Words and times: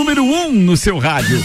Número 0.00 0.24
1 0.24 0.46
um 0.46 0.52
no 0.54 0.78
seu 0.78 0.98
rádio. 0.98 1.44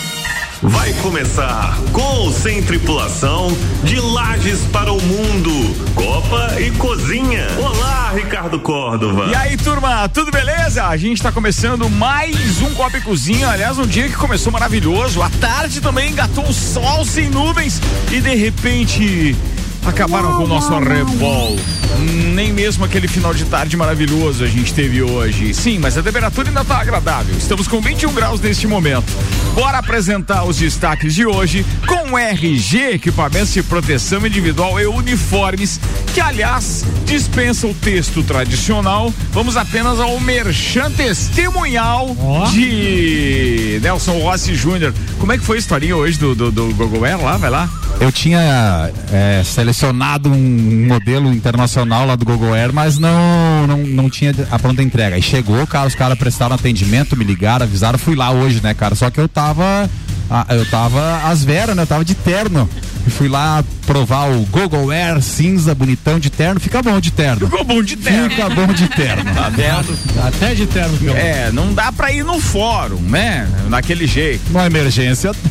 Vai 0.62 0.94
começar 1.02 1.78
com 1.92 2.02
ou 2.02 2.32
sem 2.32 2.64
tripulação 2.64 3.50
de 3.84 4.00
Lages 4.00 4.62
para 4.72 4.94
o 4.94 5.02
Mundo, 5.02 5.52
Copa 5.94 6.58
e 6.62 6.72
Cozinha. 6.72 7.46
Olá, 7.58 8.14
Ricardo 8.16 8.58
Córdova. 8.58 9.26
E 9.26 9.36
aí, 9.36 9.58
turma, 9.58 10.08
tudo 10.08 10.32
beleza? 10.32 10.86
A 10.86 10.96
gente 10.96 11.22
tá 11.22 11.34
começando 11.34 11.90
mais 11.90 12.62
um 12.62 12.73
Copa 12.73 12.98
e 12.98 13.02
Cozinha. 13.02 13.50
Aliás, 13.50 13.78
um 13.78 13.86
dia 13.86 14.08
que 14.08 14.16
começou 14.16 14.54
maravilhoso. 14.54 15.22
A 15.22 15.30
tarde 15.30 15.81
também 15.81 16.12
engatou 16.12 16.48
o 16.48 16.53
sol 16.53 17.03
sem 17.03 17.30
nuvens 17.30 17.81
e 18.09 18.22
de 18.22 18.36
repente 18.36 19.36
acabaram 19.88 20.35
com 20.35 20.44
o 20.44 20.48
nosso 20.48 20.73
arrebol. 20.73 21.55
Nem 22.34 22.52
mesmo 22.52 22.84
aquele 22.84 23.07
final 23.07 23.34
de 23.34 23.45
tarde 23.45 23.77
maravilhoso 23.77 24.44
a 24.44 24.48
gente 24.48 24.73
teve 24.73 25.02
hoje. 25.02 25.53
Sim, 25.53 25.80
mas 25.80 25.98
a 25.98 26.03
temperatura 26.03 26.49
ainda 26.49 26.61
está 26.61 26.80
agradável. 26.80 27.35
Estamos 27.38 27.67
com 27.67 27.80
21 27.80 28.13
graus 28.13 28.41
neste 28.41 28.67
momento. 28.67 29.05
Bora 29.53 29.77
apresentar 29.77 30.44
os 30.44 30.58
destaques 30.58 31.16
de 31.16 31.25
hoje 31.25 31.66
com 31.88 32.17
RG, 32.17 32.95
equipamentos 32.95 33.53
de 33.53 33.63
proteção 33.63 34.25
individual 34.25 34.80
e 34.80 34.85
uniformes, 34.85 35.80
que 36.13 36.20
aliás 36.20 36.83
dispensa 37.05 37.67
o 37.67 37.73
texto 37.73 38.23
tradicional. 38.23 39.13
Vamos 39.31 39.55
apenas 39.55 39.99
ao 39.99 40.20
merchan 40.20 40.91
testemunhal 40.91 42.16
oh. 42.20 42.49
de 42.52 43.80
Nelson 43.81 44.20
Rossi 44.20 44.55
Júnior. 44.55 44.94
Como 45.20 45.31
é 45.31 45.38
que 45.38 45.44
foi 45.45 45.58
a 45.58 45.59
historinha 45.59 45.95
hoje 45.95 46.20
do, 46.20 46.36
do, 46.36 46.52
do 46.52 46.73
Google 46.73 47.05
Air 47.05 47.23
lá? 47.23 47.38
Vai 47.38 47.49
lá. 47.49 47.70
Eu 48.00 48.12
tinha 48.12 48.92
é, 49.12 49.42
selecionado 49.44 50.30
um 50.30 50.86
modelo 50.88 51.34
internacional 51.34 52.06
lá 52.06 52.16
do 52.16 52.26
Google 52.26 52.54
Air, 52.54 52.74
mas 52.74 52.98
não, 53.00 53.66
não, 53.68 53.78
não 53.78 54.10
tinha 54.10 54.34
a 54.52 54.60
pronta 54.60 54.84
entrega. 54.84 55.16
Aí 55.16 55.22
chegou, 55.22 55.66
cara, 55.66 55.88
os 55.88 55.96
caras 55.96 56.18
prestaram 56.18 56.56
atendimento, 56.56 57.16
me 57.16 57.23
ligaram, 57.23 57.66
avisaram, 57.66 57.98
fui 57.98 58.16
lá 58.16 58.32
hoje, 58.32 58.62
né, 58.62 58.73
cara? 58.73 58.96
Só 58.96 59.10
que 59.10 59.20
eu 59.20 59.28
tava. 59.28 59.90
Eu 60.50 60.66
tava 60.66 61.22
às 61.30 61.44
veras, 61.44 61.76
né? 61.76 61.84
Eu 61.84 61.88
tava 61.88 62.04
de 62.04 62.16
terno. 62.16 62.70
E 63.08 63.09
fui 63.09 63.28
lá 63.28 63.64
provar 63.86 64.30
o 64.31 64.42
Google 64.45 64.92
Air 64.92 65.22
cinza, 65.22 65.75
bonitão 65.75 66.20
de 66.20 66.30
terno. 66.30 66.59
Fica 66.59 66.81
bom 66.81 67.00
de 67.00 67.11
terno. 67.11 67.48
Ficou 67.48 67.64
bom 67.64 67.84
de 67.84 67.95
terno. 67.95 68.30
Fica 68.30 68.50
bom 68.50 68.67
de 68.67 68.88
terno. 68.88 69.34
Tá 69.34 69.50
vendo? 69.50 69.98
Até 70.25 70.56
de 70.56 70.66
terno. 70.66 70.98
É, 71.16 71.52
não 71.52 71.73
dá 71.73 71.92
pra 71.92 72.11
ir 72.11 72.23
no 72.23 72.39
fórum, 72.39 73.00
né? 73.02 73.48
Naquele 73.70 74.08
jeito. 74.08 74.42
Uma 74.50 74.66
emergência. 74.66 75.31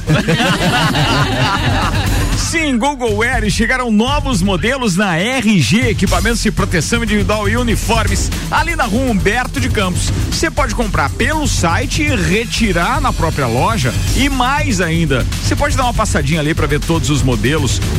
Sim, 2.36 2.76
Google 2.78 3.22
Air 3.22 3.48
chegaram 3.50 3.90
novos 3.90 4.42
modelos 4.42 4.96
na 4.96 5.16
RG, 5.16 5.88
equipamentos 5.88 6.42
de 6.42 6.50
proteção 6.52 7.02
individual 7.02 7.48
e 7.48 7.56
uniformes, 7.56 8.30
ali 8.50 8.76
na 8.76 8.84
rua 8.84 9.10
Humberto 9.10 9.60
de 9.60 9.68
Campos. 9.68 10.10
Você 10.30 10.50
pode 10.50 10.74
comprar 10.74 11.10
pelo 11.10 11.46
site 11.48 12.02
e 12.02 12.14
retirar 12.14 13.00
na 13.00 13.12
própria 13.12 13.46
loja. 13.46 13.92
E 14.16 14.28
mais 14.28 14.80
ainda, 14.80 15.26
você 15.42 15.56
pode 15.56 15.76
dar 15.76 15.84
uma 15.84 15.94
passadinha 15.94 16.40
ali 16.40 16.54
para 16.54 16.66
ver 16.66 16.80
todos 16.80 17.10
os 17.10 17.22
modelos, 17.22 17.43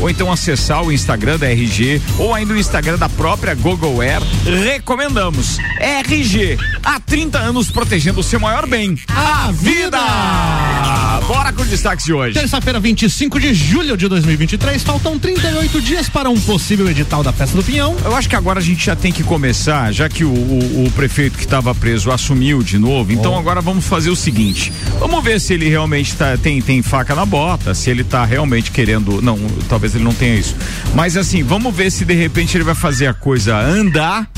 ou 0.02 0.10
então 0.10 0.32
acessar 0.32 0.84
o 0.84 0.92
Instagram 0.92 1.38
da 1.38 1.48
RG, 1.48 2.02
ou 2.18 2.34
ainda 2.34 2.54
o 2.54 2.58
Instagram 2.58 2.98
da 2.98 3.08
própria 3.08 3.54
Google 3.54 4.02
Air. 4.02 4.22
Recomendamos. 4.44 5.60
RG, 5.80 6.58
há 6.84 7.00
30 7.00 7.38
anos 7.38 7.70
protegendo 7.70 8.22
o 8.22 8.24
seu 8.24 8.40
maior 8.40 8.66
bem, 8.66 8.98
a 9.08 9.52
vida! 9.52 11.05
Bora 11.28 11.52
com 11.52 11.64
os 11.64 11.70
destaques 11.70 12.06
de 12.06 12.14
hoje. 12.14 12.36
Terça-feira, 12.36 12.80
25 12.80 13.40
de 13.40 13.52
julho 13.52 13.98
de 13.98 14.08
2023, 14.08 14.84
faltam 14.84 15.18
38 15.18 15.82
dias 15.82 16.08
para 16.08 16.30
um 16.30 16.40
possível 16.40 16.88
edital 16.88 17.24
da 17.24 17.34
Festa 17.34 17.58
do 17.58 17.64
Pinhão. 17.64 17.96
Eu 18.06 18.16
acho 18.16 18.30
que 18.30 18.36
agora 18.36 18.60
a 18.60 18.62
gente 18.62 18.86
já 18.86 18.96
tem 18.96 19.12
que 19.12 19.24
começar, 19.24 19.92
já 19.92 20.08
que 20.08 20.24
o, 20.24 20.30
o, 20.30 20.86
o 20.86 20.92
prefeito 20.92 21.36
que 21.36 21.44
estava 21.44 21.74
preso 21.74 22.12
assumiu 22.12 22.62
de 22.62 22.78
novo, 22.78 23.12
então 23.12 23.34
oh. 23.34 23.40
agora 23.40 23.60
vamos 23.60 23.86
fazer 23.86 24.12
o 24.12 24.16
seguinte: 24.16 24.72
vamos 25.00 25.24
ver 25.24 25.42
se 25.42 25.56
ele 25.56 25.68
realmente 25.68 26.16
tá, 26.16 26.38
tem, 26.38 26.62
tem 26.62 26.84
faca 26.84 27.16
na 27.16 27.26
bota, 27.26 27.74
se 27.74 27.90
ele 27.90 28.04
está 28.04 28.24
realmente 28.24 28.70
querendo. 28.70 29.20
Não, 29.20 29.40
talvez 29.68 29.96
ele 29.96 30.04
não 30.04 30.14
tenha 30.14 30.36
isso. 30.36 30.56
Mas 30.94 31.18
assim, 31.18 31.42
vamos 31.42 31.76
ver 31.76 31.92
se 31.92 32.06
de 32.06 32.14
repente 32.14 32.56
ele 32.56 32.64
vai 32.64 32.76
fazer 32.76 33.08
a 33.08 33.14
coisa 33.16 33.58
andar 33.60 34.30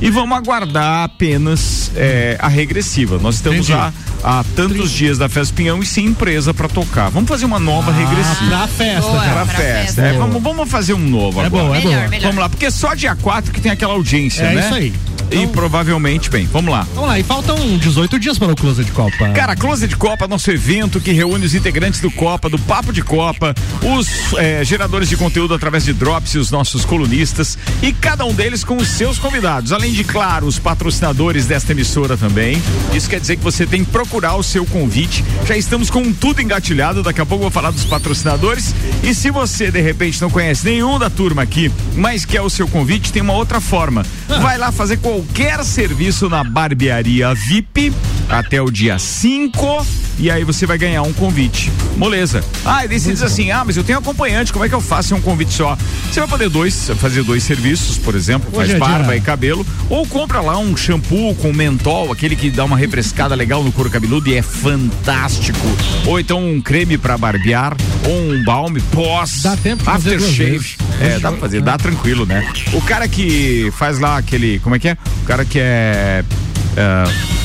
e 0.00 0.10
vamos 0.10 0.36
aguardar 0.36 1.04
apenas 1.04 1.90
é, 1.94 2.36
a 2.40 2.48
regressiva. 2.48 3.18
Nós 3.18 3.36
estamos 3.36 3.66
já 3.66 3.92
há 4.22 4.44
tantos 4.54 4.90
dias 4.90 5.18
da 5.18 5.28
Festa 5.28 5.54
Pinhão 5.54 5.82
e 5.82 5.86
sem 5.86 6.06
empresa 6.06 6.52
para 6.52 6.68
tocar. 6.68 7.10
Vamos 7.10 7.28
fazer 7.28 7.44
uma 7.44 7.58
nova 7.58 7.90
ah, 7.90 7.94
regressiva. 7.94 8.48
Pra 8.48 8.66
festa, 8.66 9.10
Boa, 9.10 9.22
pra, 9.22 9.46
festa. 9.46 9.62
festa. 9.62 10.02
É, 10.02 10.12
vamos, 10.12 10.42
vamos 10.42 10.68
fazer 10.68 10.94
um 10.94 10.98
novo 10.98 11.40
é 11.40 11.46
agora. 11.46 11.64
Bom, 11.64 11.74
é 11.74 11.78
melhor, 11.78 12.02
bom. 12.04 12.10
Melhor. 12.10 12.26
Vamos 12.28 12.42
lá, 12.42 12.48
porque 12.48 12.70
só 12.70 12.94
dia 12.94 13.16
4 13.16 13.52
que 13.52 13.60
tem 13.60 13.72
aquela 13.72 13.94
audiência, 13.94 14.42
é 14.42 14.54
né? 14.54 14.60
É 14.60 14.64
isso 14.64 14.74
aí. 14.74 14.94
Então, 15.30 15.42
e 15.42 15.46
provavelmente, 15.48 16.30
bem, 16.30 16.46
vamos 16.46 16.70
lá. 16.72 16.86
Vamos 16.94 17.08
lá, 17.08 17.18
e 17.18 17.22
faltam 17.22 17.56
18 17.78 18.18
dias 18.18 18.38
para 18.38 18.52
o 18.52 18.56
Closet 18.56 18.84
de 18.84 18.92
Copa. 18.92 19.30
Cara, 19.30 19.56
Closet 19.56 19.88
de 19.88 19.96
Copa, 19.96 20.28
nosso 20.28 20.50
evento 20.50 21.00
que 21.00 21.12
reúne 21.12 21.44
os 21.44 21.54
integrantes 21.54 22.00
do 22.00 22.10
Copa, 22.10 22.48
do 22.48 22.58
Papo 22.58 22.92
de 22.92 23.02
Copa, 23.02 23.54
os 23.82 24.34
é, 24.38 24.64
geradores 24.64 25.08
de 25.08 25.16
conteúdo 25.16 25.54
através 25.54 25.84
de 25.84 25.92
Drops 25.92 26.34
e 26.34 26.38
os 26.38 26.50
nossos 26.50 26.84
colunistas, 26.84 27.58
e 27.82 27.92
cada 27.92 28.24
um 28.24 28.32
deles 28.32 28.62
com 28.62 28.76
os 28.76 28.88
seus 28.88 29.18
convidados. 29.18 29.72
Além 29.72 29.92
de, 29.92 30.04
claro, 30.04 30.46
os 30.46 30.58
patrocinadores 30.58 31.46
desta 31.46 31.72
emissora 31.72 32.16
também. 32.16 32.62
Isso 32.94 33.08
quer 33.08 33.20
dizer 33.20 33.36
que 33.36 33.42
você 33.42 33.66
tem 33.66 33.84
que 33.84 33.90
procurar 33.90 34.36
o 34.36 34.42
seu 34.42 34.64
convite. 34.64 35.24
Já 35.46 35.56
estamos 35.56 35.90
com 35.90 36.12
tudo 36.12 36.40
engatilhado, 36.40 37.02
daqui 37.02 37.20
a 37.20 37.26
pouco 37.26 37.44
eu 37.44 37.50
vou 37.50 37.50
falar 37.50 37.70
dos 37.70 37.84
patrocinadores. 37.84 38.74
E 39.02 39.14
se 39.14 39.30
você, 39.30 39.70
de 39.70 39.80
repente, 39.80 40.20
não 40.20 40.30
conhece 40.30 40.64
nenhum 40.64 40.98
da 40.98 41.10
turma 41.10 41.42
aqui, 41.42 41.70
mas 41.94 42.24
quer 42.24 42.42
o 42.42 42.50
seu 42.50 42.68
convite, 42.68 43.12
tem 43.12 43.22
uma 43.22 43.34
outra 43.34 43.60
forma. 43.60 44.04
Ah. 44.28 44.38
Vai 44.38 44.58
lá 44.58 44.70
fazer 44.70 44.98
com 44.98 45.15
qualquer 45.16 45.64
serviço 45.64 46.28
na 46.28 46.44
barbearia 46.44 47.32
VIP 47.34 47.90
até 48.28 48.60
o 48.60 48.70
dia 48.70 48.98
5 48.98 49.86
e 50.18 50.30
aí 50.30 50.44
você 50.44 50.66
vai 50.66 50.78
ganhar 50.78 51.02
um 51.02 51.12
convite. 51.12 51.70
Moleza. 51.96 52.42
Ah, 52.64 52.84
e 52.84 52.88
daí 52.88 52.98
você 52.98 53.12
diz 53.12 53.22
assim: 53.22 53.50
ah, 53.50 53.62
mas 53.64 53.76
eu 53.76 53.84
tenho 53.84 53.98
acompanhante, 53.98 54.52
como 54.52 54.64
é 54.64 54.68
que 54.68 54.74
eu 54.74 54.80
faço 54.80 55.14
um 55.14 55.20
convite 55.20 55.52
só? 55.52 55.76
Você 56.10 56.20
vai 56.20 56.28
poder 56.28 56.48
dois, 56.48 56.90
fazer 56.96 57.22
dois 57.22 57.42
serviços, 57.42 57.98
por 57.98 58.14
exemplo, 58.14 58.50
faz 58.50 58.70
Hoje 58.70 58.78
barba 58.78 59.14
é 59.14 59.18
e 59.18 59.20
cabelo, 59.20 59.66
ou 59.90 60.06
compra 60.06 60.40
lá 60.40 60.58
um 60.58 60.76
shampoo 60.76 61.34
com 61.34 61.52
mentol, 61.52 62.12
aquele 62.12 62.34
que 62.34 62.50
dá 62.50 62.64
uma 62.64 62.76
refrescada 62.76 63.34
legal 63.36 63.62
no 63.62 63.72
couro 63.72 63.90
cabeludo 63.90 64.28
e 64.28 64.34
é 64.34 64.42
fantástico. 64.42 65.66
Ou 66.06 66.18
então 66.18 66.42
um 66.42 66.60
creme 66.60 66.96
para 66.96 67.18
barbear, 67.18 67.76
ou 68.04 68.32
um 68.32 68.42
balme 68.42 68.80
pós. 68.92 69.42
Dá 69.42 69.56
tempo 69.56 69.88
aftershave. 69.88 70.76
É, 71.00 71.18
dá 71.18 71.30
pra 71.30 71.40
fazer, 71.40 71.60
dá 71.60 71.76
tranquilo, 71.76 72.24
né? 72.24 72.50
O 72.72 72.80
cara 72.80 73.06
que 73.06 73.70
faz 73.76 73.98
lá 73.98 74.16
aquele, 74.16 74.58
como 74.60 74.74
é 74.74 74.78
que 74.78 74.88
é? 74.88 74.96
O 75.22 75.26
cara 75.26 75.44
que 75.44 75.58
é. 75.58 76.24
Uh, 76.72 77.36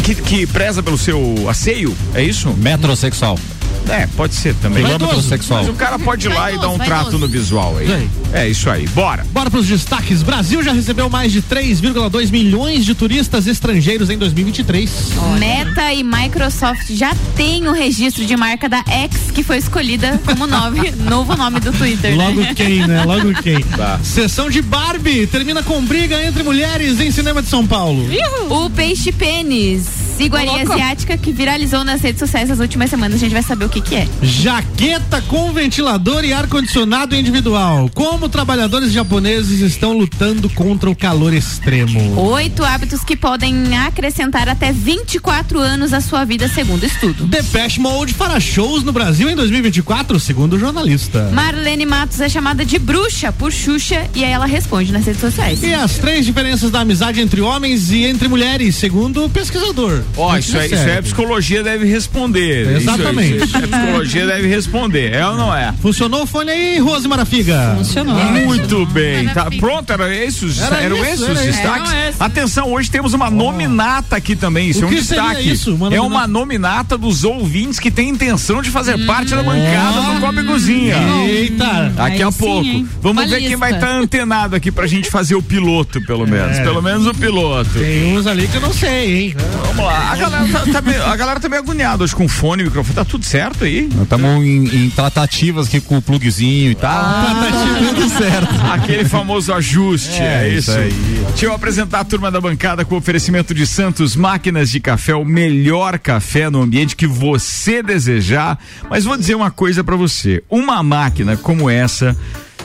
que, 0.00 0.14
que 0.14 0.46
preza 0.46 0.82
pelo 0.82 0.96
seu 0.96 1.48
asseio, 1.48 1.94
é 2.14 2.22
isso? 2.22 2.50
Metrosexual. 2.50 3.38
É, 3.88 4.06
pode 4.16 4.34
ser 4.34 4.54
também. 4.56 4.82
Vaidoso, 4.82 5.22
sexual. 5.28 5.60
Mas 5.60 5.68
o 5.68 5.74
cara 5.74 5.98
pode 5.98 6.26
ir 6.26 6.30
lá 6.30 6.52
e 6.52 6.58
dar 6.58 6.70
um 6.70 6.78
trato 6.78 7.18
no 7.18 7.28
visual 7.28 7.76
aí. 7.78 8.08
É 8.32 8.48
isso 8.48 8.70
aí. 8.70 8.86
Bora. 8.88 9.24
Bora 9.32 9.50
pros 9.50 9.66
destaques. 9.66 10.22
Brasil 10.22 10.62
já 10.62 10.72
recebeu 10.72 11.08
mais 11.08 11.32
de 11.32 11.42
3,2 11.42 12.30
milhões 12.30 12.84
de 12.84 12.94
turistas 12.94 13.46
estrangeiros 13.46 14.10
em 14.10 14.18
2023. 14.18 15.12
Meta 15.38 15.92
e 15.92 16.02
Microsoft 16.02 16.90
já 16.90 17.14
têm 17.36 17.68
o 17.68 17.72
registro 17.72 18.24
de 18.24 18.36
marca 18.36 18.68
da 18.68 18.82
X, 18.86 19.30
que 19.32 19.42
foi 19.42 19.58
escolhida 19.58 20.20
como 20.24 20.46
nome, 20.46 20.90
novo 21.08 21.36
nome 21.36 21.60
do 21.60 21.72
Twitter. 21.72 22.16
Né? 22.16 22.24
Logo 22.24 22.40
né? 22.40 22.54
quem, 22.54 22.86
né? 22.86 23.04
Logo 23.04 23.34
quem. 23.42 23.60
Tá. 23.62 24.00
Sessão 24.02 24.48
de 24.48 24.62
Barbie 24.62 25.26
termina 25.26 25.62
com 25.62 25.82
briga 25.84 26.22
entre 26.24 26.42
mulheres 26.42 27.00
em 27.00 27.10
cinema 27.10 27.42
de 27.42 27.48
São 27.48 27.66
Paulo. 27.66 28.06
O 28.50 28.70
peixe 28.70 29.12
pênis, 29.12 29.86
iguaria 30.20 30.62
asiática 30.62 31.16
que 31.16 31.32
viralizou 31.32 31.84
nas 31.84 32.00
redes 32.00 32.18
sociais 32.18 32.48
nas 32.48 32.58
últimas 32.58 32.90
semanas. 32.90 33.16
A 33.16 33.18
gente 33.18 33.32
vai 33.32 33.42
saber 33.42 33.64
o 33.64 33.68
que 33.68 33.80
que 33.80 33.94
é. 33.94 34.08
Jaqueta 34.22 35.22
com 35.22 35.52
ventilador 35.52 36.24
e 36.24 36.32
ar-condicionado 36.32 37.14
individual. 37.14 37.90
Como 37.94 38.28
trabalhadores 38.28 38.92
japoneses 38.92 39.60
estão 39.60 39.92
lutando 39.92 40.48
contra 40.50 40.90
o 40.90 40.96
calor 40.96 41.32
extremo. 41.32 42.20
Oito 42.20 42.64
hábitos 42.64 43.04
que 43.04 43.16
podem 43.16 43.76
acrescentar 43.76 44.48
até 44.48 44.72
24 44.72 45.58
anos 45.58 45.92
à 45.92 46.00
sua 46.00 46.24
vida, 46.24 46.48
segundo 46.48 46.84
estudo. 46.84 47.24
Depeche 47.26 47.80
Mode 47.80 48.14
fará 48.14 48.38
shows 48.40 48.82
no 48.82 48.92
Brasil 48.92 49.28
em 49.28 49.36
2024, 49.36 50.18
segundo 50.20 50.54
o 50.54 50.58
jornalista. 50.58 51.30
Marlene 51.32 51.86
Matos 51.86 52.20
é 52.20 52.28
chamada 52.28 52.64
de 52.64 52.78
bruxa 52.78 53.32
por 53.32 53.52
Xuxa 53.52 54.08
e 54.14 54.24
aí 54.24 54.32
ela 54.32 54.46
responde 54.46 54.92
nas 54.92 55.04
redes 55.04 55.20
sociais. 55.20 55.62
E 55.62 55.72
as 55.72 55.98
três 55.98 56.24
diferenças 56.24 56.70
da 56.70 56.80
amizade 56.80 57.20
entre 57.20 57.40
homens 57.40 57.90
e 57.90 58.04
entre 58.04 58.28
mulheres, 58.28 58.76
segundo 58.76 59.24
o 59.24 59.30
pesquisador. 59.30 60.01
Ó, 60.16 60.32
oh, 60.32 60.36
isso, 60.36 60.56
é, 60.56 60.66
isso 60.66 60.74
é 60.74 61.02
psicologia 61.02 61.62
deve 61.62 61.86
responder. 61.86 62.76
Exatamente. 62.76 63.36
Isso, 63.36 63.44
isso, 63.44 63.56
a 63.56 63.60
psicologia 63.60 64.26
deve 64.26 64.46
responder, 64.48 65.14
é 65.14 65.26
ou 65.26 65.36
não 65.36 65.54
é? 65.54 65.72
Funcionou 65.80 66.22
o 66.22 66.26
fone 66.26 66.50
aí, 66.50 66.78
Rose 66.78 67.08
Marafiga? 67.08 67.74
Funcionou. 67.78 68.14
Muito 68.14 68.86
bem. 68.86 69.28
Tá, 69.28 69.48
pronto, 69.58 69.92
era 69.92 70.14
esses, 70.14 70.60
era 70.60 70.82
eram 70.82 71.04
esses 71.04 71.28
os 71.28 71.40
destaques? 71.40 71.92
Atenção, 72.20 72.70
hoje 72.72 72.90
temos 72.90 73.14
uma 73.14 73.30
nominata 73.30 74.16
aqui 74.16 74.36
também, 74.36 74.68
isso 74.68 74.80
o 74.80 74.84
é 74.84 74.86
um 74.88 74.90
destaque. 74.90 75.50
Isso? 75.50 75.74
Uma 75.74 75.94
é 75.94 76.00
uma 76.00 76.26
nominata 76.26 76.98
dos 76.98 77.24
ouvintes 77.24 77.78
que 77.78 77.90
tem 77.90 78.08
intenção 78.08 78.62
de 78.62 78.70
fazer 78.70 78.96
hum. 78.96 79.06
parte 79.06 79.34
da 79.34 79.42
bancada 79.42 80.00
do 80.00 80.20
Copa 80.20 80.44
Cozinha. 80.44 80.96
Eita! 81.26 81.92
Daqui 81.94 82.22
a 82.22 82.32
pouco. 82.32 82.64
Sim, 82.64 82.88
Vamos 83.00 83.28
ver 83.28 83.40
quem 83.40 83.56
vai 83.56 83.74
estar 83.74 83.86
tá 83.86 83.94
antenado 83.94 84.56
aqui 84.56 84.70
pra 84.70 84.86
gente 84.86 85.10
fazer 85.10 85.34
o 85.34 85.42
piloto, 85.42 86.00
pelo 86.02 86.26
menos. 86.26 86.58
É. 86.58 86.62
Pelo 86.62 86.82
menos 86.82 87.06
o 87.06 87.14
piloto. 87.14 87.70
Tem 87.70 88.16
uns 88.16 88.26
ali 88.26 88.46
que 88.48 88.56
eu 88.56 88.60
não 88.60 88.72
sei, 88.72 89.22
hein? 89.22 89.36
Vamos 89.66 89.84
lá. 89.84 89.91
A 89.92 90.16
galera 90.16 90.48
tá, 90.48 90.72
tá 90.72 90.82
meio, 90.82 91.02
a 91.04 91.16
galera 91.16 91.40
tá 91.40 91.48
meio 91.48 91.62
agoniada 91.62 92.04
hoje 92.04 92.14
com 92.14 92.28
fone, 92.28 92.64
microfone, 92.64 92.94
tá 92.94 93.04
tudo 93.04 93.24
certo 93.24 93.64
aí? 93.64 93.88
Estamos 94.02 94.44
em, 94.44 94.84
em, 94.84 94.90
tratativas 94.90 95.66
aqui 95.66 95.80
com 95.80 95.98
o 95.98 96.02
plugzinho 96.02 96.70
e 96.70 96.74
tal. 96.74 96.90
Ah, 96.90 97.48
tá 97.50 97.94
tudo 97.94 98.08
certo. 98.08 98.54
Aquele 98.72 99.04
famoso 99.04 99.52
ajuste, 99.52 100.20
é, 100.20 100.44
é 100.44 100.48
isso. 100.48 100.70
isso. 100.70 100.78
aí. 100.78 101.24
Deixa 101.28 101.46
eu 101.46 101.52
apresentar 101.52 102.00
a 102.00 102.04
turma 102.04 102.30
da 102.30 102.40
bancada 102.40 102.84
com 102.84 102.96
oferecimento 102.96 103.54
de 103.54 103.66
Santos 103.66 104.16
Máquinas 104.16 104.70
de 104.70 104.80
Café, 104.80 105.14
o 105.14 105.24
melhor 105.24 105.98
café 105.98 106.50
no 106.50 106.62
ambiente 106.62 106.96
que 106.96 107.06
você 107.06 107.82
desejar. 107.82 108.58
Mas 108.88 109.04
vou 109.04 109.16
dizer 109.16 109.34
uma 109.34 109.50
coisa 109.50 109.84
para 109.84 109.96
você, 109.96 110.42
uma 110.50 110.82
máquina 110.82 111.36
como 111.36 111.68
essa 111.68 112.16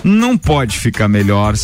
não 0.03 0.37
pode 0.37 0.77
ficar 0.77 1.07
melhor 1.07 1.55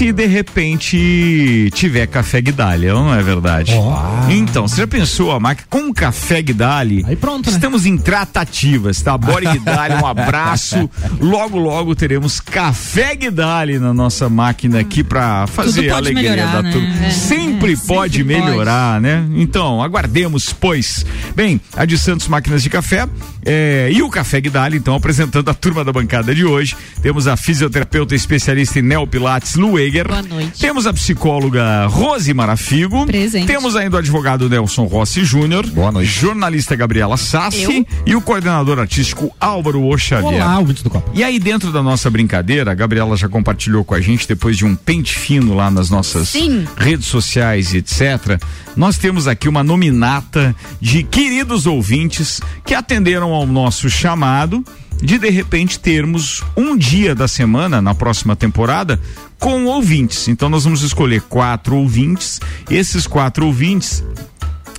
se 0.00 0.14
de 0.14 0.24
repente 0.24 1.68
tiver 1.74 2.06
café 2.06 2.40
Guidalha, 2.40 2.94
não 2.94 3.14
é 3.14 3.22
verdade? 3.22 3.74
Oh. 3.74 4.30
Então, 4.30 4.66
você 4.66 4.80
já 4.80 4.86
pensou 4.86 5.30
a 5.30 5.38
máquina 5.38 5.66
com 5.68 5.92
café 5.92 6.40
Guidalha? 6.40 7.06
Aí 7.06 7.14
pronto, 7.14 7.50
né? 7.50 7.54
Estamos 7.54 7.84
em 7.84 7.98
tratativas, 7.98 9.02
tá? 9.02 9.18
Bora 9.18 9.52
Guidalha, 9.52 10.00
um 10.02 10.06
abraço. 10.06 10.88
Logo, 11.20 11.58
logo 11.58 11.94
teremos 11.94 12.40
café 12.40 13.14
Guidalha 13.14 13.78
na 13.78 13.92
nossa 13.92 14.26
máquina 14.30 14.80
aqui 14.80 15.04
para 15.04 15.46
fazer 15.46 15.90
a 15.90 15.96
alegria 15.96 16.30
melhorar, 16.30 16.62
da 16.62 16.70
turma. 16.70 16.88
Né? 16.88 17.08
É, 17.08 17.10
sempre, 17.10 17.74
é, 17.74 17.76
pode 17.76 18.18
sempre 18.18 18.40
melhorar, 18.40 18.94
pode. 18.94 19.02
né? 19.02 19.28
Então, 19.34 19.82
aguardemos, 19.82 20.50
pois. 20.50 21.04
Bem, 21.36 21.60
a 21.76 21.84
de 21.84 21.98
Santos 21.98 22.26
Máquinas 22.26 22.62
de 22.62 22.70
Café 22.70 23.06
é, 23.44 23.90
e 23.92 24.00
o 24.00 24.08
Café 24.08 24.40
Guidalha, 24.40 24.76
então, 24.76 24.94
apresentando 24.94 25.50
a 25.50 25.54
turma 25.54 25.84
da 25.84 25.92
bancada 25.92 26.34
de 26.34 26.46
hoje. 26.46 26.74
Temos 27.02 27.26
a 27.26 27.36
fisioterapeuta 27.36 28.14
especialista 28.14 28.78
em 28.78 28.82
neopilates, 28.82 29.56
Boa 29.90 30.22
noite. 30.22 30.60
Temos 30.60 30.86
a 30.86 30.92
psicóloga 30.92 31.86
Rose 31.86 32.32
Marafigo. 32.32 33.06
Presente. 33.06 33.46
Temos 33.46 33.74
ainda 33.74 33.96
o 33.96 33.98
advogado 33.98 34.48
Nelson 34.48 34.84
Rossi 34.84 35.24
Júnior. 35.24 35.66
Boa 35.66 35.90
noite. 35.90 36.10
Jornalista 36.10 36.76
Gabriela 36.76 37.16
Sassi. 37.16 37.62
Eu? 37.62 37.86
E 38.06 38.14
o 38.14 38.20
coordenador 38.20 38.78
artístico 38.78 39.34
Álvaro 39.40 39.84
Oxavier. 39.84 40.34
Olá, 40.34 40.58
ouvintes 40.58 40.82
do 40.82 40.90
Copa. 40.90 41.10
E 41.12 41.24
aí, 41.24 41.38
dentro 41.38 41.72
da 41.72 41.82
nossa 41.82 42.08
brincadeira, 42.08 42.70
a 42.70 42.74
Gabriela 42.74 43.16
já 43.16 43.28
compartilhou 43.28 43.84
com 43.84 43.94
a 43.94 44.00
gente, 44.00 44.28
depois 44.28 44.56
de 44.56 44.64
um 44.64 44.76
pente 44.76 45.18
fino 45.18 45.54
lá 45.54 45.70
nas 45.70 45.90
nossas 45.90 46.28
Sim. 46.28 46.66
redes 46.76 47.06
sociais 47.06 47.74
e 47.74 47.78
etc. 47.78 48.40
Nós 48.76 48.96
temos 48.96 49.26
aqui 49.26 49.48
uma 49.48 49.62
nominata 49.62 50.54
de 50.80 51.02
queridos 51.02 51.66
ouvintes 51.66 52.40
que 52.64 52.74
atenderam 52.74 53.32
ao 53.32 53.46
nosso 53.46 53.90
chamado 53.90 54.64
de 55.02 55.18
de 55.18 55.30
repente 55.30 55.78
termos 55.78 56.42
um 56.56 56.76
dia 56.76 57.14
da 57.14 57.26
semana 57.26 57.80
na 57.80 57.94
próxima 57.94 58.36
temporada 58.36 59.00
com 59.38 59.64
ouvintes. 59.64 60.28
Então 60.28 60.48
nós 60.48 60.64
vamos 60.64 60.82
escolher 60.82 61.22
quatro 61.22 61.76
ouvintes. 61.76 62.40
Esses 62.70 63.06
quatro 63.06 63.46
ouvintes 63.46 64.04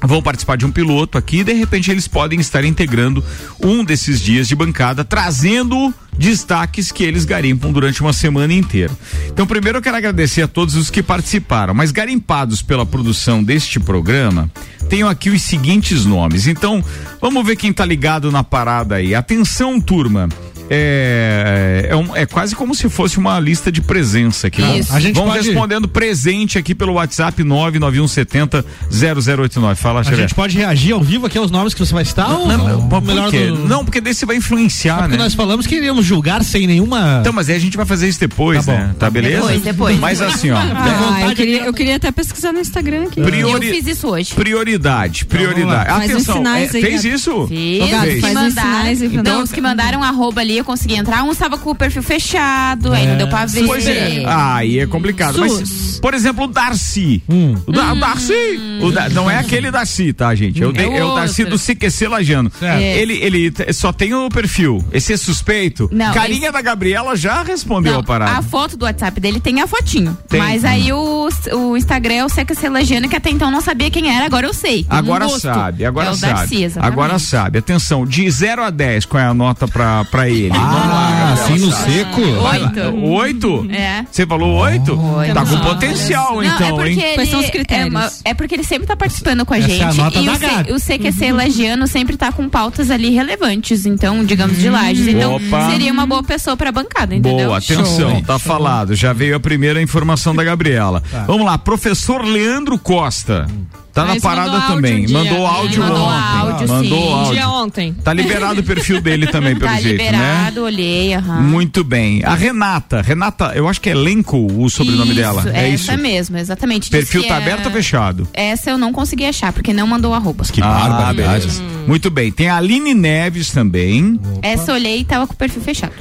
vão 0.03 0.21
participar 0.21 0.57
de 0.57 0.65
um 0.65 0.71
piloto 0.71 1.18
aqui 1.18 1.39
e 1.39 1.44
de 1.44 1.53
repente 1.53 1.92
eles 1.92 2.07
podem 2.07 2.39
estar 2.39 2.63
integrando 2.63 3.24
um 3.63 3.83
desses 3.83 4.19
dias 4.19 4.48
de 4.48 4.56
bancada, 4.56 5.03
trazendo 5.03 5.94
destaques 6.18 6.92
que 6.92 7.03
eles 7.03 7.25
garimpam 7.25 7.71
durante 7.71 8.01
uma 8.01 8.13
semana 8.13 8.53
inteira. 8.53 8.92
Então, 9.27 9.48
primeiro 9.48 9.77
eu 9.77 9.81
quero 9.81 9.98
agradecer 9.98 10.42
a 10.42 10.48
todos 10.48 10.75
os 10.75 10.89
que 10.89 11.01
participaram, 11.01 11.74
mas 11.74 11.92
garimpados 11.92 12.62
pela 12.62 12.86
produção 12.86 13.44
deste 13.44 13.80
programa, 13.80 14.50
tenho 14.89 15.07
aqui 15.07 15.30
os 15.30 15.42
seguintes 15.42 16.06
nomes. 16.06 16.48
Então, 16.48 16.83
vamos 17.19 17.45
ver 17.45 17.56
quem 17.56 17.71
tá 17.71 17.86
ligado 17.86 18.31
na 18.31 18.44
parada 18.44 18.95
aí. 18.95 19.15
Atenção, 19.15 19.80
turma 19.80 20.27
é, 20.73 21.88
é, 21.89 21.95
um, 21.97 22.15
é, 22.15 22.25
quase 22.25 22.56
como 22.56 22.73
se 22.73 22.88
fosse 22.88 23.18
uma 23.18 23.38
lista 23.41 23.69
de 23.69 23.81
presença 23.81 24.47
aqui. 24.47 24.62
Isso. 24.62 24.94
A 24.94 25.01
gente 25.01 25.15
Vamos 25.15 25.33
pode... 25.33 25.45
respondendo 25.45 25.85
presente 25.85 26.57
aqui 26.57 26.73
pelo 26.73 26.94
WhatsApp 26.94 27.44
99170 27.44 28.65
0089. 28.89 29.75
Fala, 29.75 30.00
A 30.00 30.03
gente 30.03 30.33
pode 30.33 30.57
reagir 30.57 30.94
ao 30.94 31.01
vivo 31.01 31.25
aqui 31.25 31.38
aos 31.38 31.51
nomes 31.51 31.73
que 31.73 31.85
você 31.85 31.94
vai 31.94 32.06
citar? 32.06 32.29
Não, 32.29 32.47
não, 32.47 32.88
não, 32.88 33.01
melhor 33.01 33.29
por 33.29 33.47
do... 33.47 33.68
não 33.68 33.83
porque 33.83 34.00
desse 34.00 34.25
vai 34.25 34.38
influenciar, 34.38 35.03
é 35.03 35.07
né? 35.09 35.18
nós 35.18 35.33
falamos 35.33 35.68
que 35.68 35.75
iríamos 35.75 36.06
julgar 36.06 36.41
sem 36.41 36.65
nenhuma. 36.65 37.17
Então, 37.19 37.33
mas 37.33 37.50
aí 37.50 37.57
a 37.57 37.59
gente 37.59 37.75
vai 37.75 37.85
fazer 37.85 38.07
isso 38.07 38.21
depois, 38.21 38.65
tá 38.65 38.71
né? 38.71 38.95
Tá 38.97 39.09
beleza? 39.09 39.41
Depois, 39.41 39.62
depois. 39.62 40.00
Mas 40.00 40.21
assim, 40.21 40.51
ó. 40.51 40.57
Ah, 40.57 41.24
eu, 41.27 41.35
queria, 41.35 41.65
eu 41.65 41.74
queria 41.74 41.97
até 41.97 42.13
pesquisar 42.13 42.53
no 42.53 42.62
Instagram 42.62 43.07
aqui. 43.07 43.21
Priori... 43.21 43.67
Eu 43.67 43.74
fiz 43.74 43.88
isso 43.88 44.07
hoje. 44.07 44.33
Prioridade, 44.33 45.25
prioridade. 45.25 45.83
Então, 45.83 45.97
Atenção, 45.97 46.56
é, 46.56 46.67
fez 46.69 47.03
isso? 47.03 47.47
Fiz. 47.47 47.89
Fez. 47.89 48.21
Faz 48.21 48.33
mandaram, 48.33 48.91
então, 49.01 49.44
os 49.44 49.51
que 49.51 49.59
mandaram 49.59 50.01
arroba 50.01 50.39
ali, 50.39 50.60
eu 50.61 50.65
consegui 50.65 50.95
entrar. 50.95 51.23
Uns 51.23 51.33
estava 51.33 51.57
com 51.57 51.71
o 51.71 51.75
perfil 51.75 52.03
fechado, 52.03 52.93
é. 52.93 52.99
aí 52.99 53.07
não 53.07 53.17
deu 53.17 53.27
pra 53.27 53.45
ver. 53.45 53.65
Pois 53.65 53.85
é. 53.87 54.23
Ah, 54.25 54.55
aí 54.55 54.79
é 54.79 54.87
complicado. 54.87 55.35
Sus. 55.35 55.59
Mas, 55.59 55.99
por 55.99 56.13
exemplo, 56.13 56.45
o 56.45 56.47
Darcy. 56.47 57.23
Hum. 57.29 57.55
O, 57.65 57.71
da, 57.71 57.93
hum. 57.93 57.99
Darcy. 57.99 58.33
O 58.81 58.91
da, 58.91 59.09
não 59.09 59.29
é 59.29 59.37
aquele 59.37 59.71
Darcy, 59.71 60.13
tá, 60.13 60.33
gente? 60.33 60.61
É 60.61 60.67
o, 60.67 60.75
é 60.75 61.03
o 61.03 61.15
Darcy 61.15 61.45
do 61.45 61.57
CQC 61.57 62.07
Lajano. 62.07 62.51
É. 62.61 62.97
Ele, 62.99 63.13
ele 63.21 63.53
só 63.73 63.91
tem 63.91 64.13
o 64.13 64.29
perfil. 64.29 64.83
Esse 64.91 65.13
é 65.13 65.17
suspeito. 65.17 65.89
Não, 65.91 66.13
Carinha 66.13 66.45
esse... 66.45 66.51
da 66.51 66.61
Gabriela 66.61 67.15
já 67.15 67.43
respondeu 67.43 67.93
não, 67.93 67.99
a 67.99 68.03
parada. 68.03 68.37
A 68.37 68.41
foto 68.41 68.77
do 68.77 68.85
WhatsApp 68.85 69.19
dele 69.19 69.39
tem 69.39 69.61
a 69.61 69.67
fotinho. 69.67 70.17
Tem. 70.27 70.39
Mas 70.39 70.63
aí 70.63 70.91
o, 70.91 71.27
o 71.53 71.77
Instagram 71.77 72.13
é 72.15 72.25
o 72.25 72.29
CQC 72.29 72.69
Lajano, 72.69 73.09
que 73.09 73.15
até 73.15 73.29
então 73.29 73.51
não 73.51 73.61
sabia 73.61 73.89
quem 73.89 74.15
era, 74.15 74.25
agora 74.25 74.47
eu 74.47 74.53
sei. 74.53 74.85
Agora 74.89 75.27
sabe, 75.29 75.85
agora 75.85 76.09
é 76.09 76.15
sabe. 76.15 76.33
Darcy, 76.33 76.79
agora 76.79 77.19
sabe. 77.19 77.59
Atenção, 77.59 78.05
de 78.05 78.29
0 78.29 78.63
a 78.63 78.69
10, 78.69 79.05
qual 79.05 79.21
é 79.21 79.25
a 79.25 79.33
nota 79.33 79.67
pra, 79.67 80.05
pra 80.05 80.29
ele? 80.29 80.50
Ah, 80.53 80.71
Vamos 80.71 80.88
lá, 80.89 81.33
assim 81.33 81.57
no 81.59 81.71
seco? 81.71 82.21
Oito. 82.21 83.06
Oito? 83.06 83.68
É. 83.71 84.06
Você 84.09 84.25
falou 84.25 84.57
oito? 84.59 85.00
Oito. 85.00 85.33
Tá 85.33 85.45
com 85.45 85.59
potencial, 85.59 86.36
não, 86.36 86.44
então, 86.44 86.81
é 86.81 86.89
hein? 86.89 87.00
Quais 87.15 87.30
são 87.30 87.39
os 87.39 87.50
critérios? 87.50 88.21
É, 88.24 88.31
é, 88.31 88.33
porque 88.33 88.56
ele 88.56 88.63
sempre 88.63 88.88
tá 88.88 88.95
participando 88.95 89.45
com 89.45 89.53
a 89.53 89.57
Essa 89.57 89.68
gente. 89.68 89.81
É 89.81 89.86
a 89.86 89.94
nota 89.94 90.19
e 90.19 90.25
da 90.25 90.33
o, 90.33 90.80
C, 90.80 90.95
o 90.95 90.98
CQC 90.98 91.31
Lagiano 91.31 91.88
sempre 91.88 92.18
tá 92.18 92.31
com 92.31 92.48
pautas 92.50 92.89
ali 92.92 93.09
relevantes, 93.12 93.86
então, 93.86 94.24
digamos, 94.24 94.57
de 94.57 94.69
lajes. 94.69 95.07
Então, 95.07 95.36
Opa. 95.36 95.69
seria 95.69 95.92
uma 95.92 96.06
boa 96.06 96.24
pessoa 96.24 96.57
pra 96.57 96.71
bancada, 96.71 97.15
entendeu? 97.15 97.48
Boa, 97.48 97.57
atenção, 97.57 98.12
Show. 98.12 98.21
tá 98.21 98.39
Show. 98.39 98.39
falado. 98.39 98.95
Já 98.95 99.13
veio 99.13 99.36
a 99.36 99.39
primeira 99.39 99.81
informação 99.81 100.36
da 100.36 100.44
Gabriela. 100.44 101.01
Tá. 101.12 101.24
Vamos 101.25 101.45
lá, 101.45 101.57
professor 101.57 102.24
Leandro 102.24 102.77
Costa. 102.77 103.48
Tá 103.93 104.05
na 104.05 104.15
parada 104.19 104.61
também. 104.61 105.07
Mandou 105.07 105.45
áudio 105.45 105.81
mandou 105.81 106.03
ontem. 106.03 106.39
Áudio, 106.39 106.67
mandou 106.67 106.99
sim. 106.99 107.13
áudio. 107.13 107.33
Dia 107.33 107.49
ontem. 107.49 107.93
Tá 107.93 108.13
liberado 108.13 108.62
o 108.62 108.63
perfil 108.63 109.01
dele 109.01 109.27
também, 109.27 109.55
pelo 109.57 109.69
tá 109.69 109.81
jeito, 109.81 109.98
né? 109.98 110.12
liberado, 110.12 110.63
olhei, 110.63 111.13
aham. 111.13 111.41
Muito 111.41 111.83
bem. 111.83 112.24
A 112.24 112.33
Renata, 112.33 113.01
Renata, 113.01 113.51
eu 113.55 113.67
acho 113.67 113.81
que 113.81 113.89
é 113.89 113.93
Lenco 113.93 114.38
o 114.38 114.69
sobrenome 114.69 115.12
isso, 115.12 115.19
dela. 115.19 115.43
É 115.53 115.74
essa 115.74 115.93
isso 115.93 116.01
mesmo, 116.01 116.38
exatamente. 116.38 116.89
Perfil 116.89 117.27
tá 117.27 117.36
é... 117.36 117.38
aberto 117.38 117.65
ou 117.65 117.71
fechado? 117.71 118.27
Essa 118.33 118.71
eu 118.71 118.77
não 118.77 118.93
consegui 118.93 119.25
achar, 119.25 119.51
porque 119.51 119.74
não 119.74 119.86
mandou 119.86 120.13
arroba. 120.13 120.43
Que 120.45 120.62
ah. 120.62 121.12
Hum. 121.12 121.86
Muito 121.88 122.10
bem. 122.10 122.31
Tem 122.31 122.50
a 122.50 122.57
Aline 122.57 122.93
Neves 122.93 123.51
também. 123.51 124.19
Opa. 124.24 124.39
Essa 124.41 124.71
eu 124.71 124.75
olhei 124.75 125.00
e 125.00 125.03
tava 125.03 125.27
com 125.27 125.33
o 125.33 125.38
perfil 125.38 125.62
fechado. 125.62 125.93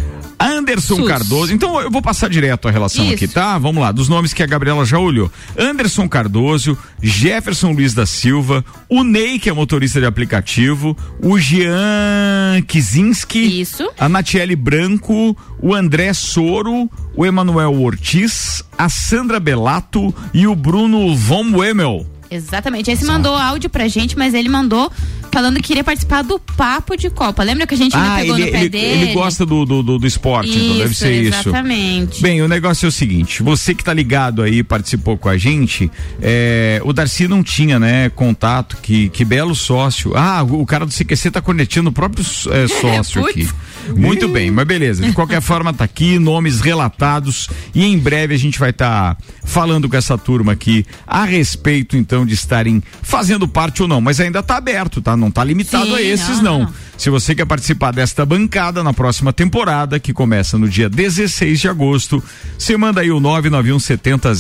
Anderson 0.59 0.97
Sus. 0.97 1.09
Cardoso. 1.09 1.52
Então 1.52 1.80
eu 1.80 1.90
vou 1.90 2.02
passar 2.02 2.28
direto 2.28 2.69
a 2.69 2.71
relação 2.71 3.04
Isso. 3.04 3.14
aqui, 3.14 3.28
tá? 3.28 3.59
Vamos 3.59 3.80
lá, 3.83 3.92
dos 3.92 4.09
nomes 4.09 4.33
que 4.33 4.42
a 4.42 4.47
Gabriela 4.47 4.85
já 4.85 4.99
olhou. 4.99 5.30
Anderson 5.59 6.09
Cardoso, 6.09 6.76
Jefferson 7.02 7.73
Luiz 7.73 7.95
da 7.95 8.07
Silva, 8.07 8.64
o 8.88 9.02
Ney, 9.02 9.38
que 9.38 9.49
é 9.49 9.52
motorista 9.52 10.00
de 10.00 10.07
aplicativo, 10.07 10.97
o 11.23 11.38
Jean 11.38 12.62
Kizinski, 12.66 13.61
Isso. 13.61 13.88
a 13.99 14.09
Natiele 14.09 14.57
Branco, 14.57 15.37
o 15.61 15.75
André 15.75 16.12
Soro, 16.12 16.90
o 17.14 17.25
Emanuel 17.25 17.80
Ortiz, 17.80 18.62
a 18.76 18.88
Sandra 18.88 19.38
Belato 19.38 20.14
e 20.33 20.47
o 20.47 20.54
Bruno 20.54 21.14
Von 21.16 21.52
Wemel. 21.57 22.07
Exatamente. 22.30 22.90
Esse 22.90 23.04
mandou 23.04 23.34
áudio 23.34 23.68
pra 23.68 23.88
gente, 23.88 24.16
mas 24.16 24.34
ele 24.34 24.49
mandou 24.49 24.90
falando 25.32 25.56
que 25.56 25.62
queria 25.62 25.84
participar 25.84 26.22
do 26.22 26.38
Papo 26.38 26.96
de 26.96 27.08
Copa. 27.10 27.42
Lembra 27.42 27.66
que 27.66 27.75
a 27.75 27.76
gente 27.76 27.96
ah, 27.96 28.16
pegou 28.18 28.37
ele, 28.37 28.46
no 28.46 28.52
pé 28.52 28.60
ele, 28.60 28.68
dele? 28.68 29.02
ele 29.02 29.12
gosta 29.12 29.46
do, 29.46 29.64
do, 29.64 29.82
do, 29.82 29.99
do 29.99 30.06
esporte, 30.06 30.50
isso, 30.50 30.58
então 30.58 30.78
deve 30.78 30.94
ser 30.94 31.12
exatamente. 31.12 31.28
isso. 31.28 31.49
Exatamente. 31.49 32.22
Bem, 32.22 32.42
o 32.42 32.49
negócio 32.49 32.87
é 32.87 32.88
o 32.88 32.92
seguinte: 32.92 33.42
você 33.42 33.75
que 33.75 33.84
tá 33.84 33.92
ligado 33.92 34.42
aí, 34.42 34.62
participou 34.62 35.16
com 35.16 35.28
a 35.28 35.37
gente, 35.37 35.90
é, 36.20 36.80
o 36.84 36.92
Darcy 36.92 37.28
não 37.28 37.42
tinha, 37.42 37.78
né, 37.78 38.10
contato, 38.10 38.76
que, 38.82 39.08
que 39.10 39.25
belo 39.25 39.54
sócio. 39.54 40.12
Ah, 40.16 40.42
o, 40.42 40.62
o 40.62 40.66
cara 40.66 40.84
do 40.84 40.92
CQC 40.92 41.30
tá 41.30 41.40
conectando 41.40 41.90
o 41.90 41.92
próprio 41.92 42.25
é, 42.50 42.66
sócio 42.68 43.25
aqui. 43.25 43.49
Muito 43.97 44.28
bem, 44.28 44.50
mas 44.50 44.66
beleza. 44.66 45.02
De 45.02 45.12
qualquer 45.12 45.40
forma, 45.40 45.73
tá 45.73 45.85
aqui, 45.85 46.18
nomes 46.18 46.61
relatados 46.61 47.49
e 47.75 47.85
em 47.85 47.99
breve 47.99 48.35
a 48.35 48.38
gente 48.38 48.59
vai 48.59 48.70
estar 48.70 49.14
tá 49.14 49.23
falando 49.44 49.88
com 49.88 49.97
essa 49.97 50.16
turma 50.16 50.52
aqui 50.52 50.87
a 51.06 51.25
respeito, 51.25 51.97
então, 51.97 52.25
de 52.25 52.35
estarem 52.35 52.82
fazendo 53.02 53.47
parte 53.49 53.82
ou 53.82 53.88
não. 53.88 54.00
Mas 54.00 54.20
ainda 54.20 54.42
tá 54.42 54.56
aberto, 54.56 55.00
tá? 55.00 55.16
Não 55.16 55.30
tá 55.30 55.42
limitado 55.44 55.87
Sim, 55.87 55.94
a 55.94 56.02
esses, 56.02 56.40
não, 56.40 56.61
não. 56.61 56.73
Se 57.00 57.09
você 57.09 57.35
quer 57.35 57.47
participar 57.47 57.92
desta 57.92 58.26
bancada 58.26 58.85
na 58.85 58.92
próxima 58.92 59.32
temporada, 59.32 59.99
que 59.99 60.12
começa 60.12 60.59
no 60.59 60.68
dia 60.68 60.87
16 60.87 61.59
de 61.59 61.66
agosto, 61.66 62.23
você 62.59 62.76
manda 62.76 63.00
aí 63.00 63.11
o 63.11 63.18
99170 63.18 64.35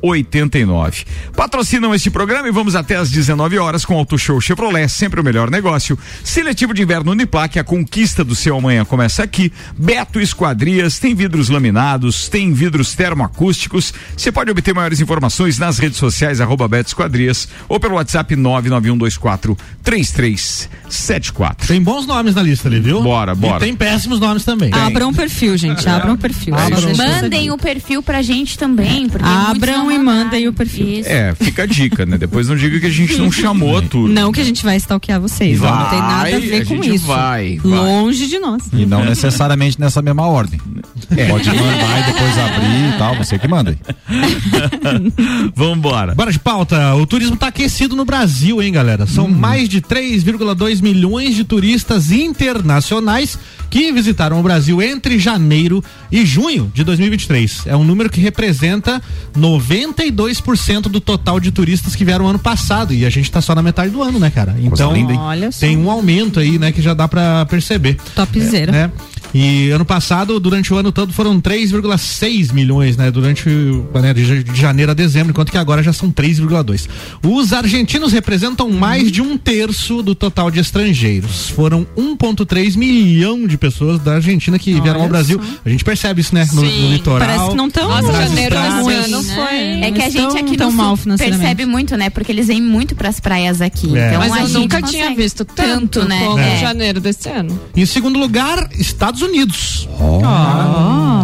0089. 0.00 1.04
Patrocinam 1.34 1.92
este 1.92 2.08
programa 2.08 2.46
e 2.46 2.52
vamos 2.52 2.76
até 2.76 2.94
às 2.94 3.10
19 3.10 3.58
horas 3.58 3.84
com 3.84 3.94
Auto 3.94 4.16
Show 4.16 4.40
Chevrolet, 4.40 4.88
sempre 4.88 5.20
o 5.20 5.24
melhor 5.24 5.50
negócio. 5.50 5.98
Seletivo 6.22 6.72
de 6.72 6.82
inverno 6.82 7.10
Uniplac, 7.10 7.58
a 7.58 7.64
conquista 7.64 8.22
do 8.22 8.36
seu 8.46 8.56
amanhã 8.56 8.84
começa 8.84 9.24
aqui. 9.24 9.52
Beto 9.76 10.20
Esquadrias, 10.20 11.00
tem 11.00 11.16
vidros 11.16 11.48
laminados, 11.48 12.28
tem 12.28 12.52
vidros 12.52 12.94
termoacústicos. 12.94 13.92
Você 14.16 14.30
pode 14.30 14.52
obter 14.52 14.72
maiores 14.72 15.00
informações 15.00 15.58
nas 15.58 15.80
redes 15.80 15.98
sociais, 15.98 16.40
arroba 16.40 16.68
Beto 16.68 16.90
Esquadrias 16.90 17.48
ou 17.68 17.80
pelo 17.80 17.96
WhatsApp 17.96 18.36
99124 18.36 19.58
3374. 19.82 21.66
Tem 21.66 21.82
bons 21.82 22.06
nomes 22.06 22.36
na 22.36 22.42
lista 22.42 22.68
ali, 22.68 22.78
viu? 22.78 23.02
Bora, 23.02 23.34
bora. 23.34 23.56
E 23.56 23.66
tem 23.66 23.74
péssimos 23.74 24.20
nomes 24.20 24.44
também. 24.44 24.72
Abram 24.72 25.08
um 25.08 25.14
perfil, 25.14 25.56
gente. 25.56 25.88
Abram 25.88 26.14
um 26.14 26.16
perfil. 26.16 26.54
Abram. 26.54 26.80
Só 26.80 26.86
deixa 26.86 27.02
eu 27.02 27.22
Mandem 27.22 27.50
o 27.50 27.58
perfil 27.58 28.00
pra 28.00 28.22
gente 28.22 28.56
também. 28.56 29.08
Porque 29.08 29.26
muitos 29.26 29.50
Abram 29.50 29.90
e 29.90 29.98
mandem 29.98 30.46
o 30.46 30.52
perfil. 30.52 30.86
Isso. 30.86 31.08
É, 31.08 31.34
fica 31.34 31.64
a 31.64 31.66
dica, 31.66 32.06
né? 32.06 32.16
Depois 32.16 32.48
não 32.48 32.54
diga 32.54 32.78
que 32.78 32.86
a 32.86 32.90
gente 32.90 33.16
não 33.16 33.32
chamou 33.32 33.76
a 33.76 33.82
turma. 33.82 34.14
Não 34.14 34.30
que 34.30 34.40
a 34.40 34.44
gente 34.44 34.62
vai 34.64 34.76
stalkear 34.76 35.20
vocês. 35.20 35.58
Vai, 35.58 35.70
não 35.72 35.90
tem 35.90 35.98
nada 35.98 36.36
a 36.36 36.38
ver 36.38 36.62
a 36.62 36.64
com 36.64 36.82
gente 36.82 36.94
isso. 36.94 37.06
vai, 37.06 37.56
vai. 37.58 37.70
Longe 37.70 38.25
de 38.28 38.38
nós. 38.38 38.62
E 38.72 38.86
não 38.86 39.04
necessariamente 39.04 39.80
nessa 39.80 40.02
mesma 40.02 40.26
ordem. 40.26 40.60
Pode 41.28 41.48
mandar 41.48 42.00
e 42.00 42.12
depois 42.12 42.38
abrir 42.38 42.94
e 42.94 42.98
tal, 42.98 43.16
você 43.16 43.38
que 43.38 43.48
manda. 43.48 43.70
aí. 43.70 43.78
Vambora. 45.54 46.14
Bora 46.14 46.32
de 46.32 46.38
pauta. 46.38 46.94
O 46.94 47.06
turismo 47.06 47.36
tá 47.36 47.48
aquecido 47.48 47.94
no 47.94 48.04
Brasil, 48.04 48.62
hein, 48.62 48.72
galera? 48.72 49.06
São 49.06 49.28
mais 49.28 49.68
de 49.68 49.80
3,2 49.80 50.82
milhões 50.82 51.34
de 51.34 51.44
turistas 51.44 52.10
internacionais 52.10 53.38
que 53.70 53.92
visitaram 53.92 54.38
o 54.38 54.42
Brasil 54.42 54.80
entre 54.80 55.18
janeiro 55.18 55.82
e 56.10 56.24
junho 56.24 56.70
de 56.72 56.84
2023. 56.84 57.66
É 57.66 57.76
um 57.76 57.84
número 57.84 58.08
que 58.08 58.20
representa 58.20 59.02
92% 59.36 60.82
do 60.82 61.00
total 61.00 61.40
de 61.40 61.50
turistas 61.50 61.94
que 61.94 62.04
vieram 62.04 62.26
ano 62.26 62.38
passado. 62.38 62.94
E 62.94 63.04
a 63.04 63.10
gente 63.10 63.30
tá 63.30 63.40
só 63.40 63.54
na 63.54 63.62
metade 63.62 63.90
do 63.90 64.02
ano, 64.02 64.18
né, 64.18 64.30
cara? 64.30 64.56
Então? 64.58 64.92
Olha 65.18 65.50
só. 65.52 65.60
tem 65.60 65.76
um 65.76 65.90
aumento 65.90 66.40
aí, 66.40 66.58
né, 66.58 66.72
que 66.72 66.80
já 66.80 66.94
dá 66.94 67.08
pra 67.08 67.44
perceber. 67.46 67.96
Topzera. 68.16 68.72
né? 68.72 68.90
E 69.34 69.70
ano 69.70 69.84
passado, 69.84 70.38
durante 70.40 70.72
o 70.72 70.76
ano 70.76 70.90
todo, 70.90 71.12
foram 71.12 71.40
3,6 71.40 72.52
milhões, 72.52 72.96
né? 72.96 73.10
Durante 73.10 73.48
né, 73.48 74.14
de 74.14 74.24
ja- 74.24 74.42
de 74.42 74.60
janeiro 74.60 74.92
a 74.92 74.94
dezembro, 74.94 75.30
enquanto 75.30 75.50
que 75.50 75.58
agora 75.58 75.82
já 75.82 75.92
são 75.92 76.10
3,2. 76.10 76.88
Os 77.22 77.52
argentinos 77.52 78.12
representam 78.12 78.70
mais 78.70 79.10
de 79.12 79.20
um 79.20 79.36
terço 79.36 80.02
do 80.02 80.14
total 80.14 80.50
de 80.50 80.60
estrangeiros. 80.60 81.50
Foram 81.50 81.86
1,3 81.96 82.76
milhão 82.76 83.46
de 83.46 83.58
pessoas 83.58 84.00
da 84.00 84.14
Argentina 84.14 84.58
que 84.58 84.72
vieram 84.74 84.94
ao 84.94 85.00
Olha 85.02 85.08
Brasil. 85.08 85.40
só. 85.42 85.60
A 85.64 85.68
gente 85.68 85.84
percebe 85.84 86.20
isso, 86.20 86.34
né? 86.34 86.46
No, 86.52 86.62
no 86.62 86.70
Sim. 86.70 86.92
litoral. 86.92 87.28
Parece 87.28 87.50
que 87.50 87.56
não 87.56 87.66
estão. 87.68 87.88
Nossa, 87.88 88.12
janeiro 88.12 88.56
ruim, 88.82 88.94
ano 88.94 89.22
né? 89.22 89.34
foi. 89.34 89.56
É 89.82 89.90
que 89.92 90.02
a 90.02 90.08
gente 90.10 90.38
aqui 90.38 90.56
tão 90.56 90.70
no 90.70 90.76
mal 90.76 90.96
percebe 90.96 91.66
muito, 91.66 91.96
né? 91.96 92.10
Porque 92.10 92.32
eles 92.32 92.46
vêm 92.46 92.60
muito 92.62 92.94
pras 92.94 93.20
praias 93.20 93.60
aqui. 93.60 93.96
É. 93.96 94.08
Então 94.08 94.20
Mas 94.20 94.52
eu 94.54 94.60
nunca 94.60 94.80
tinha 94.82 95.14
visto 95.14 95.44
tanto, 95.44 96.04
né? 96.04 96.24
como 96.24 96.38
É. 96.38 96.58
janeiro 96.58 97.00
desse 97.00 97.28
ano. 97.28 97.58
Em 97.76 97.84
segundo 97.86 98.18
lugar, 98.18 98.68
Estados 98.78 99.15
Unidos. 99.22 99.88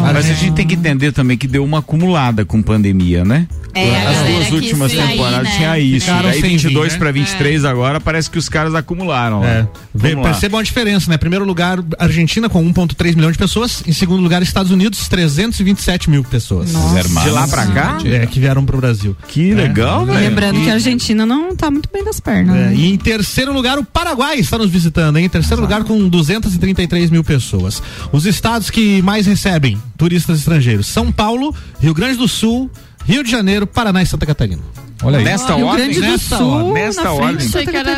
Mas 0.02 0.16
a 0.30 0.34
gente 0.34 0.52
tem 0.54 0.66
que 0.66 0.74
entender 0.74 1.12
também 1.12 1.36
que 1.38 1.46
deu 1.46 1.64
uma 1.64 1.78
acumulada 1.78 2.44
com 2.44 2.62
pandemia, 2.62 3.24
né? 3.24 3.46
É, 3.74 3.96
a 4.06 4.10
As 4.10 4.28
duas 4.28 4.50
últimas 4.52 4.92
temporadas 4.92 5.44
né? 5.48 5.56
tinha 5.56 5.78
isso. 5.78 6.04
Ficaram 6.04 6.28
Aí 6.28 6.40
sem 6.42 6.50
22 6.50 6.84
vir, 6.84 6.92
né? 6.92 6.98
pra 6.98 7.10
23 7.10 7.64
agora 7.64 7.98
parece 7.98 8.28
que 8.30 8.38
os 8.38 8.46
caras 8.46 8.74
acumularam. 8.74 9.42
É. 9.42 9.66
Vê- 9.94 10.14
lá. 10.14 10.22
Percebam 10.24 10.60
a 10.60 10.62
diferença, 10.62 11.10
né? 11.10 11.16
Primeiro 11.16 11.44
lugar, 11.46 11.78
Argentina 11.98 12.50
com 12.50 12.62
1,3 12.62 13.14
milhão 13.14 13.32
de 13.32 13.38
pessoas. 13.38 13.82
Em 13.86 13.92
segundo 13.92 14.22
lugar, 14.22 14.42
Estados 14.42 14.70
Unidos, 14.70 15.08
327 15.08 16.10
mil 16.10 16.22
pessoas. 16.22 16.70
De 16.70 17.30
lá 17.30 17.48
pra 17.48 17.66
cá? 17.68 17.98
É, 18.04 18.26
que 18.26 18.38
vieram 18.38 18.62
pro 18.62 18.76
Brasil. 18.76 19.16
Que 19.26 19.54
legal, 19.54 20.02
E 20.02 20.06
velho. 20.06 20.20
Lembrando 20.28 20.60
que 20.62 20.68
a 20.68 20.74
Argentina 20.74 21.24
não 21.24 21.56
tá 21.56 21.70
muito 21.70 21.88
bem 21.90 22.04
das 22.04 22.20
pernas. 22.20 22.54
É, 22.54 22.58
né? 22.66 22.74
e 22.74 22.92
em 22.92 22.98
terceiro 22.98 23.54
lugar, 23.54 23.78
o 23.78 23.84
Paraguai 23.84 24.36
está 24.38 24.58
nos 24.58 24.70
visitando, 24.70 25.16
hein? 25.16 25.24
Em 25.24 25.30
terceiro 25.30 25.62
lugar, 25.62 25.82
com 25.84 26.08
233 26.10 27.08
mil 27.08 27.24
pessoas. 27.24 27.81
Os 28.12 28.26
estados 28.26 28.70
que 28.70 29.02
mais 29.02 29.26
recebem 29.26 29.80
turistas 29.96 30.38
estrangeiros: 30.38 30.86
São 30.86 31.10
Paulo, 31.12 31.54
Rio 31.80 31.94
Grande 31.94 32.18
do 32.18 32.28
Sul, 32.28 32.70
Rio 33.04 33.22
de 33.22 33.30
Janeiro, 33.30 33.66
Paraná 33.66 34.02
e 34.02 34.06
Santa 34.06 34.26
Catarina. 34.26 34.62
Olha 35.02 35.18
aí. 35.18 35.24
Nesta 35.24 35.54
Rio 35.54 35.66
ordem, 35.66 35.86
Grande 35.90 36.00
do 36.00 36.06
nesta 36.12 36.36
Sul, 36.36 36.46
ordem, 36.48 36.72
nesta 36.74 37.10
ordem. 37.12 37.48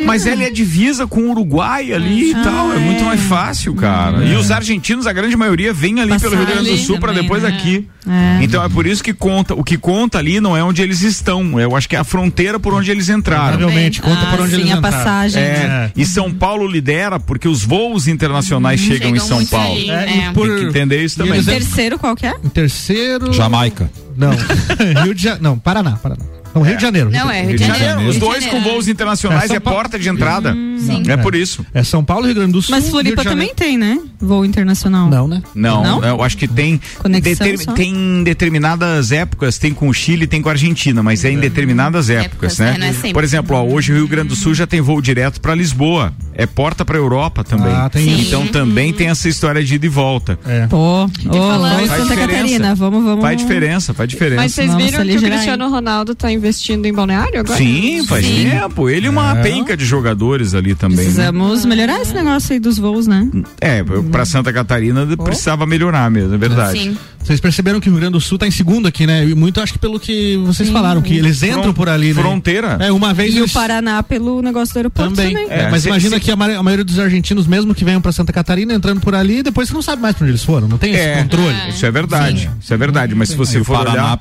Mas 0.05 0.27
ele 0.27 0.45
é 0.45 0.51
divisa 0.51 1.07
com 1.07 1.21
o 1.21 1.31
Uruguai 1.31 1.93
ali 1.93 2.31
e 2.31 2.35
tal. 2.35 2.73
É 2.73 2.79
muito 2.79 3.05
mais 3.05 3.21
fácil, 3.23 3.75
cara. 3.75 4.25
E 4.25 4.35
os 4.35 4.51
argentinos, 4.51 5.07
a 5.07 5.13
grande 5.13 5.37
maioria, 5.37 5.73
vem 5.73 6.01
ali 6.01 6.19
pelo 6.19 6.37
Rio 6.37 6.47
Grande 6.47 6.71
do 6.71 6.77
Sul 6.79 6.99
pra 6.99 7.09
também, 7.09 7.23
depois 7.23 7.43
né? 7.43 7.49
aqui. 7.51 7.89
É. 8.07 8.43
Então 8.45 8.63
é 8.63 8.69
por 8.69 8.87
isso 8.87 9.03
que 9.03 9.13
conta. 9.15 9.55
O 9.55 9.65
que 9.65 9.77
conta 9.79 10.19
ali 10.19 10.41
não 10.41 10.57
é 10.57 10.63
onde 10.63 10.83
eles 10.83 11.01
estão. 11.03 11.59
Eu 11.59 11.75
acho 11.77 11.89
que 11.89 11.97
é 11.97 11.99
a 11.99 12.05
fronteira 12.05 12.59
por 12.61 12.75
onde 12.75 12.91
eles 12.91 13.09
entraram. 13.09 13.57
Provavelmente, 13.59 14.01
conta 14.03 14.21
Ah, 14.23 14.31
por 14.31 14.41
onde 14.41 14.55
sim, 14.55 14.61
eles 14.63 14.73
a 14.73 14.77
entraram. 14.79 14.97
passagem. 14.99 15.43
É, 15.43 15.91
e 15.97 16.05
São 16.07 16.33
Paulo 16.33 16.67
lidera 16.67 17.19
porque 17.19 17.49
os 17.49 17.63
voos 17.65 18.07
internacionais 18.09 18.81
chegam, 18.81 19.09
em 19.11 19.13
chegam 19.15 19.27
São 19.27 19.37
muito 19.39 19.51
Paulo. 19.51 19.75
aí. 19.75 19.91
É, 19.91 19.95
É. 19.95 20.29
e 20.31 20.33
por- 20.35 20.49
Tem 20.49 20.57
que 20.59 20.65
entender 20.65 21.03
isso 21.05 21.17
e 21.17 21.19
também. 21.19 21.35
eles- 21.35 21.47
Terceiro, 21.47 21.99
qual 21.99 22.15
que 22.15 22.27
é? 22.27 22.35
Em 22.45 22.49
terceiro. 22.49 23.33
Jamaica. 23.33 23.91
Não. 24.17 24.31
Rio 25.05 25.15
de 25.15 25.23
Janeiro. 25.23 25.43
Não, 25.45 25.59
Paraná, 25.59 25.93
Paraná. 25.93 26.23
Não, 26.55 26.63
Rio 26.63 26.77
de 26.77 26.83
Janeiro. 26.83 27.11
Não, 27.11 27.29
é 27.29 27.43
Rio 27.43 27.57
de 27.59 27.65
Janeiro. 27.67 27.85
Janeiro. 27.85 28.11
Os 28.13 28.17
dois 28.17 28.47
com 28.47 28.61
voos 28.63 28.87
internacionais 28.87 29.51
É, 29.51 29.57
é 29.57 29.61
porta 29.61 29.99
de 29.99 30.09
entrada. 30.09 30.53
Sim. 30.79 31.03
É 31.09 31.17
por 31.17 31.35
isso. 31.35 31.67
É 31.75 31.83
São 31.83 32.05
Paulo, 32.05 32.27
Rio 32.27 32.35
Grande 32.37 32.53
do 32.53 32.63
Sul. 32.63 32.77
Mas 32.77 32.89
Floripa 32.89 33.25
também 33.25 33.53
tem, 33.57 33.77
né? 33.77 33.99
Voo 34.21 34.45
internacional. 34.45 35.09
Não, 35.11 35.27
né? 35.27 35.43
Não, 35.53 35.83
Não? 35.83 36.05
eu 36.05 36.23
acho 36.23 36.37
que 36.37 36.47
tem, 36.47 36.81
Conexão 36.99 37.47
deter- 37.47 37.59
só? 37.65 37.73
tem 37.73 38.23
determinadas 38.23 39.11
épocas, 39.11 39.59
tem 39.59 39.75
com 39.75 39.89
o 39.89 39.93
Chile, 39.95 40.29
tem 40.29 40.41
com 40.41 40.49
a 40.49 40.53
Argentina, 40.53 41.03
mas 41.03 41.25
é 41.25 41.31
em 41.33 41.39
determinadas 41.41 42.09
épocas, 42.09 42.25
Épocas, 42.55 42.59
né? 42.61 42.73
né? 42.73 42.79
Não 42.79 42.87
é 42.87 42.93
sempre. 42.93 43.13
Por 43.15 43.25
exemplo, 43.25 43.57
ó, 43.57 43.65
hoje 43.65 43.93
o 43.93 43.97
Rio 43.97 44.07
Grande 44.07 44.29
do 44.29 44.37
Sul 44.37 44.55
já 44.55 44.67
tem 44.67 44.81
voo 44.81 45.01
direto 45.03 45.41
para 45.41 45.55
Lisboa, 45.57 46.13
é 46.35 46.47
porta 46.47 46.85
para 46.85 46.97
Europa 46.97 47.43
também. 47.43 47.73
Ah, 47.75 47.89
tem 47.91 48.05
Sim. 48.05 48.27
Então 48.29 48.47
também 48.47 48.93
tem 48.93 49.09
essa 49.09 49.29
história 49.29 49.63
de 49.65 49.75
ida 49.75 49.87
e 49.87 49.89
volta. 49.89 50.39
É. 50.47 50.67
Pô, 50.69 51.07
vamos 51.25 51.71
Faz 51.89 51.91
Santa 51.91 52.03
diferença. 52.05 52.27
Catarina, 52.29 52.75
vamos, 52.77 53.05
vamos. 53.05 53.21
Faz 53.23 53.37
diferença, 53.39 53.93
faz 53.95 54.04
diferença. 54.07 54.43
Mas 54.43 54.53
vocês 54.53 54.75
viram 54.75 55.05
que 55.07 55.17
o 55.19 55.23
Cristiano 55.23 55.69
Ronaldo 55.71 56.15
tá 56.15 56.31
investindo 56.31 56.87
em 56.87 56.93
balneário 56.93 57.41
agora? 57.41 57.59
Sim, 57.59 58.05
faz 58.07 58.25
Sim. 58.27 58.51
tempo. 58.51 58.89
Ele 58.89 59.07
e 59.07 59.09
uma 59.09 59.37
penca 59.37 59.77
de 59.77 59.85
jogadores 59.85 60.55
ali 60.55 60.75
também. 60.75 60.97
né? 60.99 61.03
Precisamos 61.05 61.65
melhorar 61.65 62.01
esse 62.01 62.15
negócio 62.15 62.53
aí 62.53 62.59
dos 62.61 62.79
voos, 62.79 63.07
né? 63.07 63.29
É, 63.61 63.83
para 64.11 64.25
Santa 64.25 64.53
Catarina 64.53 65.07
precisava 65.23 65.67
melhorar 65.67 66.11
mesmo, 66.11 66.35
é 66.35 66.39
verdade. 66.39 66.79
Sim. 66.79 66.97
Vocês 67.23 67.41
perceberam 67.41 67.81
que 67.81 67.89
o 67.89 67.91
Rio 67.93 68.01
Grande 68.01 68.13
do 68.13 68.21
Sul 68.21 68.37
tá 68.37 68.47
em 68.47 68.51
segundo 68.51 68.87
aqui, 68.87 69.07
né? 69.07 69.27
E 69.27 69.35
muito 69.35 69.59
acho 69.59 69.73
que 69.73 69.79
pelo 69.79 69.99
que 69.99 70.37
vocês 70.45 70.69
falaram, 70.69 71.01
que 71.01 71.17
eles 71.17 71.43
entram 71.43 71.73
por 71.73 71.89
ali, 71.89 72.13
né? 72.13 72.21
Fronteira. 72.21 72.77
É, 72.81 72.93
uma 72.93 73.15
vez 73.15 73.35
E 73.35 73.39
o 73.39 73.41
eles- 73.45 73.53
Paraná 73.53 74.03
pelo 74.03 74.43
negócio 74.43 74.75
do 74.75 74.77
aeroporto 74.77 75.15
também. 75.15 75.33
também. 75.35 75.51
É, 75.51 75.63
É, 75.63 75.71
mas 75.71 75.83
se- 75.83 75.89
imagina 75.89 76.17
se- 76.17 76.21
que 76.21 76.31
a, 76.31 76.37
ma- 76.37 76.55
a 76.55 76.63
maioria 76.63 76.85
dos 76.85 76.99
argentinos, 76.99 77.47
mesmo 77.47 77.75
que 77.75 77.83
venham 77.83 78.01
pra 78.03 78.13
Santa 78.13 78.31
Catarina, 78.31 78.75
entrando 78.75 79.01
por 79.01 79.15
ali, 79.15 79.43
depois 79.43 79.69
você 79.69 79.75
não 79.75 79.81
sabe 79.81 80.03
mais 80.03 80.15
pra 80.15 80.25
onde 80.25 80.33
eles 80.33 80.45
foram. 80.45 80.69
Não 80.69 80.77
tem 80.77 80.93
esse 80.93 81.01
É, 81.03 81.23
controle. 81.23 81.57
Isso 81.71 81.87
é 81.87 81.91
verdade. 81.91 82.51
Isso 82.61 82.75
é 82.75 82.77
verdade. 82.77 83.15
Mas 83.15 83.31
se 83.31 83.37
você 83.37 83.59
o 83.59 83.65
for 83.65 83.73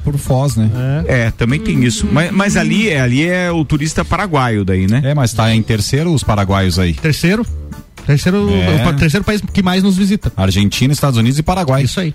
Por 0.03 0.18
Foz, 0.18 0.56
né? 0.56 0.70
É, 1.08 1.32
também 1.32 1.60
tem 1.60 1.84
isso. 1.84 2.08
Mas, 2.12 2.32
mas 2.32 2.58
ali, 2.58 2.89
é, 2.89 3.01
ali 3.01 3.27
é 3.27 3.51
o 3.51 3.63
turista 3.65 4.03
paraguaio 4.03 4.63
daí, 4.63 4.88
né? 4.88 5.01
É, 5.03 5.13
mas 5.13 5.34
tá 5.34 5.53
em 5.53 5.62
terceiro 5.62 6.13
os 6.13 6.24
paraguaios 6.24 6.80
aí. 6.80 6.94
Terceiro. 6.94 7.46
Terceiro, 8.05 8.50
É. 8.50 8.88
o 8.88 8.93
terceiro 8.93 9.24
país 9.24 9.41
que 9.53 9.63
mais 9.63 9.81
nos 9.83 9.95
visita. 9.98 10.31
Argentina, 10.36 10.91
Estados 10.93 11.17
Unidos 11.17 11.39
e 11.39 11.43
Paraguai. 11.43 11.83
Isso 11.83 12.00
aí. 12.00 12.13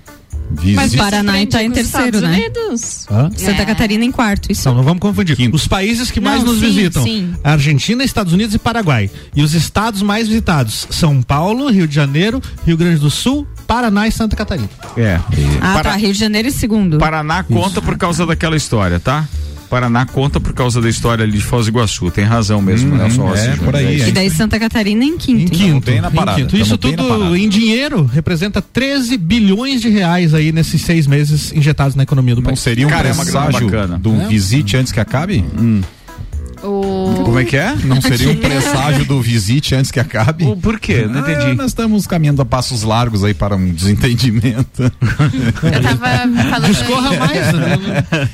Mas 0.50 0.62
Visita. 0.92 1.02
Paraná 1.04 1.32
surpreende 1.32 1.50
tá 1.50 1.62
em 1.62 1.70
terceiro, 1.70 2.16
Estados 2.16 2.22
né? 2.22 3.28
Santa 3.36 3.62
É. 3.62 3.66
Catarina 3.66 4.02
em 4.04 4.10
quarto, 4.10 4.50
isso. 4.50 4.62
Então, 4.62 4.74
não 4.74 4.82
vamos 4.82 5.00
confundir. 5.00 5.36
Quinto. 5.36 5.54
Os 5.54 5.66
países 5.68 6.10
que 6.10 6.20
mais 6.20 6.42
Não, 6.42 6.52
nos 6.52 6.60
sim, 6.60 6.66
visitam: 6.70 7.02
sim. 7.02 7.34
Argentina, 7.44 8.02
Estados 8.02 8.32
Unidos 8.32 8.54
e 8.54 8.58
Paraguai. 8.58 9.10
E 9.36 9.42
os 9.42 9.52
estados 9.54 10.00
mais 10.00 10.26
visitados: 10.26 10.86
São 10.90 11.20
Paulo, 11.22 11.70
Rio 11.70 11.86
de 11.86 11.94
Janeiro, 11.94 12.40
Rio 12.66 12.76
Grande 12.78 12.98
do 13.00 13.10
Sul, 13.10 13.46
Paraná 13.66 14.08
e 14.08 14.12
Santa 14.12 14.36
Catarina. 14.36 14.68
É. 14.96 15.20
Ah, 15.60 15.74
Para- 15.74 15.90
tá. 15.90 15.96
Rio 15.96 16.12
de 16.12 16.18
Janeiro 16.18 16.48
em 16.48 16.52
segundo. 16.52 16.96
Paraná 16.98 17.42
conta 17.42 17.82
por 17.82 17.98
causa 17.98 18.24
daquela 18.24 18.56
história, 18.56 18.98
tá? 18.98 19.28
Paraná 19.68 20.06
conta 20.06 20.40
por 20.40 20.52
causa 20.52 20.80
da 20.80 20.88
história 20.88 21.22
ali 21.22 21.32
de 21.38 21.44
Foz 21.44 21.66
do 21.66 21.70
Iguaçu. 21.70 22.10
Tem 22.10 22.24
razão 22.24 22.60
mesmo, 22.62 22.94
Hum, 22.94 22.98
Nelson 22.98 23.22
Rossi 23.22 23.48
é, 23.48 23.56
por 23.56 23.76
aí, 23.76 24.00
é. 24.02 24.08
E 24.08 24.12
daí 24.12 24.30
Santa 24.30 24.58
Catarina 24.58 25.04
em 25.04 25.16
quinto. 25.18 25.40
Em 25.40 25.44
então. 25.44 25.58
quinto. 25.58 25.86
bem 25.90 26.00
na 26.00 26.08
em 26.08 26.12
parada, 26.12 26.40
quinto. 26.40 26.56
Isso 26.56 26.76
tudo 26.78 27.36
em 27.36 27.48
dinheiro 27.48 28.04
representa 28.04 28.60
13 28.62 29.16
bilhões 29.16 29.80
de 29.80 29.88
reais 29.88 30.34
aí 30.34 30.52
nesses 30.52 30.82
seis 30.82 31.06
meses 31.06 31.52
injetados 31.52 31.94
na 31.94 32.02
economia 32.02 32.34
do 32.34 32.40
Não 32.40 32.46
país. 32.48 32.60
seria 32.60 32.86
um 32.86 32.90
Cara, 32.90 33.08
é 33.08 33.12
uma 33.12 33.24
grana 33.24 33.40
presságio 33.46 33.66
bacana. 33.70 33.98
do 33.98 34.28
visite 34.28 34.76
antes 34.76 34.92
que 34.92 35.00
acabe? 35.00 35.44
O... 37.20 37.24
Como 37.24 37.38
é 37.38 37.44
que 37.44 37.56
é? 37.56 37.74
Não 37.84 38.00
seria 38.00 38.30
um 38.30 38.36
presságio 38.36 39.04
do 39.04 39.20
visite 39.20 39.74
antes 39.74 39.90
que 39.90 40.00
acabe? 40.00 40.44
O 40.44 40.56
por 40.56 40.78
quê? 40.80 41.06
Não 41.08 41.24
Ah, 41.24 41.30
entendi. 41.32 41.54
nós 41.54 41.66
estamos 41.70 42.06
caminhando 42.06 42.42
a 42.42 42.44
passos 42.44 42.82
largos 42.82 43.22
aí 43.24 43.34
para 43.34 43.54
um 43.56 43.70
desentendimento. 43.72 44.82
Eu 44.82 44.90
tava 45.82 45.96
falando. 46.50 46.66
Discorra 46.68 47.16
mais, 47.16 47.52
né? 47.52 47.78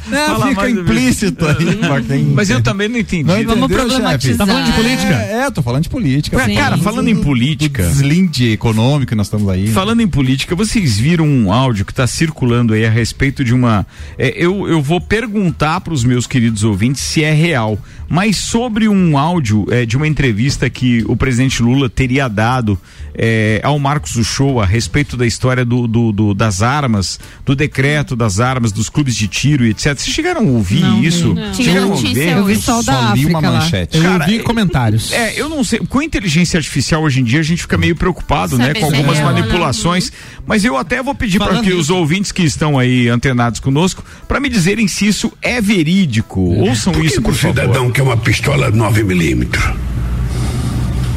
Não, 0.08 0.26
Fala 0.26 0.46
fica 0.48 0.60
mais, 0.62 0.76
implícito 0.76 1.44
aí. 1.46 2.24
Mas 2.34 2.50
eu 2.50 2.62
também 2.62 2.88
não 2.88 2.98
entendi. 2.98 3.24
Não 3.24 3.34
Vamos 3.44 3.64
entendeu, 3.64 3.78
problematizar. 3.86 4.20
chefe? 4.20 4.38
Tá 4.38 4.46
falando 4.46 4.66
de 4.66 4.72
política? 4.72 5.14
É, 5.14 5.32
é, 5.46 5.50
tô 5.50 5.62
falando 5.62 5.82
de 5.82 5.88
política. 5.88 6.36
Cara, 6.36 6.48
Sim. 6.48 6.56
cara, 6.56 6.78
falando 6.78 7.08
em 7.08 7.16
política. 7.16 7.82
Deslinde 7.82 8.50
econômico 8.52 9.10
que 9.10 9.14
nós 9.14 9.26
estamos 9.26 9.48
aí. 9.48 9.66
né? 9.66 9.72
Falando 9.72 10.00
em 10.00 10.08
política, 10.08 10.54
vocês 10.54 10.98
viram 10.98 11.26
um 11.26 11.52
áudio 11.52 11.84
que 11.84 11.92
está 11.92 12.06
circulando 12.06 12.72
aí 12.74 12.84
a 12.86 12.90
respeito 12.90 13.44
de 13.44 13.54
uma. 13.54 13.86
é, 14.18 14.32
eu, 14.36 14.68
eu 14.68 14.80
vou 14.82 15.00
perguntar 15.00 15.80
para 15.80 15.92
os 15.92 16.04
meus 16.04 16.26
queridos 16.26 16.64
ouvintes 16.64 17.02
se 17.02 17.22
é 17.22 17.32
real, 17.32 17.78
mas 18.08 18.36
sobre 18.36 18.63
um 18.88 19.16
áudio 19.18 19.66
é, 19.70 19.84
de 19.86 19.96
uma 19.96 20.06
entrevista 20.08 20.68
que 20.70 21.04
o 21.06 21.16
presidente 21.16 21.62
Lula 21.62 21.88
teria 21.88 22.28
dado 22.28 22.78
é, 23.14 23.60
ao 23.62 23.78
Marcos 23.78 24.16
Uchoa 24.16 24.64
a 24.64 24.66
respeito 24.66 25.16
da 25.16 25.26
história 25.26 25.64
do, 25.64 25.86
do- 25.86 26.10
do- 26.12 26.34
das 26.34 26.62
armas, 26.62 27.18
do 27.44 27.54
decreto 27.54 28.16
das 28.16 28.40
armas, 28.40 28.72
dos 28.72 28.88
clubes 28.88 29.14
de 29.16 29.28
tiro 29.28 29.64
e 29.64 29.70
etc. 29.70 29.96
Vocês 29.98 30.14
chegaram 30.14 30.40
a 30.40 30.50
ouvir 30.50 30.80
Não, 30.80 31.02
isso? 31.02 31.32
não. 31.34 31.52
Tinha 31.52 31.68
Chegaram 31.68 31.92
a 31.92 31.96
ver? 31.96 32.36
Eu 32.38 32.44
vi 32.44 32.56
só 32.56 32.80
o 32.80 32.82
da 32.82 33.08
Só 33.08 33.14
li 33.14 33.26
uma 33.26 33.40
lá. 33.40 33.52
manchete. 33.52 33.96
Eu 33.96 34.02
Cara, 34.02 34.26
vi 34.26 34.38
é- 34.38 34.42
comentários. 34.42 35.12
É, 35.12 35.40
eu 35.40 35.48
não 35.48 35.62
sei. 35.62 35.78
Com 35.80 36.00
a 36.00 36.04
inteligência 36.04 36.58
artificial 36.58 37.02
hoje 37.02 37.20
em 37.20 37.24
dia 37.24 37.40
a 37.40 37.42
gente 37.44 37.62
fica 37.62 37.78
meio 37.78 37.94
preocupado, 37.94 38.58
né? 38.58 38.74
Com 38.74 38.80
é 38.80 38.96
algumas 38.96 39.18
não. 39.18 39.24
manipulações. 39.26 40.10
Mas 40.46 40.64
eu 40.64 40.76
até 40.76 41.02
vou 41.02 41.14
pedir 41.14 41.38
para 41.38 41.60
que 41.60 41.72
os 41.72 41.90
ouvintes 41.90 42.32
que 42.32 42.42
estão 42.42 42.78
aí 42.78 43.08
antenados 43.08 43.60
conosco, 43.60 44.04
para 44.28 44.40
me 44.40 44.48
dizerem 44.48 44.86
se 44.88 45.06
isso 45.06 45.32
é 45.40 45.60
verídico. 45.60 46.40
Ouçam 46.40 46.92
Por 46.92 47.00
que 47.00 47.06
isso, 47.06 47.16
que 47.16 47.22
por 47.22 47.32
o 47.32 47.34
favor. 47.34 47.60
cidadão 47.60 47.90
quer 47.90 48.02
uma 48.02 48.16
pistola 48.16 48.53
9mm? 48.56 49.74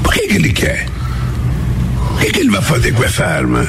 Por 0.04 0.14
que, 0.14 0.28
que 0.28 0.36
ele 0.36 0.54
quer? 0.54 0.88
O 2.14 2.18
que, 2.18 2.32
que 2.32 2.40
ele 2.40 2.50
vai 2.50 2.62
fazer 2.62 2.94
com 2.94 3.04
essa 3.04 3.26
arma? 3.26 3.66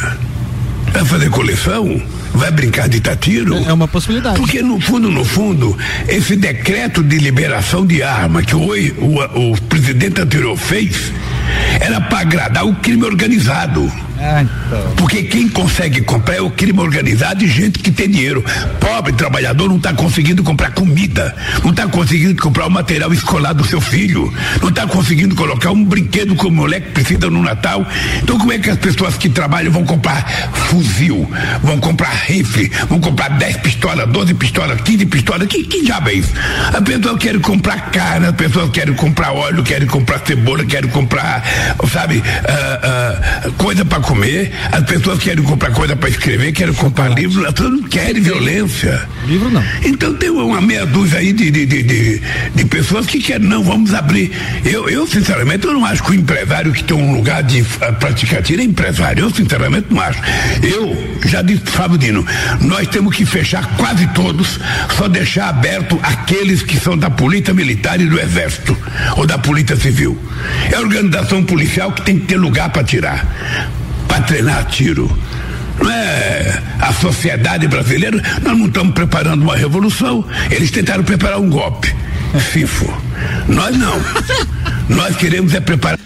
Vai 0.92 1.04
fazer 1.04 1.30
coleção? 1.30 2.00
Vai 2.34 2.50
brincar 2.50 2.88
de 2.88 3.00
tatiro? 3.00 3.56
É 3.56 3.72
uma 3.72 3.88
possibilidade. 3.88 4.38
Porque 4.38 4.62
no 4.62 4.80
fundo, 4.80 5.10
no 5.10 5.24
fundo, 5.24 5.76
esse 6.06 6.36
decreto 6.36 7.02
de 7.02 7.18
liberação 7.18 7.86
de 7.86 8.02
arma 8.02 8.42
que 8.42 8.54
o, 8.54 8.60
o, 8.60 9.52
o 9.52 9.60
presidente 9.62 10.20
anterior 10.20 10.56
fez 10.56 11.12
era 11.80 12.00
para 12.00 12.20
agradar 12.20 12.66
o 12.66 12.74
crime 12.76 13.04
organizado. 13.04 13.90
É, 14.20 14.42
então. 14.42 14.92
Porque 14.96 15.22
quem 15.22 15.48
consegue 15.48 16.00
comprar 16.00 16.36
é 16.36 16.40
o 16.40 16.50
crime 16.50 16.80
organizado 16.80 17.44
e 17.44 17.48
gente 17.48 17.78
que 17.78 17.90
tem 17.90 18.08
dinheiro. 18.08 18.44
Pobre 18.80 19.12
trabalhador 19.12 19.68
não 19.68 19.76
está 19.76 19.92
conseguindo 19.92 20.42
comprar 20.42 20.72
comida, 20.72 21.34
não 21.62 21.70
está 21.70 21.86
conseguindo 21.86 22.40
comprar 22.40 22.66
o 22.66 22.70
material 22.70 23.12
escolar 23.12 23.52
do 23.52 23.64
seu 23.64 23.80
filho, 23.80 24.32
não 24.60 24.70
está 24.70 24.86
conseguindo 24.86 25.34
colocar 25.34 25.70
um 25.70 25.84
brinquedo 25.84 26.34
que 26.34 26.46
o 26.46 26.50
moleque 26.50 26.90
precisa 26.90 27.30
no 27.30 27.42
Natal. 27.42 27.86
Então 28.22 28.38
como 28.38 28.52
é 28.52 28.58
que 28.58 28.70
as 28.70 28.78
pessoas 28.78 29.16
que 29.16 29.28
trabalham 29.28 29.70
vão 29.70 29.84
comprar 29.84 30.26
fuzil, 30.52 31.28
vão 31.62 31.78
comprar 31.78 32.10
rifle, 32.10 32.70
vão 32.88 32.98
comprar 33.00 33.28
10 33.28 33.58
pistolas, 33.58 34.08
12 34.08 34.34
pistolas, 34.34 34.80
15 34.80 35.06
pistolas? 35.06 35.46
Que, 35.46 35.62
que 35.62 35.84
diabo 35.84 36.10
é 36.10 36.14
isso? 36.14 36.32
As 36.72 36.80
pessoas 36.80 37.18
querem 37.18 37.40
comprar 37.40 37.90
carne, 37.90 38.26
as 38.26 38.34
pessoas 38.34 38.70
querem 38.70 38.94
comprar 38.94 39.32
óleo, 39.32 39.62
querem 39.62 39.86
comprar 39.86 40.20
cebola, 40.26 40.64
querem 40.64 40.90
comprar, 40.90 41.37
sabe, 41.88 42.22
ah, 42.46 42.80
ah, 42.82 43.50
coisa 43.56 43.84
para 43.84 44.00
comer, 44.00 44.52
as 44.72 44.84
pessoas 44.84 45.18
querem 45.18 45.42
comprar 45.42 45.70
coisa 45.70 45.96
para 45.96 46.08
escrever, 46.08 46.52
querem 46.52 46.74
comprar 46.74 47.08
livro, 47.08 47.46
as 47.46 47.52
pessoas 47.52 47.72
não 47.72 47.88
querem 47.88 48.22
violência. 48.22 49.08
Livro 49.26 49.50
não. 49.50 49.62
Então 49.84 50.14
tem 50.14 50.30
uma 50.30 50.60
meia 50.60 50.86
dúzia 50.86 51.18
aí 51.18 51.32
de, 51.32 51.50
de, 51.50 51.66
de, 51.66 51.82
de, 51.82 52.22
de 52.54 52.64
pessoas 52.66 53.06
que 53.06 53.20
querem, 53.20 53.46
não, 53.46 53.62
vamos 53.62 53.94
abrir. 53.94 54.30
Eu, 54.64 54.88
eu, 54.88 55.06
sinceramente, 55.06 55.66
eu 55.66 55.72
não 55.72 55.84
acho 55.84 56.02
que 56.02 56.12
o 56.12 56.14
empresário 56.14 56.72
que 56.72 56.84
tem 56.84 56.96
um 56.96 57.14
lugar 57.14 57.42
de 57.42 57.60
uh, 57.60 57.66
praticar 57.98 58.42
tiro 58.42 58.62
é 58.62 58.64
empresário. 58.64 59.24
Eu, 59.24 59.30
sinceramente, 59.30 59.86
não 59.90 60.00
acho. 60.00 60.20
Eu 60.62 61.18
já 61.26 61.42
disse 61.42 61.60
pro 61.62 61.72
Fábio 61.72 61.98
Dino, 61.98 62.26
nós 62.60 62.86
temos 62.88 63.14
que 63.14 63.24
fechar 63.24 63.76
quase 63.76 64.06
todos, 64.08 64.58
só 64.96 65.08
deixar 65.08 65.48
aberto 65.48 65.98
aqueles 66.02 66.62
que 66.62 66.78
são 66.78 66.96
da 66.96 67.10
polícia 67.10 67.52
militar 67.52 68.00
e 68.00 68.06
do 68.06 68.20
exército, 68.20 68.76
ou 69.16 69.26
da 69.26 69.38
polícia 69.38 69.76
civil. 69.76 70.18
É 70.70 70.76
a 70.76 70.80
policial 71.44 71.92
que 71.92 72.02
tem 72.02 72.18
que 72.18 72.26
ter 72.26 72.36
lugar 72.36 72.70
para 72.70 72.82
tirar, 72.84 73.26
para 74.06 74.22
treinar 74.22 74.64
tiro. 74.66 75.08
Não 75.80 75.90
é 75.90 76.62
a 76.80 76.92
sociedade 76.92 77.68
brasileira, 77.68 78.20
nós 78.42 78.58
não 78.58 78.66
estamos 78.66 78.94
preparando 78.94 79.42
uma 79.42 79.56
revolução. 79.56 80.24
Eles 80.50 80.70
tentaram 80.70 81.04
preparar 81.04 81.38
um 81.38 81.48
golpe. 81.48 81.94
FIFO. 82.38 82.92
Nós 83.48 83.76
não. 83.76 83.98
Nós 84.88 85.16
queremos 85.16 85.54
é 85.54 85.60
preparar. 85.60 85.97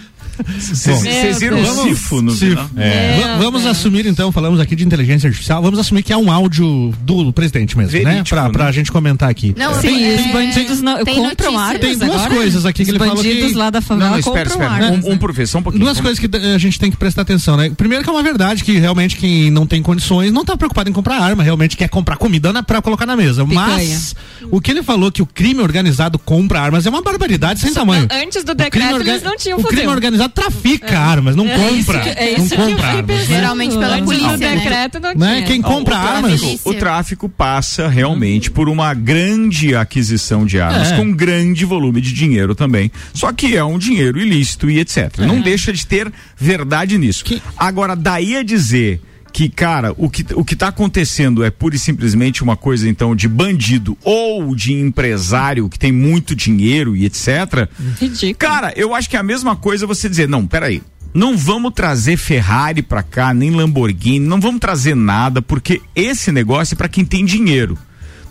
Vocês 0.57 1.39
viram 1.39 1.59
o 1.59 1.63
Vamos- 1.65 1.83
Cifo 1.83 2.21
no 2.21 2.31
Cifo. 2.31 2.69
É. 2.77 3.19
Va- 3.21 3.37
vamos 3.37 3.65
assumir 3.65 4.05
então, 4.05 4.31
falamos 4.31 4.59
aqui 4.59 4.75
de 4.75 4.85
inteligência 4.85 5.27
artificial, 5.27 5.61
vamos 5.61 5.79
assumir 5.79 6.03
que 6.03 6.11
é 6.13 6.17
um 6.17 6.31
áudio 6.31 6.93
do 7.01 7.31
presidente 7.33 7.77
mesmo, 7.77 7.91
né? 7.93 8.03
Verídico, 8.03 8.29
Pra, 8.29 8.43
né? 8.43 8.49
pra 8.49 8.71
gente 8.71 8.91
comentar 8.91 9.29
aqui. 9.29 9.53
Não, 9.57 9.73
Sim, 9.75 9.81
tem- 9.81 10.15
os 10.15 10.21
é, 10.27 10.31
bandidos 10.33 10.81
não, 10.81 10.97
compram 11.05 11.57
armas 11.57 11.79
Tem 11.81 11.97
duas 11.97 12.11
agora. 12.11 12.29
coisas 12.35 12.65
aqui 12.65 12.77
que 12.77 12.83
os 12.83 12.89
ele 12.89 12.99
falou 12.99 13.15
bandidos 13.15 13.51
que- 13.51 13.57
lá 13.57 13.69
da 13.69 13.79
Não, 13.79 13.85
favela 13.87 14.09
não, 14.11 14.19
espera, 14.19 14.49
compram 14.49 14.65
espera. 14.67 14.85
armas. 14.85 15.05
Um, 15.05 15.11
um 15.13 15.17
por 15.17 15.33
vez, 15.33 15.49
só 15.49 15.59
um 15.59 15.63
pouquinho. 15.63 15.83
Duas 15.83 15.97
Vamos- 15.97 16.19
coisas 16.19 16.31
que 16.31 16.37
a 16.55 16.57
gente 16.57 16.79
tem 16.79 16.89
que 16.91 16.97
prestar 16.97 17.21
atenção, 17.21 17.55
né? 17.57 17.71
Primeiro 17.75 18.03
que 18.03 18.09
é 18.09 18.13
uma 18.13 18.23
verdade 18.23 18.63
que 18.63 18.77
realmente 18.77 19.15
quem 19.17 19.49
não 19.51 19.65
tem 19.65 19.81
condições 19.81 20.31
não 20.31 20.43
tá 20.45 20.55
preocupado 20.57 20.89
em 20.89 20.93
comprar 20.93 21.19
arma, 21.19 21.43
realmente 21.43 21.77
quer 21.77 21.87
comprar 21.89 22.17
comida 22.17 22.51
na, 22.53 22.63
pra 22.63 22.81
colocar 22.81 23.05
na 23.05 23.15
mesa. 23.15 23.45
Mas 23.45 24.15
o 24.51 24.59
que 24.59 24.71
ele 24.71 24.83
falou 24.83 25.11
que 25.11 25.21
o 25.21 25.25
crime 25.25 25.61
organizado 25.61 26.17
compra 26.19 26.59
armas 26.61 26.85
é 26.85 26.89
uma 26.89 27.01
barbaridade 27.01 27.59
sem 27.59 27.73
tamanho. 27.73 28.07
Antes 28.11 28.43
do 28.43 28.53
decreto, 28.53 28.93
orga- 28.95 29.11
eles 29.11 29.23
não 29.23 29.37
tinham 29.37 29.59
O 29.59 29.63
crime 29.63 29.83
fuzil. 29.83 29.91
Trafica 30.29 30.97
armas, 30.99 31.35
não 31.35 31.47
É 31.47 31.57
compra. 31.57 31.73
isso 31.77 31.91
que- 31.91 32.09
é 32.19 32.37
não 32.37 32.45
isso 32.45 32.53
eu 32.55 32.57
compra 32.65 32.87
armas. 32.87 33.07
né? 33.07 33.25
Geralmente 33.25 33.77
pela 33.77 34.01
polícia, 34.01 34.29
do 34.31 34.37
né? 34.39 34.55
decreto 34.55 34.99
não 34.99 35.13
Né? 35.15 35.41
Quem 35.43 35.61
compra 35.61 35.95
o 35.95 35.97
armas. 35.97 36.39
tráfico, 36.41 36.69
o 36.69 36.73
tráfico 36.73 37.29
passa 37.29 37.87
realmente 37.87 38.49
por 38.51 38.69
uma 38.69 38.93
grande 38.93 39.75
aquisição 39.75 40.45
de 40.45 40.59
armas, 40.59 40.91
É. 40.91 40.95
com 40.97 41.03
um 41.03 41.13
grande 41.13 41.65
volume 41.65 42.01
de 42.01 42.13
dinheiro 42.13 42.55
também. 42.55 42.91
Só 43.13 43.31
que 43.31 43.55
é 43.55 43.63
um 43.63 43.77
dinheiro 43.77 44.19
ilícito 44.19 44.69
e 44.69 44.79
etc. 44.79 45.17
Não 45.19 45.41
deixa 45.41 45.71
de 45.73 45.85
ter 45.85 46.11
verdade 46.37 46.97
nisso. 46.97 47.23
Que- 47.23 47.41
Agora, 47.57 47.95
daí 47.95 48.35
a 48.37 48.43
dizer 48.43 49.01
que, 49.33 49.49
cara, 49.49 49.93
o 49.97 50.07
que, 50.07 50.23
o 50.35 50.45
que 50.45 50.55
tá 50.55 50.67
acontecendo 50.67 51.43
é 51.43 51.49
pura 51.49 51.75
e 51.75 51.79
simplesmente 51.79 52.43
uma 52.43 52.55
coisa, 52.55 52.87
então, 52.87 53.15
de 53.15 53.27
bandido 53.27 53.97
ou 54.03 54.55
de 54.55 54.73
empresário 54.73 55.67
que 55.67 55.79
tem 55.79 55.91
muito 55.91 56.35
dinheiro 56.35 56.95
e 56.95 57.05
etc. 57.05 57.67
Ridículo. 57.99 58.35
Cara, 58.35 58.71
eu 58.75 58.93
acho 58.93 59.09
que 59.09 59.17
é 59.17 59.19
a 59.19 59.23
mesma 59.23 59.55
coisa 59.55 59.87
você 59.87 60.07
dizer, 60.07 60.29
não, 60.29 60.45
peraí. 60.45 60.83
Não 61.15 61.35
vamos 61.35 61.73
trazer 61.73 62.17
Ferrari 62.17 62.81
pra 62.81 63.03
cá, 63.03 63.33
nem 63.33 63.51
Lamborghini, 63.51 64.25
não 64.25 64.39
vamos 64.39 64.59
trazer 64.59 64.95
nada, 64.95 65.41
porque 65.41 65.81
esse 65.95 66.31
negócio 66.31 66.75
é 66.75 66.77
pra 66.77 66.87
quem 66.87 67.03
tem 67.03 67.25
dinheiro. 67.25 67.77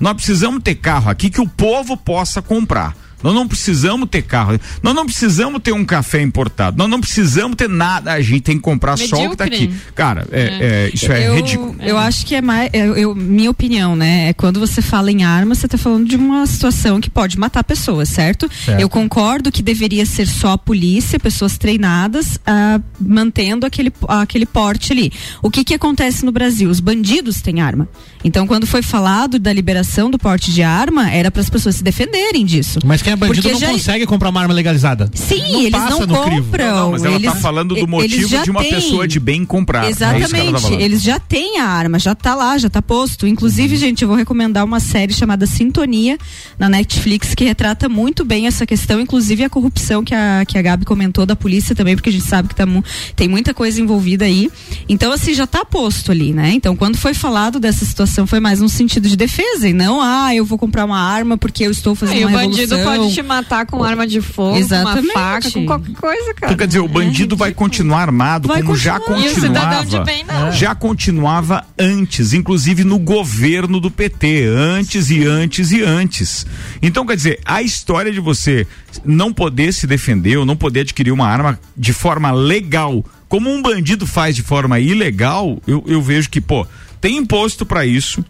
Nós 0.00 0.14
precisamos 0.14 0.62
ter 0.62 0.76
carro 0.76 1.10
aqui 1.10 1.30
que 1.30 1.40
o 1.40 1.48
povo 1.48 1.96
possa 1.96 2.40
comprar. 2.40 2.96
Nós 3.22 3.34
não 3.34 3.46
precisamos 3.46 4.08
ter 4.08 4.22
carro. 4.22 4.58
Nós 4.82 4.94
não 4.94 5.06
precisamos 5.06 5.60
ter 5.62 5.72
um 5.72 5.84
café 5.84 6.20
importado. 6.22 6.76
Nós 6.76 6.88
não 6.88 7.00
precisamos 7.00 7.56
ter 7.56 7.68
nada. 7.68 8.12
A 8.12 8.20
gente 8.20 8.40
tem 8.42 8.56
que 8.56 8.62
comprar 8.62 8.96
só 8.96 9.26
o 9.26 9.30
que 9.30 9.36
tá 9.36 9.44
aqui. 9.44 9.72
Cara, 9.94 10.26
é, 10.32 10.40
é, 10.42 10.90
isso 10.92 11.10
é 11.10 11.28
eu, 11.28 11.34
ridículo. 11.36 11.76
Eu 11.80 11.98
acho 11.98 12.26
que 12.26 12.34
é 12.34 12.40
mais. 12.40 12.70
Eu, 12.72 12.94
eu- 12.96 13.14
minha 13.14 13.50
opinião, 13.50 13.94
né? 13.94 14.28
É 14.28 14.32
quando 14.32 14.58
você 14.60 14.80
fala 14.82 15.10
em 15.10 15.24
arma, 15.24 15.54
você 15.54 15.68
tá 15.68 15.78
falando 15.78 16.08
de 16.08 16.16
uma 16.16 16.46
situação 16.46 17.00
que 17.00 17.10
pode 17.10 17.38
matar 17.38 17.62
pessoas, 17.64 18.08
certo? 18.08 18.50
Certo. 18.52 18.80
Eu 18.80 18.88
concordo 18.88 19.50
que 19.52 19.62
deveria 19.62 20.04
ser 20.06 20.26
só 20.26 20.52
a 20.52 20.58
polícia, 20.58 21.18
pessoas 21.18 21.56
treinadas, 21.58 22.38
ah, 22.46 22.80
mantendo 23.00 23.66
aquele, 23.66 23.92
aquele 24.08 24.46
porte 24.46 24.92
ali. 24.92 25.12
O 25.42 25.50
que 25.50 25.64
que 25.64 25.74
acontece 25.74 26.24
no 26.24 26.32
Brasil? 26.32 26.68
Os 26.70 26.80
bandidos 26.80 27.40
têm 27.40 27.60
arma. 27.60 27.88
Então, 28.24 28.46
quando 28.46 28.66
foi 28.66 28.82
falado 28.82 29.38
da 29.38 29.52
liberação 29.52 30.10
do 30.10 30.18
porte 30.18 30.52
de 30.52 30.62
arma, 30.62 31.10
era 31.10 31.30
para 31.30 31.40
as 31.40 31.50
pessoas 31.50 31.76
se 31.76 31.82
defenderem 31.84 32.44
disso. 32.44 32.78
Mas 32.84 33.02
quem 33.02 33.12
é 33.12 33.16
bandido 33.16 33.42
Porque 33.42 33.52
não 33.52 33.60
já- 33.60 33.70
consegue 33.72 34.06
comprar 34.06 34.28
uma 34.30 34.40
arma 34.40 34.54
legalizada. 34.54 35.10
Sim, 35.14 35.40
Não 35.52 35.60
eles 35.60 35.72
não 35.72 35.98
crivo. 36.06 36.44
compram. 36.44 36.76
Não, 36.76 36.90
mas 36.92 37.04
ela 37.04 37.14
eles, 37.16 37.32
tá 37.32 37.36
falando 37.36 37.74
do 37.74 37.86
motivo 37.88 38.42
de 38.42 38.50
uma 38.50 38.60
têm. 38.60 38.70
pessoa 38.70 39.08
de 39.08 39.18
bem 39.18 39.44
comprar. 39.44 39.80
É 39.80 39.94
tá 39.94 40.16
Exatamente. 40.16 40.60
falando. 40.60 40.80
Eles 40.80 41.02
já 41.02 41.18
têm 41.18 41.58
a 41.58 41.64
arma, 41.66 41.98
já 41.98 42.14
tá 42.14 42.34
lá, 42.34 42.56
já 42.58 42.70
tá 42.70 42.80
posto. 42.80 43.26
Inclusive, 43.26 43.76
gente, 43.76 44.02
eu 44.02 44.08
vou 44.08 44.16
recomendar 44.16 44.64
uma 44.64 44.78
série 44.80 45.12
chamada 45.12 45.46
Sintonia 45.46 46.16
na 46.58 46.68
Netflix 46.68 47.34
que 47.34 47.44
retrata 47.44 47.88
muito 47.88 48.24
bem 48.24 48.46
essa 48.46 48.64
questão, 48.66 49.00
inclusive 49.00 49.42
a 49.44 49.50
corrupção 49.50 50.04
que 50.04 50.14
a, 50.14 50.44
que 50.46 50.56
a 50.56 50.62
Gabi 50.62 50.84
comentou 50.84 51.26
da 51.26 51.34
polícia 51.34 51.74
também, 51.74 51.96
porque 51.96 52.10
a 52.10 52.12
gente 52.12 52.24
sabe 52.26 52.48
que 52.48 52.54
tá, 52.54 52.64
tem 53.16 53.28
muita 53.28 53.52
coisa 53.52 53.80
envolvida 53.80 54.24
aí. 54.24 54.48
Então, 54.88 55.10
assim, 55.12 55.34
já 55.34 55.46
tá 55.46 55.64
posto 55.64 56.12
ali, 56.12 56.32
né? 56.32 56.52
Então, 56.54 56.76
quando 56.76 56.96
foi 56.96 57.14
falado 57.14 57.58
dessa 57.58 57.84
situação, 57.84 58.11
foi 58.26 58.40
mais 58.40 58.60
no 58.60 58.68
sentido 58.68 59.08
de 59.08 59.16
defesa 59.16 59.68
e 59.68 59.72
não, 59.72 60.00
ah, 60.00 60.34
eu 60.34 60.44
vou 60.44 60.58
comprar 60.58 60.84
uma 60.84 60.98
arma 60.98 61.36
porque 61.38 61.64
eu 61.64 61.70
estou 61.70 61.94
fazendo 61.94 62.24
o 62.24 62.28
uma 62.28 62.38
bandido 62.38 62.76
revolução. 62.76 63.02
pode 63.02 63.14
te 63.14 63.22
matar 63.22 63.66
com 63.66 63.82
arma 63.82 64.06
de 64.06 64.20
fogo, 64.20 64.52
com 64.52 64.56
Exatamente. 64.56 65.04
uma 65.04 65.14
faca, 65.14 65.50
com 65.50 65.66
qualquer 65.66 65.94
coisa, 65.94 66.34
cara. 66.34 66.52
Então, 66.52 66.56
quer 66.56 66.66
dizer, 66.66 66.80
o 66.80 66.88
bandido 66.88 67.36
vai 67.36 67.52
continuar 67.52 68.02
armado 68.02 68.48
Vai 68.48 68.62
como 68.62 68.76
já 68.76 68.98
continuar. 68.98 69.26
E 69.26 69.28
o 69.28 69.34
cidadão 69.34 69.78
continuava. 69.78 69.84
de 69.86 70.04
bem 70.04 70.24
não. 70.24 70.52
Já 70.52 70.74
continuava 70.74 71.64
antes, 71.78 72.32
inclusive 72.32 72.84
no 72.84 72.98
governo 72.98 73.80
do 73.80 73.90
PT, 73.90 74.44
antes 74.46 75.10
e 75.10 75.24
antes 75.24 75.72
e 75.72 75.82
antes. 75.82 76.46
Então, 76.80 77.06
quer 77.06 77.16
dizer, 77.16 77.40
a 77.44 77.62
história 77.62 78.12
de 78.12 78.20
você 78.20 78.66
não 79.04 79.32
poder 79.32 79.72
se 79.72 79.86
defender 79.86 80.36
ou 80.36 80.44
não 80.44 80.56
poder 80.56 80.80
adquirir 80.80 81.12
uma 81.12 81.26
arma 81.26 81.58
de 81.76 81.92
forma 81.92 82.30
legal, 82.30 83.04
como 83.28 83.50
um 83.50 83.62
bandido 83.62 84.06
faz 84.06 84.36
de 84.36 84.42
forma 84.42 84.78
ilegal, 84.78 85.58
eu, 85.66 85.82
eu 85.86 86.02
vejo 86.02 86.28
que, 86.28 86.40
pô, 86.40 86.66
tem 87.02 87.16
imposto 87.16 87.66
para 87.66 87.84
isso, 87.84 88.24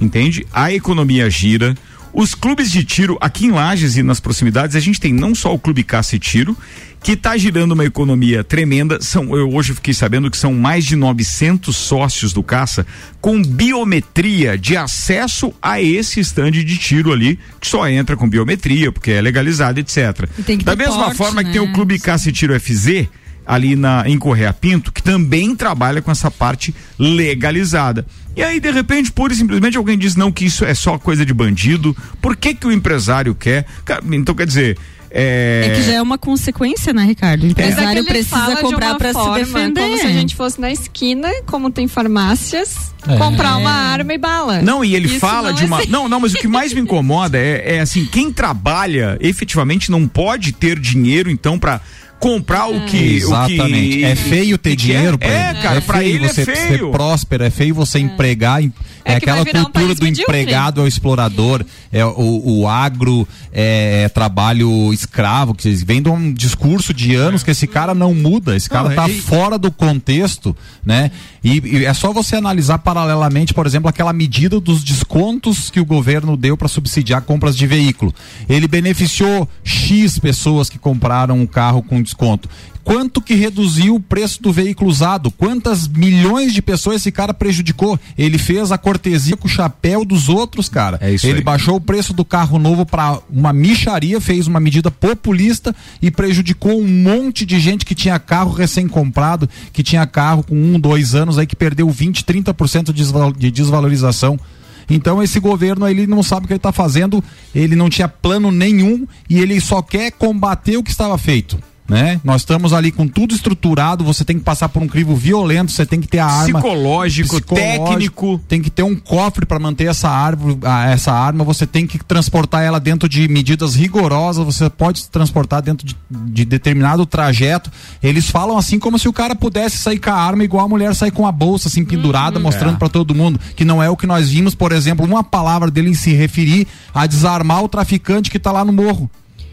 entende? 0.00 0.46
A 0.52 0.72
economia 0.72 1.28
gira. 1.28 1.76
Os 2.12 2.34
clubes 2.34 2.70
de 2.70 2.84
tiro 2.84 3.18
aqui 3.20 3.46
em 3.46 3.50
Lages 3.50 3.96
e 3.96 4.02
nas 4.02 4.20
proximidades, 4.20 4.74
a 4.76 4.80
gente 4.80 5.00
tem 5.00 5.12
não 5.12 5.34
só 5.34 5.52
o 5.52 5.58
Clube 5.58 5.84
Caça 5.84 6.16
e 6.16 6.18
Tiro, 6.18 6.56
que 7.02 7.12
está 7.12 7.36
girando 7.36 7.72
uma 7.72 7.84
economia 7.84 8.44
tremenda. 8.44 9.00
São, 9.00 9.36
eu 9.36 9.52
hoje 9.52 9.74
fiquei 9.74 9.92
sabendo 9.92 10.30
que 10.30 10.36
são 10.36 10.52
mais 10.54 10.84
de 10.84 10.94
900 10.94 11.76
sócios 11.76 12.32
do 12.32 12.42
Caça 12.42 12.86
com 13.20 13.42
biometria 13.42 14.56
de 14.56 14.76
acesso 14.76 15.52
a 15.60 15.80
esse 15.80 16.20
estande 16.20 16.62
de 16.62 16.78
tiro 16.78 17.12
ali, 17.12 17.38
que 17.60 17.66
só 17.66 17.88
entra 17.88 18.16
com 18.16 18.28
biometria, 18.28 18.92
porque 18.92 19.12
é 19.12 19.20
legalizado, 19.20 19.80
etc. 19.80 20.28
Da 20.64 20.76
mesma 20.76 21.06
porte, 21.06 21.16
forma 21.16 21.44
que 21.44 21.52
tem 21.52 21.60
o 21.60 21.66
né? 21.66 21.72
Clube 21.72 21.98
Caça 21.98 22.28
e 22.28 22.32
Tiro 22.32 22.58
FZ, 22.58 23.08
ali 23.50 23.74
na, 23.74 24.04
em 24.06 24.16
Correia 24.16 24.52
Pinto, 24.52 24.92
que 24.92 25.02
também 25.02 25.56
trabalha 25.56 26.00
com 26.00 26.08
essa 26.12 26.30
parte 26.30 26.72
legalizada. 26.96 28.06
E 28.36 28.44
aí, 28.44 28.60
de 28.60 28.70
repente, 28.70 29.10
pura 29.10 29.32
e 29.32 29.36
simplesmente 29.36 29.76
alguém 29.76 29.98
diz 29.98 30.14
não, 30.14 30.30
que 30.30 30.44
isso 30.44 30.64
é 30.64 30.72
só 30.72 30.96
coisa 30.96 31.26
de 31.26 31.34
bandido. 31.34 31.96
Por 32.22 32.36
que 32.36 32.54
que 32.54 32.64
o 32.64 32.70
empresário 32.70 33.34
quer? 33.34 33.66
Então, 34.12 34.36
quer 34.36 34.46
dizer. 34.46 34.78
É, 35.10 35.64
É 35.66 35.74
que 35.74 35.82
já 35.82 35.94
é 35.94 36.00
uma 36.00 36.16
consequência, 36.16 36.92
né, 36.92 37.02
Ricardo? 37.02 37.42
O 37.42 37.46
é 37.46 37.50
empresário 37.50 37.98
ele 37.98 38.06
precisa 38.06 38.56
comprar 38.60 38.94
para 38.94 39.12
se 39.12 39.30
defender. 39.34 39.80
Como 39.80 39.98
se 39.98 40.06
a 40.06 40.12
gente 40.12 40.36
fosse 40.36 40.60
na 40.60 40.70
esquina, 40.70 41.28
como 41.46 41.68
tem 41.72 41.88
farmácias, 41.88 42.92
É. 43.08 43.16
comprar 43.16 43.56
uma 43.56 43.72
arma 43.72 44.14
e 44.14 44.18
bala. 44.18 44.62
Não, 44.62 44.84
e 44.84 44.94
ele 44.94 45.08
Isso 45.08 45.18
fala 45.18 45.52
de 45.52 45.64
é 45.64 45.66
uma. 45.66 45.78
assim. 45.80 45.90
Não, 45.90 46.08
não, 46.08 46.20
mas 46.20 46.32
o 46.34 46.36
que 46.36 46.46
mais 46.46 46.72
me 46.72 46.80
incomoda 46.80 47.36
é, 47.36 47.78
é 47.78 47.80
assim, 47.80 48.06
quem 48.06 48.32
trabalha 48.32 49.18
efetivamente 49.20 49.90
não 49.90 50.06
pode 50.06 50.52
ter 50.52 50.78
dinheiro, 50.78 51.28
então, 51.28 51.58
pra 51.58 51.80
comprar 52.20 52.66
o 52.68 52.84
que. 52.86 53.16
Exatamente. 53.16 53.88
O 53.88 53.98
que, 53.98 54.04
é 54.04 54.14
feio 54.14 54.58
ter 54.58 54.70
que 54.70 54.76
dinheiro 54.76 55.18
pra 55.18 55.28
É, 55.28 55.50
ele. 55.50 55.60
cara, 55.62 55.80
pra 55.80 55.98
feio 55.98 56.14
ele 56.16 56.28
você 56.28 56.42
é 56.42 56.44
ser 56.44 56.56
feio. 56.68 56.90
próspero, 56.90 57.42
é 57.44 57.50
feio 57.50 57.74
você 57.74 57.98
empregar. 57.98 58.62
É, 58.62 59.14
É 59.14 59.18
que 59.20 59.26
vai 59.26 59.40
aquela 59.40 59.40
um 59.40 59.44
cultura 59.64 59.86
país 59.86 59.98
do 59.98 60.04
medíocre. 60.04 60.22
empregado 60.40 60.80
ao 60.82 60.86
explorador, 60.86 61.64
é 61.90 62.04
o, 62.04 62.42
o 62.60 62.68
agro 62.68 63.26
é, 63.50 64.08
trabalho 64.10 64.92
escravo, 64.92 65.54
que 65.54 65.68
vem 65.84 66.02
de 66.02 66.10
um 66.10 66.32
discurso 66.32 66.92
de 66.92 67.14
anos 67.14 67.42
que 67.42 67.50
esse 67.50 67.66
cara 67.66 67.94
não 67.94 68.14
muda, 68.14 68.54
esse 68.54 68.68
cara 68.68 68.90
Não, 68.90 68.94
tá 68.96 69.08
fora 69.08 69.58
do 69.58 69.72
contexto, 69.72 70.54
né? 70.84 71.10
E, 71.42 71.62
e 71.64 71.86
é 71.86 71.94
só 71.94 72.12
você 72.12 72.36
analisar 72.36 72.78
paralelamente, 72.78 73.54
por 73.54 73.66
exemplo, 73.66 73.88
aquela 73.88 74.12
medida 74.12 74.60
dos 74.60 74.84
descontos 74.84 75.70
que 75.70 75.80
o 75.80 75.84
governo 75.86 76.36
deu 76.36 76.54
para 76.56 76.68
subsidiar 76.68 77.22
compras 77.22 77.56
de 77.56 77.66
veículo. 77.66 78.14
Ele 78.48 78.68
beneficiou 78.68 79.48
X 79.64 80.18
pessoas 80.18 80.68
que 80.68 80.78
compraram 80.78 81.38
um 81.40 81.46
carro 81.46 81.82
com 81.82 82.02
desconto. 82.10 82.48
Quanto 82.82 83.20
que 83.20 83.34
reduziu 83.34 83.94
o 83.94 84.00
preço 84.00 84.42
do 84.42 84.50
veículo 84.52 84.90
usado? 84.90 85.30
Quantas 85.30 85.86
milhões 85.86 86.52
de 86.52 86.62
pessoas 86.62 86.96
esse 86.96 87.12
cara 87.12 87.32
prejudicou? 87.32 87.98
Ele 88.16 88.38
fez 88.38 88.72
a 88.72 88.78
cortesia 88.78 89.36
com 89.36 89.46
o 89.46 89.50
chapéu 89.50 90.04
dos 90.04 90.28
outros, 90.28 90.68
cara. 90.68 90.98
É 91.00 91.12
isso 91.12 91.26
Ele 91.26 91.38
aí. 91.38 91.44
baixou 91.44 91.76
o 91.76 91.80
preço 91.80 92.12
do 92.14 92.24
carro 92.24 92.58
novo 92.58 92.86
para 92.86 93.18
uma 93.30 93.52
micharia, 93.52 94.20
fez 94.20 94.46
uma 94.46 94.58
medida 94.58 94.90
populista 94.90 95.76
e 96.00 96.10
prejudicou 96.10 96.80
um 96.80 96.88
monte 96.88 97.44
de 97.44 97.60
gente 97.60 97.84
que 97.84 97.94
tinha 97.94 98.18
carro 98.18 98.52
recém-comprado, 98.52 99.48
que 99.72 99.82
tinha 99.82 100.06
carro 100.06 100.42
com 100.42 100.54
um, 100.56 100.80
dois 100.80 101.14
anos 101.14 101.38
aí 101.38 101.46
que 101.46 101.54
perdeu 101.56 101.88
20, 101.90 102.24
30% 102.24 102.84
de 102.86 102.92
desval- 102.94 103.32
de 103.32 103.50
desvalorização. 103.50 104.40
Então 104.88 105.22
esse 105.22 105.38
governo 105.38 105.86
ele 105.86 106.06
não 106.06 106.22
sabe 106.22 106.44
o 106.44 106.46
que 106.48 106.54
ele 106.54 106.58
está 106.58 106.72
fazendo, 106.72 107.22
ele 107.54 107.76
não 107.76 107.88
tinha 107.90 108.08
plano 108.08 108.50
nenhum 108.50 109.06
e 109.28 109.38
ele 109.38 109.60
só 109.60 109.80
quer 109.82 110.10
combater 110.12 110.76
o 110.78 110.82
que 110.82 110.90
estava 110.90 111.16
feito. 111.18 111.58
Né? 111.90 112.20
Nós 112.22 112.42
estamos 112.42 112.72
ali 112.72 112.92
com 112.92 113.08
tudo 113.08 113.34
estruturado, 113.34 114.04
você 114.04 114.24
tem 114.24 114.38
que 114.38 114.44
passar 114.44 114.68
por 114.68 114.82
um 114.82 114.86
crivo 114.86 115.14
violento, 115.16 115.72
você 115.72 115.84
tem 115.84 116.00
que 116.00 116.06
ter 116.06 116.18
a 116.18 116.26
arma 116.26 116.60
Psicológico, 116.60 117.40
técnico. 117.40 118.40
tem 118.46 118.62
que 118.62 118.70
ter 118.70 118.82
um 118.82 118.94
cofre 118.94 119.44
para 119.44 119.58
manter 119.58 119.88
essa 119.88 120.08
árvore, 120.08 120.58
essa 120.88 121.12
arma, 121.12 121.42
você 121.42 121.66
tem 121.66 121.86
que 121.86 121.98
transportar 122.04 122.62
ela 122.62 122.78
dentro 122.78 123.08
de 123.08 123.26
medidas 123.28 123.74
rigorosas, 123.74 124.44
você 124.44 124.70
pode 124.70 125.08
transportar 125.08 125.62
dentro 125.62 125.86
de, 125.86 125.96
de 126.10 126.44
determinado 126.44 127.04
trajeto. 127.04 127.70
Eles 128.02 128.30
falam 128.30 128.56
assim 128.56 128.78
como 128.78 128.98
se 128.98 129.08
o 129.08 129.12
cara 129.12 129.34
pudesse 129.34 129.78
sair 129.78 129.98
com 129.98 130.10
a 130.10 130.14
arma 130.14 130.44
igual 130.44 130.64
a 130.64 130.68
mulher 130.68 130.94
sair 130.94 131.10
com 131.10 131.26
a 131.26 131.32
bolsa 131.32 131.68
assim 131.68 131.84
pendurada, 131.84 132.38
mostrando 132.38 132.78
para 132.78 132.88
todo 132.88 133.14
mundo, 133.14 133.40
que 133.56 133.64
não 133.64 133.82
é 133.82 133.90
o 133.90 133.96
que 133.96 134.06
nós 134.06 134.30
vimos, 134.30 134.54
por 134.54 134.72
exemplo, 134.72 135.04
uma 135.04 135.24
palavra 135.24 135.70
dele 135.70 135.90
em 135.90 135.94
se 135.94 136.12
referir 136.12 136.66
a 136.94 137.06
desarmar 137.06 137.62
o 137.64 137.68
traficante 137.68 138.30
que 138.30 138.38
tá 138.38 138.52
lá 138.52 138.64
no 138.64 138.72
morro. 138.72 139.10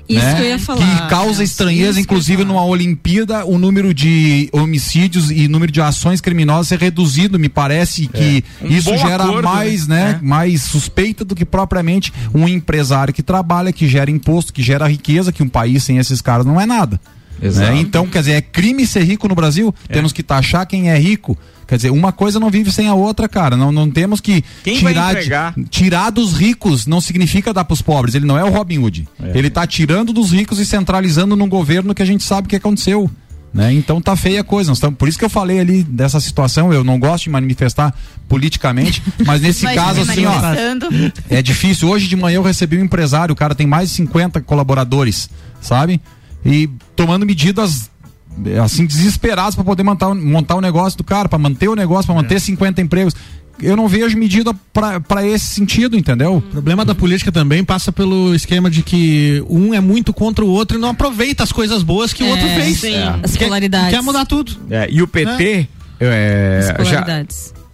Isso 0.10 0.26
né? 0.26 0.36
que 0.36 0.41
eu 0.41 0.48
ia 0.48 0.60
falar. 0.60 1.04
Que 1.04 1.10
causa 1.10 1.43
estranheza, 1.43 1.91
Isso 1.91 2.00
inclusive 2.02 2.46
numa 2.46 2.63
Olimpíada, 2.63 3.46
o 3.46 3.58
número 3.58 3.93
de 3.93 4.50
homicídios 4.54 5.30
e 5.30 5.48
número 5.48 5.72
de 5.72 5.82
ações 5.82 6.22
criminosas 6.22 6.72
é 6.72 6.76
reduzido. 6.76 7.38
Me 7.38 7.50
parece 7.50 8.08
que 8.08 8.43
Um 8.62 8.67
isso 8.67 8.96
gera 8.98 9.24
acordo, 9.24 9.43
mais, 9.43 9.88
né? 9.88 10.13
né? 10.13 10.20
Mais 10.22 10.62
suspeita 10.62 11.26
do 11.26 11.36
que 11.36 11.46
propriamente 11.46 12.13
um 12.34 12.48
empresário 12.48 13.13
que 13.13 13.22
trabalha, 13.22 13.74
que 13.74 13.88
gera 13.88 14.10
imposto, 14.10 14.54
que 14.54 14.63
gera 14.63 14.88
riqueza, 14.88 15.32
que 15.32 15.43
um 15.43 15.50
país 15.50 15.84
sem 15.84 15.98
esses 15.98 16.22
caras 16.22 16.46
não 16.46 16.60
é 16.60 16.65
nada. 16.65 17.00
Exato. 17.41 17.72
né? 17.72 17.80
Então, 17.80 18.08
quer 18.08 18.20
dizer, 18.20 18.32
é 18.34 18.41
crime 18.41 18.86
ser 18.86 19.04
rico 19.04 19.28
no 19.28 19.36
Brasil? 19.36 19.74
Temos 19.89 20.12
que 20.12 20.24
taxar 20.24 20.65
quem 20.65 20.89
é 20.89 20.98
rico. 20.98 21.38
Quer 21.68 21.76
dizer, 21.76 21.90
uma 21.92 22.12
coisa 22.14 22.40
não 22.40 22.50
vive 22.50 22.72
sem 22.72 22.88
a 22.88 22.94
outra, 22.94 23.28
cara. 23.28 23.58
Não, 23.58 23.72
não 23.72 23.92
temos 23.92 24.22
que 24.22 24.42
Quem 24.64 24.78
vai 24.82 24.94
tirar, 25.24 25.54
tirar 25.70 26.10
dos 26.12 26.34
ricos 26.38 26.88
não 26.88 27.02
significa 27.02 27.54
dar 27.54 27.66
pros 27.66 27.82
pobres. 27.82 28.16
Ele 28.16 28.26
não 28.26 28.38
é 28.38 28.44
o 28.44 28.50
Robin 28.50 28.78
Hood. 28.78 29.08
Ele 29.36 29.50
tá 29.50 29.68
tirando 29.68 30.14
dos 30.14 30.32
ricos 30.32 30.60
e 30.60 30.66
centralizando 30.66 31.36
num 31.36 31.50
governo 31.50 31.94
que 31.94 32.02
a 32.02 32.06
gente 32.06 32.24
sabe 32.24 32.46
o 32.46 32.50
que 32.50 32.56
aconteceu. 32.56 33.12
Né? 33.54 33.74
Então 33.74 34.00
tá 34.02 34.16
feia 34.16 34.42
a 34.42 34.44
coisa. 34.44 34.70
Nós 34.72 34.80
tamo- 34.80 34.96
por 34.96 35.08
isso 35.10 35.18
que 35.18 35.26
eu 35.26 35.30
falei 35.30 35.60
ali 35.60 35.84
dessa 35.84 36.20
situação. 36.20 36.72
Eu 36.72 36.84
não 36.84 37.00
gosto 37.00 37.24
de 37.26 37.30
manifestar 37.32 37.94
politicamente, 38.28 39.02
mas 39.26 39.42
nesse 39.42 39.66
caso, 39.76 40.02
assim, 40.02 40.26
ó. 40.26 40.32
É 41.30 41.42
difícil. 41.42 41.90
Hoje 41.90 42.08
de 42.08 42.16
manhã 42.16 42.36
eu 42.38 42.44
recebi 42.44 42.78
um 42.78 42.84
empresário, 42.84 43.34
o 43.34 43.36
cara 43.36 43.56
tem 43.56 43.66
mais 43.66 43.90
de 43.90 43.96
50 43.96 44.42
colaboradores, 44.42 45.30
sabe? 45.62 46.00
E 46.46 46.70
tomando 46.96 47.26
medidas 47.26 47.90
assim 48.63 48.86
desesperadas 48.86 49.56
para 49.56 49.63
poder 49.63 49.84
montar, 49.84 50.13
montar 50.13 50.56
o 50.56 50.62
negócio 50.62 50.97
do 50.97 51.04
cara, 51.04 51.28
para 51.30 51.39
manter 51.39 51.67
o 51.67 51.76
negócio, 51.76 52.06
para 52.06 52.15
manter 52.15 52.39
50 52.39 52.82
empregos. 52.82 53.15
Eu 53.60 53.76
não 53.76 53.88
vejo 53.88 54.15
medida 54.17 54.54
para 54.71 55.26
esse 55.26 55.45
sentido, 55.56 55.97
entendeu? 55.97 56.36
O 56.38 56.41
problema 56.43 56.86
da 56.86 56.93
política 56.93 57.32
também 57.32 57.63
passa 57.63 57.91
pelo 57.91 58.36
esquema 58.36 58.69
de 58.69 58.84
que 58.84 59.43
um 59.50 59.73
é 59.73 59.80
muito 59.80 60.13
contra 60.13 60.45
o 60.45 60.47
outro 60.47 60.78
e 60.78 60.80
não 60.80 60.89
aproveita 60.89 61.43
as 61.43 61.52
coisas 61.52 61.82
boas 61.82 62.13
que 62.13 62.23
o 62.23 62.28
É, 62.28 62.30
outro 62.30 62.47
fez. 62.50 62.80
sim. 62.80 62.93
É. 62.93 63.19
As 63.23 63.36
Quer- 63.36 63.45
polaridades. 63.45 63.89
Quer 63.89 64.04
mudar 64.04 64.26
tudo. 64.26 64.52
É, 64.69 64.88
e 64.91 65.02
o 65.02 65.08
PT. 65.08 65.67
é, 66.00 66.76
As 66.78 66.88
já 66.88 67.04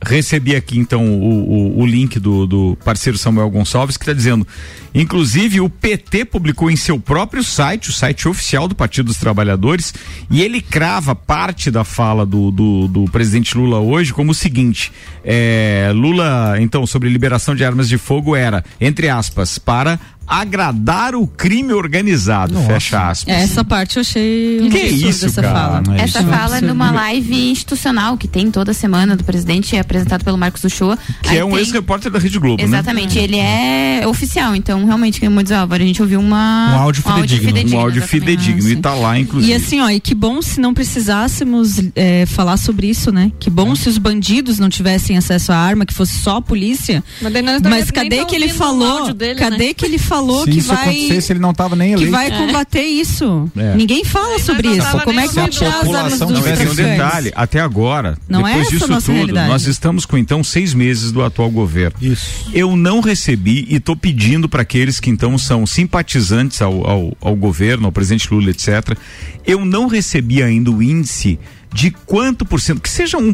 recebi 0.05 0.55
aqui 0.55 0.77
então 0.77 1.05
o, 1.05 1.77
o, 1.77 1.81
o 1.81 1.85
link 1.85 2.19
do, 2.19 2.45
do 2.45 2.77
parceiro 2.83 3.17
Samuel 3.17 3.49
Gonçalves 3.49 3.95
que 3.97 4.03
está 4.03 4.13
dizendo, 4.13 4.45
inclusive 4.93 5.59
o 5.61 5.69
PT 5.69 6.25
publicou 6.25 6.69
em 6.69 6.75
seu 6.75 6.99
próprio 6.99 7.43
site, 7.43 7.89
o 7.89 7.93
site 7.93 8.27
oficial 8.27 8.67
do 8.67 8.75
Partido 8.75 9.05
dos 9.07 9.17
Trabalhadores, 9.17 9.93
e 10.29 10.41
ele 10.41 10.61
crava 10.61 11.15
parte 11.15 11.69
da 11.71 11.83
fala 11.83 12.25
do, 12.25 12.51
do, 12.51 12.87
do 12.87 13.05
presidente 13.05 13.57
Lula 13.57 13.79
hoje 13.79 14.13
como 14.13 14.31
o 14.31 14.35
seguinte: 14.35 14.91
é, 15.23 15.91
Lula 15.93 16.55
então 16.59 16.85
sobre 16.85 17.09
liberação 17.09 17.55
de 17.55 17.63
armas 17.65 17.87
de 17.89 17.97
fogo 17.97 18.35
era 18.35 18.63
entre 18.79 19.09
aspas 19.09 19.57
para 19.57 19.99
agradar 20.25 21.15
o 21.15 21.27
crime 21.27 21.73
organizado, 21.73 22.57
fecha 22.61 23.09
aspas. 23.09 23.33
Essa 23.35 23.63
parte 23.63 23.97
eu 23.97 24.01
achei 24.01 24.61
um 24.61 24.69
Que 24.69 24.81
absurdo 24.83 25.09
isso, 25.09 25.25
essa 25.25 25.41
cara? 25.41 25.53
fala. 25.53 25.81
Não 25.85 25.93
é 25.95 26.01
Essa 26.01 26.19
isso. 26.21 26.29
fala 26.29 26.57
é 26.59 26.61
numa 26.61 26.91
live 26.91 27.49
institucional 27.51 28.17
que 28.17 28.25
tem 28.27 28.49
toda 28.49 28.73
semana 28.73 29.17
do 29.17 29.23
presidente, 29.25 29.75
é 29.75 29.79
apresentado 29.81 30.23
pelo 30.23 30.37
Marcos 30.37 30.63
Uchoa. 30.63 30.97
Que 31.21 31.31
Aí 31.31 31.37
é 31.39 31.45
um 31.45 31.49
tem- 31.51 31.59
ex-repórter 31.59 32.09
da 32.09 32.19
Rede 32.19 32.39
Globo, 32.39 32.55
né? 32.61 32.63
Exatamente, 32.67 33.19
ele 33.19 33.37
é 33.37 34.03
oficial, 34.07 34.55
então 34.55 34.82
realmente, 34.85 35.19
como 35.19 35.41
diz 35.43 35.51
Álvaro, 35.51 35.83
a 35.83 35.85
gente 35.85 36.01
ouviu 36.01 36.19
uma, 36.19 36.75
Um 36.75 36.81
áudio 36.81 37.03
fidedigno. 37.03 37.75
Um 37.77 37.79
áudio 37.79 37.99
exatamente. 37.99 38.07
fidedigno 38.07 38.69
e 38.69 38.75
tá 38.77 38.93
lá, 38.93 39.17
inclusive. 39.19 39.51
E 39.51 39.55
assim, 39.55 39.79
ó, 39.81 39.89
e 39.89 39.99
que 39.99 40.13
bom 40.15 40.41
se 40.41 40.59
não 40.59 40.73
precisássemos 40.73 41.79
é, 41.95 42.25
falar 42.25 42.57
sobre 42.57 42.87
isso, 42.87 43.11
né? 43.11 43.31
Que 43.39 43.49
bom 43.49 43.75
se 43.75 43.89
os 43.89 43.97
bandidos 43.97 44.59
não 44.59 44.69
tivessem 44.69 45.17
acesso 45.17 45.51
à 45.51 45.57
arma, 45.57 45.85
que 45.85 45.93
fosse 45.93 46.17
só 46.17 46.37
a 46.37 46.41
polícia. 46.41 47.03
Mas, 47.21 47.61
Mas 47.61 47.91
cadê 47.91 48.25
que 48.25 48.35
ele 48.35 48.47
o 48.47 48.53
falou? 48.53 48.97
áudio 48.99 49.13
dele, 49.13 49.39
cadê 49.39 49.67
né? 49.67 49.73
que 49.73 49.85
ele 49.85 49.97
falou 49.97 50.43
Se 50.45 50.51
que 50.51 50.59
isso 50.59 50.67
vai 50.69 50.83
acontecesse, 50.89 51.33
ele 51.33 51.39
não 51.39 51.53
tava 51.53 51.75
nem 51.75 51.89
que 51.89 52.03
eleito. 52.03 52.11
vai 52.11 52.31
combater 52.31 52.81
isso? 52.83 53.49
É. 53.55 53.75
Ninguém 53.75 54.03
fala 54.03 54.39
sobre 54.39 54.69
isso. 54.69 54.87
Como 55.03 55.19
é 55.19 55.27
que 55.27 55.35
vão 55.35 55.49
tirar 55.49 55.67
a 55.67 55.69
as 55.69 55.75
armas 55.75 56.13
população 56.13 56.27
dos 56.27 56.45
Não, 56.45 56.55
tem 56.57 56.67
um 56.67 56.75
detalhe, 56.75 57.31
até 57.35 57.59
agora, 57.59 58.17
Não 58.27 58.47
é 58.47 58.51
depois 58.53 58.69
disso 58.69 58.87
nossa 58.87 59.05
tudo, 59.07 59.15
realidade. 59.15 59.49
nós 59.49 59.65
estamos 59.67 60.05
com 60.05 60.17
então 60.17 60.43
seis 60.43 60.73
meses 60.73 61.11
do 61.11 61.23
atual 61.23 61.49
governo. 61.49 61.97
Isso. 62.01 62.49
Eu 62.53 62.75
não 62.75 62.99
recebi 63.01 63.65
e 63.69 63.75
estou 63.75 63.95
pedindo 63.95 64.47
para 64.47 64.63
aqueles 64.73 64.99
que 64.99 65.11
então 65.11 65.37
são 65.37 65.67
simpatizantes 65.67 66.59
ao, 66.59 66.87
ao, 66.89 67.17
ao 67.21 67.35
governo, 67.35 67.85
ao 67.85 67.91
presidente 67.91 68.33
Lula, 68.33 68.49
etc. 68.49 68.97
Eu 69.45 69.63
não 69.63 69.85
recebi 69.85 70.41
ainda 70.41 70.71
o 70.71 70.81
índice 70.81 71.37
de 71.71 71.89
quanto 71.89 72.45
por 72.45 72.61
cento, 72.61 72.81
que 72.81 72.89
seja 72.89 73.17
1%, 73.17 73.33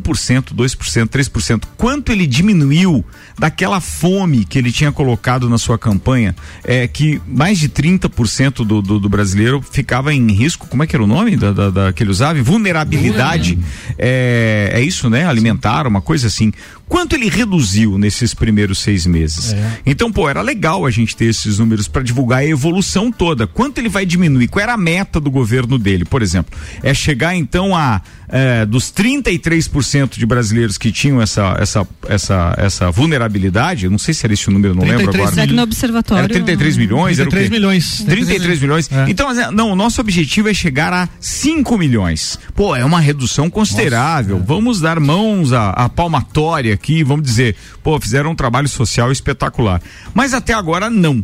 2%, 0.55 1.07
3%, 1.09 1.63
quanto 1.75 2.09
ele 2.09 2.25
diminuiu 2.25 3.03
daquela 3.37 3.81
fome 3.81 4.45
que 4.45 4.57
ele 4.57 4.71
tinha 4.71 4.93
colocado 4.93 5.49
na 5.49 5.57
sua 5.57 5.77
campanha, 5.77 6.33
é 6.63 6.87
que 6.87 7.21
mais 7.27 7.59
de 7.59 7.67
30% 7.67 8.65
do, 8.65 8.81
do, 8.81 8.97
do 8.97 9.09
brasileiro 9.09 9.61
ficava 9.61 10.13
em 10.13 10.31
risco, 10.31 10.67
como 10.67 10.83
é 10.83 10.87
que 10.87 10.95
era 10.95 11.03
o 11.03 11.07
nome 11.07 11.35
da, 11.35 11.51
da, 11.51 11.69
da- 11.69 11.93
que 11.93 12.01
ele 12.01 12.11
usava? 12.11 12.41
Vulnerabilidade. 12.41 13.59
É, 13.97 14.71
é 14.73 14.81
isso, 14.81 15.09
né? 15.09 15.25
Alimentar, 15.25 15.85
uma 15.85 16.01
coisa 16.01 16.27
assim. 16.27 16.53
Quanto 16.89 17.15
ele 17.15 17.29
reduziu 17.29 17.99
nesses 17.99 18.33
primeiros 18.33 18.79
seis 18.79 19.05
meses? 19.05 19.53
É. 19.53 19.77
Então, 19.85 20.11
pô, 20.11 20.27
era 20.27 20.41
legal 20.41 20.87
a 20.87 20.91
gente 20.91 21.15
ter 21.15 21.25
esses 21.25 21.59
números 21.59 21.87
para 21.87 22.01
divulgar 22.01 22.39
a 22.39 22.45
evolução 22.45 23.11
toda. 23.11 23.45
Quanto 23.45 23.77
ele 23.77 23.87
vai 23.87 24.07
diminuir? 24.07 24.47
Qual 24.47 24.61
era 24.61 24.73
a 24.73 24.77
meta 24.77 25.19
do 25.19 25.29
governo 25.29 25.77
dele, 25.77 26.03
por 26.03 26.23
exemplo? 26.23 26.57
É 26.81 26.91
chegar 26.91 27.35
então 27.35 27.75
a 27.75 28.01
é, 28.29 28.65
dos 28.65 28.91
33% 28.91 30.17
de 30.17 30.25
brasileiros 30.25 30.77
que 30.77 30.91
tinham 30.91 31.21
essa, 31.21 31.57
essa, 31.59 31.87
essa, 32.07 32.55
essa 32.57 32.91
vulnerabilidade, 32.91 33.89
não 33.89 33.97
sei 33.97 34.13
se 34.13 34.25
era 34.25 34.33
esse 34.33 34.47
o 34.47 34.51
número, 34.51 34.75
não 34.75 34.83
lembro 34.83 34.97
33 34.97 35.21
agora. 35.21 35.35
Segue 35.35 35.53
no 35.53 35.61
observatório. 35.61 36.23
Era 36.23 36.33
33 36.33 36.77
milhões? 36.77 37.19
era 37.19 37.27
o 37.27 37.31
33 37.31 37.49
quê? 37.49 37.55
milhões. 37.55 38.03
33 38.03 38.61
milhões. 38.61 38.91
É. 38.91 39.05
Então, 39.09 39.29
assim, 39.29 39.41
não, 39.53 39.71
o 39.71 39.75
nosso 39.75 39.99
objetivo 40.01 40.49
é 40.49 40.53
chegar 40.53 40.93
a 40.93 41.09
5 41.19 41.77
milhões. 41.77 42.39
Pô, 42.55 42.75
é 42.75 42.85
uma 42.85 42.99
redução 42.99 43.49
considerável. 43.49 44.41
Vamos 44.45 44.79
dar 44.79 44.99
mãos 44.99 45.51
à, 45.51 45.71
à 45.71 45.89
palmatória 45.89 46.78
aqui, 46.79 47.03
vamos 47.03 47.25
dizer, 47.25 47.55
pô, 47.83 47.99
fizeram 47.99 48.31
um 48.31 48.35
trabalho 48.35 48.67
social 48.67 49.11
espetacular. 49.11 49.81
Mas 50.13 50.33
até 50.33 50.53
agora, 50.53 50.89
não. 50.89 51.23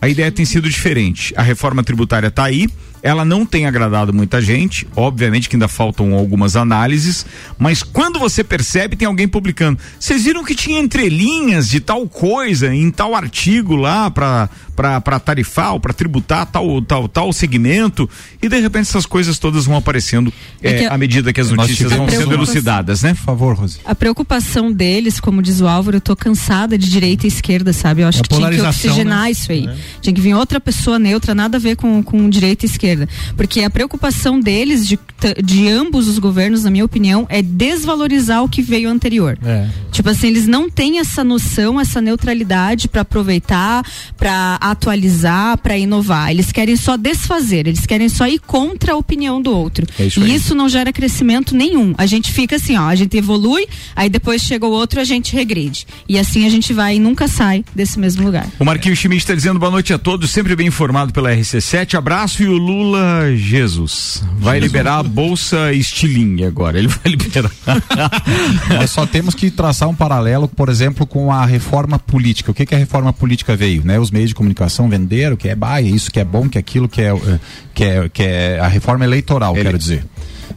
A 0.00 0.08
ideia 0.08 0.30
tem 0.30 0.44
sido 0.44 0.68
diferente. 0.68 1.32
A 1.36 1.42
reforma 1.42 1.82
tributária 1.82 2.28
está 2.28 2.44
aí, 2.44 2.68
ela 3.02 3.24
não 3.24 3.44
tem 3.44 3.66
agradado 3.66 4.12
muita 4.12 4.40
gente, 4.40 4.86
obviamente 4.94 5.48
que 5.48 5.56
ainda 5.56 5.66
faltam 5.66 6.14
algumas 6.14 6.54
análises, 6.54 7.26
mas 7.58 7.82
quando 7.82 8.18
você 8.18 8.44
percebe, 8.44 8.96
tem 8.96 9.08
alguém 9.08 9.26
publicando. 9.26 9.78
Vocês 9.98 10.24
viram 10.24 10.44
que 10.44 10.54
tinha 10.54 10.78
entrelinhas 10.78 11.68
de 11.68 11.80
tal 11.80 12.08
coisa 12.08 12.72
em 12.72 12.90
tal 12.90 13.14
artigo 13.14 13.74
lá 13.74 14.10
para 14.10 14.48
para 14.74 15.20
tarifar 15.20 15.74
ou 15.74 15.80
para 15.80 15.92
tributar 15.92 16.46
tal, 16.46 16.80
tal, 16.82 17.06
tal 17.06 17.32
segmento, 17.32 18.08
e 18.40 18.48
de 18.48 18.58
repente 18.58 18.88
essas 18.88 19.04
coisas 19.04 19.38
todas 19.38 19.66
vão 19.66 19.76
aparecendo 19.76 20.32
É 20.62 20.72
que 20.72 20.84
à 20.86 20.96
medida 20.96 21.30
que 21.32 21.40
as 21.40 21.50
notícias 21.50 21.92
vão 21.92 22.08
sendo 22.08 22.32
elucidadas, 22.32 23.02
né? 23.02 23.12
Por 23.14 23.22
favor, 23.22 23.54
Rose. 23.54 23.78
A 23.84 23.94
preocupação 23.94 24.72
deles, 24.72 25.20
como 25.20 25.42
diz 25.42 25.60
o 25.60 25.68
Álvaro, 25.68 25.98
eu 25.98 26.00
tô 26.00 26.16
cansada 26.16 26.78
de 26.78 26.90
direita 26.90 27.26
e 27.26 27.28
esquerda, 27.28 27.72
sabe? 27.72 28.02
Eu 28.02 28.08
acho 28.08 28.20
A 28.20 28.22
que 28.22 28.28
tinha 28.30 28.38
que 28.38 28.56
polarização, 28.56 28.90
oxigenar 28.90 29.24
né? 29.24 29.30
isso 29.30 29.52
aí. 29.52 29.68
Tinha 30.00 30.14
que 30.14 30.20
vir 30.20 30.34
outra 30.34 30.58
pessoa 30.58 30.98
neutra, 30.98 31.34
nada 31.34 31.58
a 31.58 31.60
ver 31.60 31.76
com, 31.76 32.02
com 32.02 32.28
direita 32.30 32.64
e 32.64 32.68
esquerda. 32.68 32.91
Porque 33.36 33.60
a 33.60 33.70
preocupação 33.70 34.40
deles, 34.40 34.86
de, 34.86 34.98
de 35.42 35.68
ambos 35.68 36.08
os 36.08 36.18
governos, 36.18 36.64
na 36.64 36.70
minha 36.70 36.84
opinião, 36.84 37.26
é 37.28 37.42
desvalorizar 37.42 38.42
o 38.42 38.48
que 38.48 38.62
veio 38.62 38.88
anterior. 38.88 39.38
É. 39.44 39.68
Tipo 39.90 40.08
assim, 40.08 40.28
eles 40.28 40.46
não 40.46 40.70
têm 40.70 40.98
essa 40.98 41.22
noção, 41.22 41.80
essa 41.80 42.00
neutralidade 42.00 42.88
para 42.88 43.02
aproveitar, 43.02 43.84
para 44.16 44.56
atualizar, 44.60 45.58
para 45.58 45.76
inovar. 45.76 46.30
Eles 46.30 46.50
querem 46.50 46.76
só 46.76 46.96
desfazer, 46.96 47.66
eles 47.66 47.86
querem 47.86 48.08
só 48.08 48.26
ir 48.26 48.38
contra 48.40 48.94
a 48.94 48.96
opinião 48.96 49.40
do 49.40 49.50
outro. 49.50 49.86
É 49.98 50.06
isso 50.06 50.20
e 50.20 50.34
isso 50.34 50.54
não 50.54 50.68
gera 50.68 50.92
crescimento 50.92 51.54
nenhum. 51.54 51.94
A 51.98 52.06
gente 52.06 52.32
fica 52.32 52.56
assim, 52.56 52.76
ó, 52.76 52.88
a 52.88 52.94
gente 52.94 53.16
evolui, 53.16 53.66
aí 53.94 54.08
depois 54.08 54.42
chega 54.42 54.66
o 54.66 54.70
outro, 54.70 55.00
a 55.00 55.04
gente 55.04 55.34
regride. 55.34 55.86
E 56.08 56.18
assim 56.18 56.46
a 56.46 56.50
gente 56.50 56.72
vai 56.72 56.96
e 56.96 56.98
nunca 56.98 57.28
sai 57.28 57.64
desse 57.74 57.98
mesmo 57.98 58.24
lugar. 58.24 58.46
O 58.58 58.64
Marquinhos 58.64 58.98
Schmidt 58.98 59.22
está 59.22 59.34
dizendo 59.34 59.58
boa 59.58 59.70
noite 59.70 59.92
a 59.92 59.98
todos, 59.98 60.30
sempre 60.30 60.56
bem 60.56 60.68
informado 60.68 61.12
pela 61.12 61.34
RC7. 61.34 61.94
Abraço 61.94 62.42
e 62.42 62.46
o 62.46 62.56
Lula 62.82 63.36
Jesus. 63.36 64.24
Vai 64.38 64.58
liberar 64.58 64.98
a 64.98 65.02
bolsa 65.04 65.72
estilingue 65.72 66.44
agora. 66.44 66.78
Ele 66.78 66.88
vai 66.88 67.12
liberar. 67.12 67.50
Nós 68.68 68.90
só 68.90 69.06
temos 69.06 69.34
que 69.34 69.50
traçar 69.50 69.88
um 69.88 69.94
paralelo, 69.94 70.48
por 70.48 70.68
exemplo, 70.68 71.06
com 71.06 71.32
a 71.32 71.46
reforma 71.46 71.98
política. 71.98 72.50
O 72.50 72.54
que, 72.54 72.66
que 72.66 72.74
a 72.74 72.78
reforma 72.78 73.12
política 73.12 73.54
veio? 73.54 73.84
Né? 73.84 74.00
Os 74.00 74.10
meios 74.10 74.30
de 74.30 74.34
comunicação 74.34 74.88
venderam 74.88 75.36
que 75.36 75.48
é 75.48 75.54
baia, 75.54 75.88
isso 75.88 76.10
que 76.10 76.18
é 76.18 76.24
bom, 76.24 76.48
que 76.48 76.58
aquilo 76.58 76.88
que 76.88 77.00
é, 77.00 77.14
eh, 77.14 77.40
que 77.72 77.84
é, 77.84 78.08
que 78.08 78.22
é 78.22 78.58
a 78.58 78.66
reforma 78.66 79.04
eleitoral, 79.04 79.54
Ele- 79.54 79.64
quero 79.64 79.78
dizer. 79.78 80.04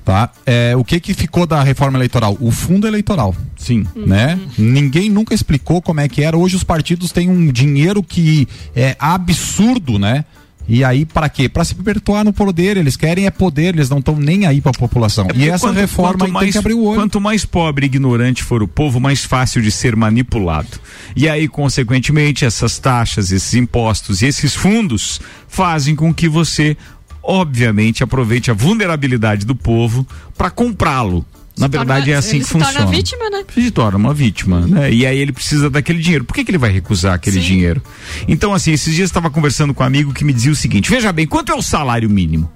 Tá? 0.03 0.29
É, 0.45 0.75
o 0.75 0.83
que, 0.83 0.99
que 0.99 1.13
ficou 1.13 1.45
da 1.45 1.63
reforma 1.63 1.97
eleitoral? 1.97 2.37
O 2.39 2.51
fundo 2.51 2.87
eleitoral. 2.87 3.35
Sim. 3.55 3.85
Né? 3.95 4.39
Ninguém 4.57 5.09
nunca 5.09 5.33
explicou 5.33 5.81
como 5.81 5.99
é 5.99 6.07
que 6.07 6.21
era. 6.21 6.37
Hoje 6.37 6.55
os 6.55 6.63
partidos 6.63 7.11
têm 7.11 7.29
um 7.29 7.51
dinheiro 7.51 8.03
que 8.03 8.47
é 8.75 8.95
absurdo, 8.99 9.97
né? 9.97 10.25
E 10.67 10.83
aí, 10.83 11.05
para 11.05 11.29
quê? 11.29 11.47
Para 11.47 11.63
se 11.63 11.75
perpetuar 11.75 12.23
no 12.25 12.33
poder. 12.33 12.75
Eles 12.77 12.97
querem 12.97 13.25
é 13.27 13.29
poder, 13.29 13.75
eles 13.75 13.89
não 13.89 13.99
estão 13.99 14.15
nem 14.15 14.45
aí 14.45 14.61
para 14.61 14.71
a 14.71 14.73
população. 14.79 15.27
É 15.33 15.37
e 15.37 15.49
essa 15.49 15.67
quanto- 15.67 15.77
reforma 15.77 16.17
quanto 16.17 16.31
mais, 16.33 16.45
tem 16.45 16.51
que 16.53 16.57
abrir 16.57 16.73
o 16.73 16.83
olho. 16.83 16.99
Quanto 16.99 17.21
mais 17.21 17.45
pobre 17.45 17.85
e 17.85 17.87
ignorante 17.87 18.43
for 18.43 18.63
o 18.63 18.67
povo, 18.67 18.99
mais 18.99 19.23
fácil 19.23 19.61
de 19.61 19.71
ser 19.71 19.95
manipulado. 19.95 20.67
E 21.15 21.29
aí, 21.29 21.47
consequentemente, 21.47 22.45
essas 22.45 22.79
taxas, 22.79 23.31
esses 23.31 23.53
impostos 23.53 24.21
e 24.21 24.25
esses 24.25 24.55
fundos 24.55 25.19
fazem 25.47 25.95
com 25.95 26.13
que 26.13 26.27
você, 26.27 26.75
obviamente, 27.21 28.03
aproveite 28.03 28.49
a 28.49 28.53
vulnerabilidade 28.53 29.45
do 29.45 29.55
povo 29.55 30.05
para 30.37 30.49
comprá-lo. 30.49 31.25
Na 31.57 31.67
verdade, 31.67 32.11
é 32.11 32.15
assim 32.15 32.37
ele 32.37 32.39
que 32.39 32.45
se 32.45 32.51
torna 32.51 32.67
funciona. 32.67 32.91
vítima, 32.91 33.29
né? 33.29 33.43
se 33.53 33.71
torna 33.71 33.97
uma 33.97 34.13
vítima, 34.13 34.61
né? 34.67 34.91
E 34.91 35.05
aí 35.05 35.17
ele 35.17 35.31
precisa 35.31 35.69
daquele 35.69 35.99
dinheiro. 35.99 36.25
Por 36.25 36.33
que, 36.33 36.43
que 36.43 36.51
ele 36.51 36.57
vai 36.57 36.69
recusar 36.69 37.13
aquele 37.13 37.39
Sim. 37.39 37.45
dinheiro? 37.45 37.81
Então, 38.27 38.53
assim, 38.53 38.71
esses 38.71 38.93
dias 38.93 39.07
eu 39.07 39.11
estava 39.11 39.29
conversando 39.29 39.73
com 39.73 39.81
um 39.81 39.85
amigo 39.85 40.13
que 40.13 40.25
me 40.25 40.33
dizia 40.33 40.51
o 40.51 40.55
seguinte: 40.55 40.89
veja 40.89 41.13
bem, 41.13 41.25
quanto 41.25 41.51
é 41.51 41.55
o 41.55 41.61
salário 41.61 42.09
mínimo? 42.09 42.51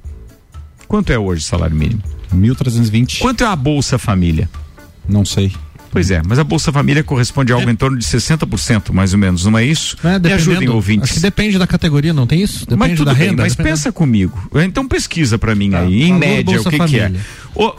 Quanto 0.88 1.14
é 1.14 1.18
hoje 1.20 1.42
o 1.42 1.46
salário 1.46 1.76
mínimo? 1.76 2.04
1320. 2.34 3.20
Quanto 3.20 3.44
é 3.44 3.48
a 3.48 3.56
Bolsa 3.56 3.98
Família? 3.98 4.50
Não 5.08 5.24
sei. 5.24 5.54
Pois 5.92 6.12
é, 6.12 6.22
mas 6.26 6.38
a 6.40 6.44
Bolsa 6.44 6.72
Família 6.72 7.04
corresponde 7.04 7.52
a 7.52 7.56
algo 7.56 7.70
em 7.70 7.76
torno 7.76 7.98
de 7.98 8.06
60%, 8.06 8.92
mais 8.94 9.14
ou 9.14 9.20
menos, 9.20 9.46
não 9.46 9.58
é 9.58 9.66
isso? 9.66 9.98
É, 10.04 10.20
Me 10.20 10.34
ajudem, 10.34 10.70
ouvintes. 10.70 11.06
Acho 11.06 11.14
que 11.16 11.20
depende 11.20 11.58
da 11.58 11.66
categoria, 11.68 12.14
não 12.14 12.28
tem 12.28 12.42
isso? 12.42 12.60
Depende 12.60 12.78
mas 12.78 12.92
tudo 12.98 13.06
da 13.06 13.14
bem, 13.14 13.30
renda. 13.30 13.44
mas 13.44 13.54
depende- 13.56 13.70
pensa 13.70 13.92
comigo. 13.92 14.50
Então 14.56 14.88
pesquisa 14.88 15.38
pra 15.40 15.56
mim 15.56 15.72
Tá, 15.72 15.82
aí, 15.82 16.04
em 16.04 16.14
média, 16.14 16.54
Bolsa 16.56 16.70
o 16.70 16.72
que, 16.72 16.86
que 16.86 17.00
é. 17.00 17.12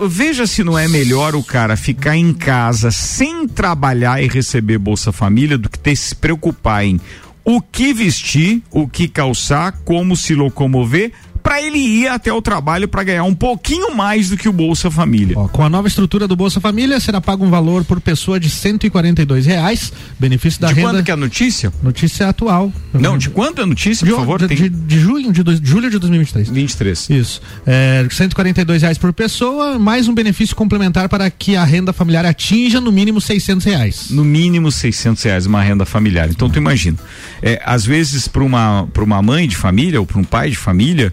Veja 0.09 0.47
se 0.47 0.63
não 0.65 0.79
é 0.79 0.89
melhor 0.89 1.35
o 1.35 1.43
cara 1.43 1.77
ficar 1.77 2.17
em 2.17 2.33
casa 2.33 2.91
sem 2.91 3.47
trabalhar 3.49 4.23
e 4.23 4.29
receber 4.29 4.79
Bolsa 4.79 5.13
Família 5.13 5.57
do 5.57 5.69
que 5.69 5.79
ter 5.79 5.95
se 5.97 6.15
preocupar 6.15 6.85
em 6.85 7.01
o 7.45 7.61
que 7.63 7.93
vestir, 7.95 8.63
o 8.71 8.87
que 8.87 9.09
calçar, 9.09 9.73
como 9.85 10.15
se 10.17 10.35
locomover, 10.35 11.13
pra 11.43 11.61
ele 11.63 11.79
ir 11.79 12.09
até 12.09 12.33
o 12.33 12.41
trabalho 12.43 12.87
pra 12.89 13.03
ganhar 13.03 13.25
um 13.25 13.35
pouquinho 13.35 13.95
mais 13.97 14.29
do 14.31 14.37
que 14.37 14.49
o 14.49 14.53
Bolsa 14.53 14.91
Família. 14.91 15.39
Ó, 15.39 15.49
com 15.49 15.63
a 15.65 15.69
nova 15.69 15.89
estrutura 15.89 16.29
do 16.29 16.37
Bolsa 16.37 16.61
Família, 16.61 16.99
será 17.01 17.21
pago 17.21 17.45
um 17.45 17.51
valor 17.51 17.85
por 17.85 18.01
pessoa 18.01 18.39
de 18.39 18.49
142 18.51 19.47
reais, 19.47 19.93
benefício 20.19 20.61
da 20.61 20.69
de 20.69 20.75
renda. 20.75 20.89
quando 20.89 21.05
que 21.05 21.11
é 21.11 21.15
a 21.15 21.17
notícia? 21.17 21.73
Notícia 21.83 22.29
atual. 22.29 22.73
Não, 22.93 23.17
de 23.17 23.31
quanto 23.31 23.61
é 23.61 23.65
a 23.65 23.67
notícia, 23.67 24.05
de, 24.05 24.11
por 24.13 24.19
favor? 24.21 24.39
de, 24.39 24.49
Tem 24.49 24.57
de, 24.57 24.69
de 24.69 24.99
junho, 24.99 25.33
de, 25.33 25.43
dois- 25.43 25.61
de 25.61 25.69
julho 25.69 25.91
de 25.91 25.99
2023. 25.99 26.49
23. 26.51 27.11
Isso. 27.11 27.41
É, 27.67 28.07
142 28.11 28.83
reais 28.83 28.99
por 28.99 29.13
pessoa, 29.13 29.79
mais 29.79 30.09
um 30.09 30.15
benefício 30.15 30.55
complementar 30.55 31.09
para 31.09 31.31
que 31.31 31.57
a 31.57 31.65
renda 31.65 31.93
familiar 31.93 32.25
atinja 32.27 32.81
no 32.81 32.93
mínimo 32.93 33.21
600 33.21 33.65
reais. 33.65 34.07
no 34.11 34.25
mínimo 34.25 34.71
600 34.71 35.23
reais 35.23 35.47
uma 35.47 35.63
renda 35.63 35.85
familiar. 35.87 36.29
Então 36.31 36.49
tu 36.51 36.59
imagina, 36.59 36.99
é, 37.43 37.61
às 37.65 37.85
vezes 37.85 38.29
para 38.29 38.43
uma 38.43 38.87
para 38.93 39.03
uma 39.05 39.23
mãe 39.23 39.47
de 39.49 39.57
família 39.57 40.01
ou 40.01 40.07
para 40.07 40.19
um 40.19 40.25
pai 40.25 40.51
de 40.51 40.57
família, 40.57 41.13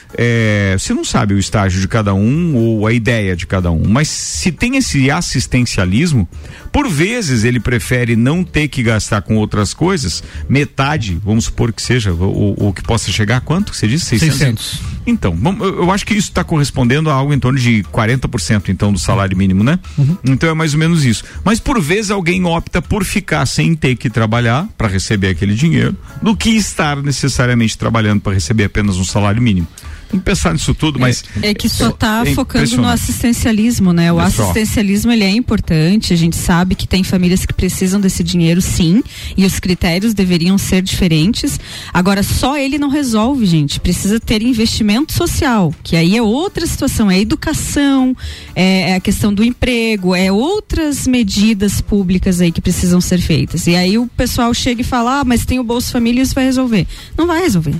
é, 0.17 0.75
você 0.77 0.93
não 0.93 1.03
sabe 1.03 1.33
o 1.33 1.39
estágio 1.39 1.79
de 1.81 1.87
cada 1.87 2.13
um 2.13 2.55
ou 2.55 2.85
a 2.87 2.93
ideia 2.93 3.35
de 3.35 3.45
cada 3.47 3.71
um, 3.71 3.87
mas 3.87 4.07
se 4.07 4.51
tem 4.51 4.75
esse 4.77 5.09
assistencialismo, 5.09 6.27
por 6.71 6.87
vezes 6.89 7.43
ele 7.43 7.59
prefere 7.59 8.15
não 8.15 8.43
ter 8.43 8.67
que 8.67 8.83
gastar 8.83 9.21
com 9.21 9.35
outras 9.37 9.73
coisas, 9.73 10.23
metade, 10.47 11.19
vamos 11.23 11.45
supor 11.45 11.71
que 11.73 11.81
seja, 11.81 12.11
ou, 12.13 12.55
ou 12.57 12.73
que 12.73 12.81
possa 12.83 13.11
chegar 13.11 13.37
a 13.37 13.41
quanto? 13.41 13.73
Você 13.73 13.87
disse 13.87 14.05
600? 14.05 14.37
600. 14.37 14.79
Então, 15.05 15.35
vamos- 15.35 15.67
eu 15.67 15.91
acho 15.91 16.05
que 16.05 16.13
isso 16.13 16.29
está 16.29 16.43
correspondendo 16.43 17.09
a 17.09 17.13
algo 17.13 17.33
em 17.33 17.39
torno 17.39 17.57
de 17.59 17.83
40% 17.91 18.69
então 18.69 18.93
do 18.93 18.99
salário 18.99 19.35
mínimo, 19.35 19.63
né? 19.63 19.79
Então 20.23 20.49
é 20.49 20.53
mais 20.53 20.73
ou 20.73 20.79
menos 20.79 21.03
isso. 21.03 21.23
Mas 21.43 21.59
por 21.59 21.81
vezes 21.81 22.11
alguém 22.11 22.45
opta 22.45 22.81
por 22.81 23.03
ficar 23.03 23.45
sem 23.45 23.73
ter 23.75 23.95
que 23.95 24.09
trabalhar 24.09 24.67
para 24.77 24.87
receber 24.87 25.29
aquele 25.29 25.55
dinheiro, 25.55 25.95
do 26.21 26.35
que 26.35 26.51
estar 26.51 27.01
necessariamente 27.01 27.77
trabalhando 27.77 28.21
para 28.21 28.33
receber 28.33 28.65
apenas 28.65 28.97
um 28.97 29.03
salário 29.03 29.41
mínimo. 29.41 29.67
Tem 30.11 30.19
que 30.19 30.25
pensar 30.25 30.51
nisso 30.51 30.73
tudo, 30.73 30.99
mas 30.99 31.23
É 31.41 31.53
que 31.53 31.69
só 31.69 31.89
tá 31.89 32.23
é 32.25 32.33
focando 32.33 32.75
no 32.75 32.87
assistencialismo, 32.87 33.93
né? 33.93 34.11
O 34.11 34.17
só. 34.17 34.23
assistencialismo 34.23 35.09
ele 35.11 35.23
é 35.23 35.29
importante, 35.29 36.13
a 36.13 36.17
gente 36.17 36.35
sabe 36.35 36.75
que 36.75 36.85
tem 36.85 37.01
famílias 37.01 37.45
que 37.45 37.53
precisam 37.53 37.99
desse 37.99 38.21
dinheiro, 38.21 38.61
sim, 38.61 39.01
e 39.37 39.45
os 39.45 39.57
critérios 39.57 40.13
deveriam 40.13 40.57
ser 40.57 40.81
diferentes. 40.81 41.57
Agora, 41.93 42.23
só 42.23 42.57
ele 42.57 42.77
não 42.77 42.89
resolve, 42.89 43.45
gente. 43.45 43.79
Precisa 43.79 44.19
ter 44.19 44.41
investimento 44.41 45.13
social, 45.13 45.73
que 45.81 45.95
aí 45.95 46.17
é 46.17 46.21
outra 46.21 46.67
situação, 46.67 47.09
é 47.09 47.15
a 47.15 47.19
educação, 47.19 48.15
é, 48.53 48.91
é 48.91 48.95
a 48.95 48.99
questão 48.99 49.33
do 49.33 49.43
emprego, 49.43 50.13
é 50.13 50.29
outras 50.29 51.07
medidas 51.07 51.79
públicas 51.79 52.41
aí 52.41 52.51
que 52.51 52.59
precisam 52.59 52.99
ser 52.99 53.21
feitas. 53.21 53.65
E 53.65 53.75
aí 53.75 53.97
o 53.97 54.07
pessoal 54.07 54.53
chega 54.53 54.81
e 54.81 54.83
fala, 54.83 55.21
ah, 55.21 55.23
mas 55.23 55.45
tem 55.45 55.57
o 55.57 55.63
Bolsa 55.63 55.91
Família 55.91 56.19
e 56.19 56.23
isso 56.23 56.35
vai 56.35 56.43
resolver. 56.43 56.85
Não 57.17 57.25
vai 57.27 57.39
resolver. 57.41 57.75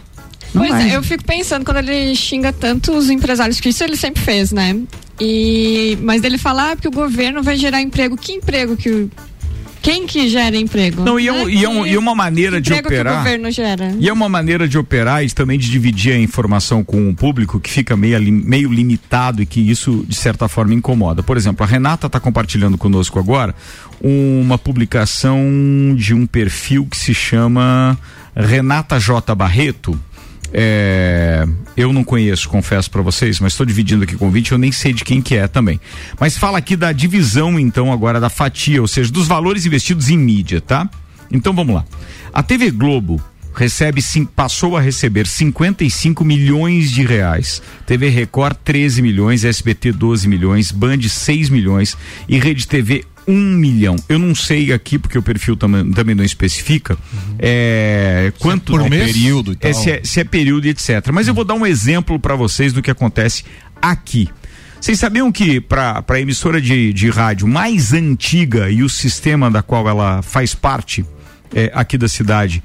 Não 0.53 0.61
Pois 0.63 0.71
vai. 0.71 0.89
é, 0.91 0.95
eu 0.97 1.03
fico 1.03 1.23
pensando 1.23 1.63
quando 1.63 1.77
ele 1.77 2.15
xinga 2.15 2.51
tanto 2.51 2.91
os 2.91 3.09
empresários, 3.09 3.59
que 3.59 3.69
isso 3.69 3.83
ele 3.83 3.95
sempre 3.95 4.21
fez, 4.21 4.51
né? 4.51 4.77
E, 5.19 5.97
mas 6.01 6.21
dele 6.21 6.37
falar 6.37 6.71
ah, 6.71 6.75
que 6.75 6.87
o 6.87 6.91
governo 6.91 7.41
vai 7.43 7.55
gerar 7.55 7.81
emprego. 7.81 8.17
Que 8.17 8.33
emprego 8.33 8.75
que 8.75 8.89
o, 8.89 9.09
Quem 9.81 10.05
que 10.05 10.27
gera 10.29 10.55
emprego? 10.57 11.03
Não, 11.03 11.19
e, 11.19 11.27
é, 11.27 11.33
um- 11.33 11.49
e, 11.49 11.63
é 11.63 11.69
um- 11.69 11.85
e 11.87 11.97
uma 11.97 12.13
maneira 12.13 12.59
de 12.61 12.69
emprego 12.69 12.87
que 12.89 12.93
o 12.93 12.97
operar. 12.97 13.17
governo 13.19 13.49
gera. 13.51 13.95
E 13.99 14.07
é 14.09 14.13
uma 14.13 14.27
maneira 14.29 14.67
de 14.67 14.77
operar 14.77 15.23
e 15.23 15.29
também 15.31 15.57
de 15.57 15.69
dividir 15.71 16.13
a 16.13 16.19
informação 16.19 16.83
com 16.83 17.09
o 17.09 17.15
público 17.15 17.59
que 17.59 17.69
fica 17.69 17.95
meio, 17.97 18.19
meio 18.21 18.71
limitado 18.71 19.41
e 19.41 19.45
que 19.45 19.59
isso, 19.59 20.05
de 20.07 20.15
certa 20.15 20.47
forma, 20.47 20.73
incomoda. 20.75 21.23
Por 21.23 21.35
exemplo, 21.37 21.63
a 21.63 21.67
Renata 21.67 22.05
está 22.07 22.19
compartilhando 22.19 22.77
conosco 22.77 23.17
agora 23.17 23.55
uma 24.01 24.57
publicação 24.57 25.39
de 25.95 26.13
um 26.13 26.25
perfil 26.27 26.85
que 26.85 26.97
se 26.97 27.13
chama 27.13 27.97
Renata 28.35 28.99
J. 28.99 29.33
Barreto. 29.33 29.99
É, 30.53 31.47
eu 31.77 31.93
não 31.93 32.03
conheço, 32.03 32.49
confesso 32.49 32.91
para 32.91 33.01
vocês, 33.01 33.39
mas 33.39 33.53
estou 33.53 33.65
dividindo 33.65 34.03
aqui 34.03 34.15
o 34.15 34.17
convite, 34.17 34.51
eu 34.51 34.57
nem 34.57 34.71
sei 34.71 34.93
de 34.93 35.03
quem 35.03 35.21
que 35.21 35.35
é 35.35 35.47
também. 35.47 35.79
Mas 36.19 36.37
fala 36.37 36.57
aqui 36.57 36.75
da 36.75 36.91
divisão, 36.91 37.59
então, 37.59 37.91
agora 37.91 38.19
da 38.19 38.29
fatia, 38.29 38.81
ou 38.81 38.87
seja, 38.87 39.11
dos 39.11 39.27
valores 39.27 39.65
investidos 39.65 40.09
em 40.09 40.17
mídia, 40.17 40.59
tá? 40.59 40.89
Então 41.31 41.53
vamos 41.53 41.75
lá. 41.75 41.85
A 42.33 42.43
TV 42.43 42.71
Globo 42.71 43.21
recebe 43.53 44.01
sim, 44.01 44.25
passou 44.25 44.77
a 44.77 44.81
receber 44.81 45.27
55 45.27 46.23
milhões 46.23 46.91
de 46.91 47.05
reais. 47.05 47.61
TV 47.85 48.09
Record 48.09 48.57
13 48.63 49.01
milhões, 49.01 49.43
SBT 49.43 49.91
12 49.91 50.27
milhões, 50.27 50.71
Band 50.71 51.01
6 51.01 51.49
milhões 51.49 51.97
e 52.27 52.37
Rede 52.39 52.67
TV 52.67 53.03
1 53.31 53.33
milhão. 53.33 53.95
Eu 54.09 54.19
não 54.19 54.35
sei 54.35 54.73
aqui 54.73 54.99
porque 54.99 55.17
o 55.17 55.21
perfil 55.21 55.55
tam, 55.55 55.89
também 55.91 56.13
não 56.13 56.23
especifica 56.23 56.97
é, 57.39 58.33
quanto 58.39 58.73
por 58.73 58.81
é 58.81 58.89
mês? 58.89 59.13
período 59.13 59.53
e 59.53 59.55
tal. 59.55 59.71
é, 59.71 59.73
se, 59.73 59.89
é, 59.89 60.01
se 60.03 60.19
é 60.19 60.23
período 60.23 60.67
e 60.67 60.69
etc. 60.69 61.09
Mas 61.13 61.27
eu 61.27 61.33
vou 61.33 61.45
dar 61.45 61.53
um 61.53 61.65
exemplo 61.65 62.19
para 62.19 62.35
vocês 62.35 62.73
do 62.73 62.81
que 62.81 62.91
acontece 62.91 63.45
aqui. 63.81 64.29
Vocês 64.79 64.99
sabiam 64.99 65.31
que 65.31 65.61
para 65.61 66.03
a 66.05 66.19
emissora 66.19 66.59
de, 66.59 66.91
de 66.91 67.09
rádio 67.09 67.47
mais 67.47 67.93
antiga 67.93 68.69
e 68.69 68.83
o 68.83 68.89
sistema 68.89 69.49
da 69.49 69.61
qual 69.61 69.87
ela 69.87 70.21
faz 70.21 70.53
parte 70.53 71.05
é, 71.55 71.71
aqui 71.73 71.97
da 71.97 72.09
cidade 72.09 72.61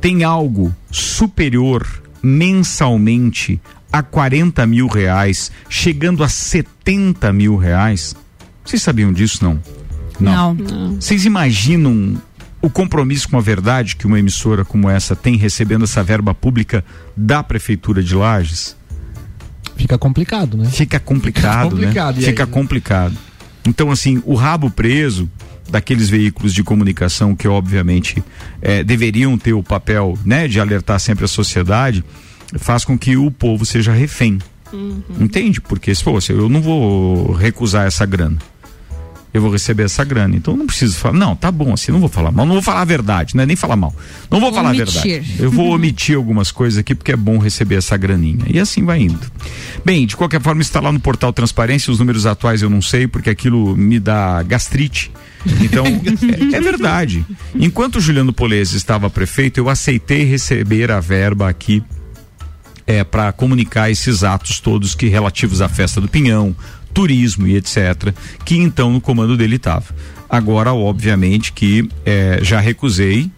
tem 0.00 0.24
algo 0.24 0.74
superior 0.90 1.86
mensalmente 2.22 3.60
a 3.92 4.02
40 4.02 4.66
mil 4.66 4.86
reais, 4.86 5.50
chegando 5.68 6.22
a 6.22 6.28
70 6.28 7.32
mil 7.32 7.56
reais? 7.56 8.14
Vocês 8.64 8.82
sabiam 8.82 9.12
disso 9.12 9.42
não? 9.42 9.60
Não. 10.20 10.56
Vocês 11.00 11.24
imaginam 11.24 12.20
o 12.62 12.68
compromisso 12.68 13.28
com 13.28 13.38
a 13.38 13.40
verdade 13.40 13.96
que 13.96 14.06
uma 14.06 14.18
emissora 14.18 14.64
como 14.64 14.88
essa 14.88 15.16
tem 15.16 15.36
recebendo 15.36 15.84
essa 15.84 16.02
verba 16.02 16.34
pública 16.34 16.84
da 17.16 17.42
prefeitura 17.42 18.02
de 18.02 18.14
Lages? 18.14 18.76
Fica 19.76 19.96
complicado, 19.96 20.58
né? 20.58 20.66
Fica 20.66 21.00
complicado, 21.00 21.70
Fica 21.70 21.86
complicado, 21.86 22.16
né? 22.16 22.22
Fica 22.22 22.44
aí? 22.44 22.50
complicado. 22.50 23.16
Então, 23.66 23.90
assim, 23.90 24.22
o 24.26 24.34
rabo 24.34 24.70
preso 24.70 25.30
daqueles 25.70 26.08
veículos 26.10 26.52
de 26.52 26.62
comunicação 26.62 27.34
que, 27.34 27.48
obviamente, 27.48 28.22
eh, 28.60 28.82
deveriam 28.82 29.38
ter 29.38 29.52
o 29.52 29.62
papel, 29.62 30.18
né, 30.24 30.48
de 30.48 30.60
alertar 30.60 30.98
sempre 30.98 31.24
a 31.24 31.28
sociedade, 31.28 32.04
faz 32.58 32.84
com 32.84 32.98
que 32.98 33.16
o 33.16 33.30
povo 33.30 33.64
seja 33.64 33.92
refém. 33.92 34.38
Entende? 35.18 35.60
Porque, 35.60 35.94
se 35.94 36.02
fosse, 36.02 36.32
eu 36.32 36.48
não 36.48 36.60
vou 36.60 37.32
recusar 37.32 37.86
essa 37.86 38.06
grana. 38.06 38.38
Eu 39.32 39.40
vou 39.40 39.50
receber 39.50 39.84
essa 39.84 40.02
grana. 40.04 40.36
Então 40.36 40.56
não 40.56 40.66
preciso 40.66 40.96
falar. 40.96 41.16
Não, 41.16 41.36
tá 41.36 41.50
bom 41.50 41.72
assim, 41.72 41.92
não 41.92 42.00
vou 42.00 42.08
falar 42.08 42.32
mal. 42.32 42.44
Não 42.44 42.54
vou 42.54 42.62
falar 42.62 42.82
a 42.82 42.84
verdade, 42.84 43.36
não 43.36 43.42
é 43.42 43.46
nem 43.46 43.56
falar 43.56 43.76
mal. 43.76 43.94
Não 44.30 44.40
vou 44.40 44.52
falar 44.52 44.70
a 44.70 44.72
Omitir. 44.72 45.02
verdade. 45.02 45.34
Eu 45.38 45.50
vou 45.50 45.74
omitir 45.74 46.16
algumas 46.16 46.50
coisas 46.50 46.78
aqui 46.78 46.94
porque 46.94 47.12
é 47.12 47.16
bom 47.16 47.38
receber 47.38 47.76
essa 47.76 47.96
graninha. 47.96 48.44
E 48.48 48.58
assim 48.58 48.84
vai 48.84 49.02
indo. 49.02 49.20
Bem, 49.84 50.06
de 50.06 50.16
qualquer 50.16 50.40
forma, 50.40 50.60
está 50.60 50.80
lá 50.80 50.90
no 50.90 51.00
portal 51.00 51.32
Transparência. 51.32 51.92
Os 51.92 51.98
números 51.98 52.26
atuais 52.26 52.62
eu 52.62 52.70
não 52.70 52.82
sei, 52.82 53.06
porque 53.06 53.30
aquilo 53.30 53.76
me 53.76 54.00
dá 54.00 54.42
gastrite. 54.42 55.10
Então, 55.60 55.84
é, 56.52 56.56
é 56.56 56.60
verdade. 56.60 57.24
Enquanto 57.54 57.96
o 57.96 58.00
Juliano 58.00 58.32
Polese 58.32 58.76
estava 58.76 59.08
prefeito, 59.08 59.58
eu 59.58 59.68
aceitei 59.68 60.24
receber 60.24 60.90
a 60.90 61.00
verba 61.00 61.48
aqui 61.48 61.82
é, 62.86 63.04
para 63.04 63.30
comunicar 63.32 63.90
esses 63.90 64.24
atos 64.24 64.58
todos 64.58 64.94
que 64.94 65.06
relativos 65.06 65.60
à 65.62 65.68
festa 65.68 66.00
do 66.00 66.08
Pinhão, 66.08 66.54
turismo 66.92 67.46
e 67.46 67.56
etc. 67.56 68.12
Que 68.44 68.56
então 68.56 68.92
no 68.92 69.00
comando 69.00 69.36
dele 69.36 69.56
estava. 69.56 69.86
Agora, 70.28 70.72
obviamente, 70.72 71.52
que 71.52 71.88
é, 72.04 72.38
já 72.42 72.60
recusei. 72.60 73.30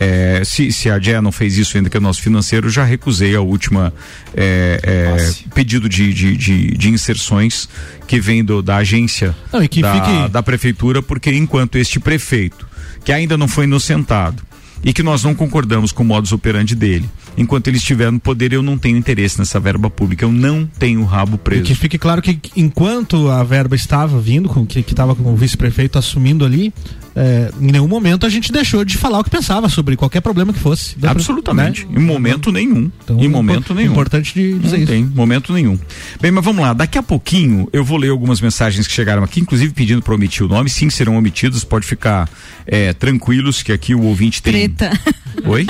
é, 0.00 0.42
se, 0.44 0.70
se 0.72 0.88
a 0.88 0.98
Jé 1.00 1.20
não 1.20 1.32
fez 1.32 1.58
isso 1.58 1.76
ainda 1.76 1.90
que 1.90 1.96
é 1.96 2.00
o 2.00 2.02
nosso 2.02 2.22
financeiro, 2.22 2.70
já 2.70 2.84
recusei 2.84 3.34
a 3.34 3.40
última 3.40 3.92
é, 4.34 4.80
é, 4.82 5.50
pedido 5.54 5.88
de, 5.88 6.14
de, 6.14 6.36
de, 6.36 6.70
de 6.76 6.88
inserções 6.88 7.68
que 8.06 8.20
vem 8.20 8.44
do, 8.44 8.62
da 8.62 8.76
agência 8.76 9.34
Não, 9.52 9.58
da, 9.60 9.66
fique- 9.66 10.28
da 10.30 10.42
prefeitura, 10.42 11.02
porque 11.02 11.30
enquanto 11.32 11.76
este 11.76 11.98
prefeito, 11.98 12.66
que 13.04 13.10
ainda 13.12 13.36
não 13.36 13.48
foi 13.48 13.64
inocentado, 13.64 14.42
e 14.84 14.92
que 14.92 15.02
nós 15.02 15.24
não 15.24 15.34
concordamos 15.34 15.90
com 15.90 16.04
o 16.04 16.06
modus 16.06 16.30
operandi 16.30 16.76
dele, 16.76 17.10
enquanto 17.38 17.68
ele 17.68 17.76
estiver 17.76 18.10
no 18.10 18.20
poder, 18.20 18.52
eu 18.52 18.62
não 18.62 18.76
tenho 18.76 18.96
interesse 18.96 19.38
nessa 19.38 19.58
verba 19.60 19.88
pública, 19.88 20.24
eu 20.24 20.32
não 20.32 20.66
tenho 20.78 21.04
rabo 21.04 21.36
E 21.36 21.38
preso. 21.38 21.62
que 21.64 21.74
fique 21.74 21.98
claro 21.98 22.20
que 22.20 22.38
enquanto 22.56 23.28
a 23.30 23.42
verba 23.42 23.74
estava 23.76 24.20
vindo, 24.20 24.48
com, 24.48 24.66
que 24.66 24.80
estava 24.80 25.14
com 25.14 25.32
o 25.32 25.36
vice-prefeito 25.36 25.98
assumindo 25.98 26.44
ali, 26.44 26.72
é, 27.20 27.50
em 27.60 27.72
nenhum 27.72 27.88
momento 27.88 28.24
a 28.24 28.28
gente 28.28 28.52
deixou 28.52 28.84
de 28.84 28.96
falar 28.96 29.18
o 29.18 29.24
que 29.24 29.30
pensava 29.30 29.68
sobre 29.68 29.96
qualquer 29.96 30.20
problema 30.20 30.52
que 30.52 30.58
fosse. 30.60 30.94
Dá 30.96 31.08
pra- 31.08 31.10
Absolutamente. 31.12 31.84
né? 31.86 32.00
Em 32.00 32.04
momento 32.04 32.52
nenhum. 32.52 32.90
Então, 33.02 33.18
em 33.18 33.28
momento 33.28 33.64
impor- 33.72 33.76
nenhum. 33.76 33.92
Importante 33.92 34.32
de 34.34 34.54
dizer 34.58 34.76
Não 34.76 34.82
isso. 34.84 34.92
tem, 34.92 35.04
momento 35.04 35.52
nenhum. 35.52 35.78
Bem, 36.20 36.30
mas 36.30 36.44
vamos 36.44 36.62
lá. 36.62 36.72
Daqui 36.72 36.96
a 36.96 37.02
pouquinho 37.02 37.68
eu 37.72 37.84
vou 37.84 37.98
ler 37.98 38.10
algumas 38.10 38.40
mensagens 38.40 38.86
que 38.86 38.92
chegaram 38.92 39.22
aqui, 39.24 39.40
inclusive 39.40 39.72
pedindo 39.72 40.00
para 40.00 40.14
omitir 40.14 40.44
o 40.46 40.48
nome. 40.48 40.70
Sim, 40.70 40.88
serão 40.90 41.16
omitidos. 41.16 41.64
Pode 41.64 41.86
ficar 41.86 42.28
é, 42.66 42.92
tranquilos 42.92 43.62
que 43.62 43.72
aqui 43.72 43.94
o 43.94 44.02
ouvinte 44.02 44.42
tem. 44.42 44.52
Treta. 44.68 44.90
Oi? 45.44 45.66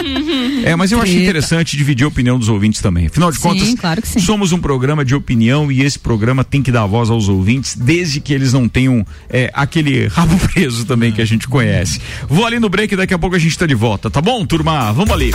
É, 0.65 0.75
mas 0.77 0.91
eu 0.93 1.01
acho 1.01 1.13
interessante 1.17 1.77
dividir 1.77 2.05
a 2.05 2.09
opinião 2.09 2.39
dos 2.39 2.49
ouvintes 2.49 2.81
também. 2.81 3.07
Afinal 3.07 3.31
de 3.31 3.37
Sim, 3.37 3.43
contas, 3.43 3.75
claro 3.75 4.03
que 4.03 4.09
sim. 4.09 4.19
somos 4.21 4.51
um 4.53 4.59
programa 4.59 5.05
de 5.05 5.15
opinião 5.15 5.71
e 5.71 5.83
esse 5.83 5.99
programa 5.99 6.43
tem 6.43 6.63
que 6.63 6.73
dar 6.73 6.87
voz 6.87 7.11
aos 7.11 7.29
ouvintes, 7.29 7.77
desde 7.77 8.19
que 8.21 8.33
eles 8.33 8.53
não 8.55 8.67
tenham 8.69 9.07
é, 9.29 9.51
aquele 9.55 10.07
rabo 10.07 10.37
preso 10.49 10.85
também 10.87 11.13
que 11.13 11.21
a 11.21 11.25
gente 11.25 11.38
conhece. 11.47 12.01
Vou 12.27 12.47
ali 12.47 12.59
no 12.59 12.69
break, 12.69 12.97
daqui 12.97 13.15
a 13.15 13.19
pouco 13.19 13.37
a 13.37 13.39
gente 13.39 13.57
tá 13.57 13.67
de 13.67 13.75
volta, 13.75 14.11
tá 14.11 14.21
bom, 14.21 14.45
turma? 14.47 14.93
Vamos 14.93 15.13
ali. 15.13 15.31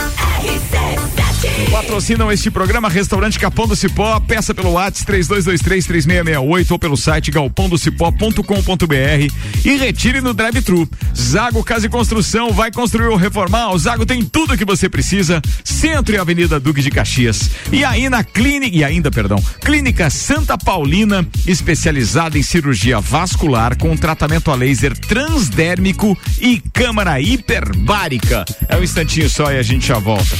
Patrocinam 1.70 2.30
este 2.30 2.50
programa 2.50 2.88
Restaurante 2.88 3.38
Capão 3.38 3.66
do 3.66 3.76
Cipó. 3.76 4.20
Peça 4.20 4.54
pelo 4.54 4.72
WhatsApp 4.72 5.12
32233668 5.12 6.70
ou 6.70 6.78
pelo 6.78 6.96
site 6.96 7.30
galpondocipó.com.br 7.30 9.34
e 9.64 9.76
retire 9.76 10.20
no 10.20 10.32
drive-thru. 10.32 10.88
Zago 11.16 11.64
Casa 11.64 11.86
e 11.86 11.88
Construção 11.88 12.52
vai 12.52 12.70
construir 12.70 13.08
ou 13.08 13.16
reformar. 13.16 13.72
O 13.72 13.78
Zago 13.78 14.06
tem 14.06 14.24
tudo 14.24 14.56
que 14.56 14.64
você 14.64 14.88
precisa. 14.88 15.42
Centro 15.62 16.14
e 16.14 16.18
Avenida 16.18 16.60
Duque 16.60 16.82
de 16.82 16.90
Caxias. 16.90 17.50
E 17.72 17.84
aí 17.84 18.08
na 18.08 18.22
clínica, 18.22 18.76
e 18.76 18.84
ainda, 18.84 19.10
perdão, 19.10 19.42
Clínica 19.60 20.08
Santa 20.10 20.56
Paulina, 20.56 21.26
especializada 21.46 22.38
em 22.38 22.42
cirurgia 22.42 23.00
vascular 23.00 23.76
com 23.76 23.96
tratamento 23.96 24.50
a 24.50 24.54
laser 24.54 24.96
transdérmico 24.96 26.16
e 26.40 26.60
câmara 26.72 27.20
hiperbárica. 27.20 28.44
É 28.68 28.76
um 28.76 28.82
instantinho 28.82 29.28
só 29.28 29.52
e 29.52 29.58
a 29.58 29.62
gente 29.62 29.86
já 29.86 29.98
volta. 29.98 30.36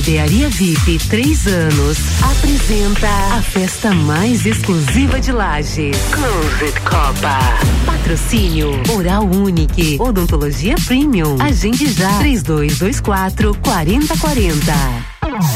Barbearia 0.00 0.48
VIP 0.48 0.98
3 1.10 1.46
anos 1.46 1.98
apresenta 2.22 3.06
a 3.36 3.42
festa 3.42 3.92
mais 3.92 4.46
exclusiva 4.46 5.20
de 5.20 5.30
Lages. 5.30 5.94
Closet 6.10 6.80
Copa. 6.80 7.38
Patrocínio 7.84 8.70
Oral 8.96 9.24
Unique, 9.24 9.98
Odontologia 10.00 10.74
Premium. 10.86 11.36
Agende 11.38 11.92
já 11.92 12.18
3224 12.18 13.54
4040. 13.62 14.72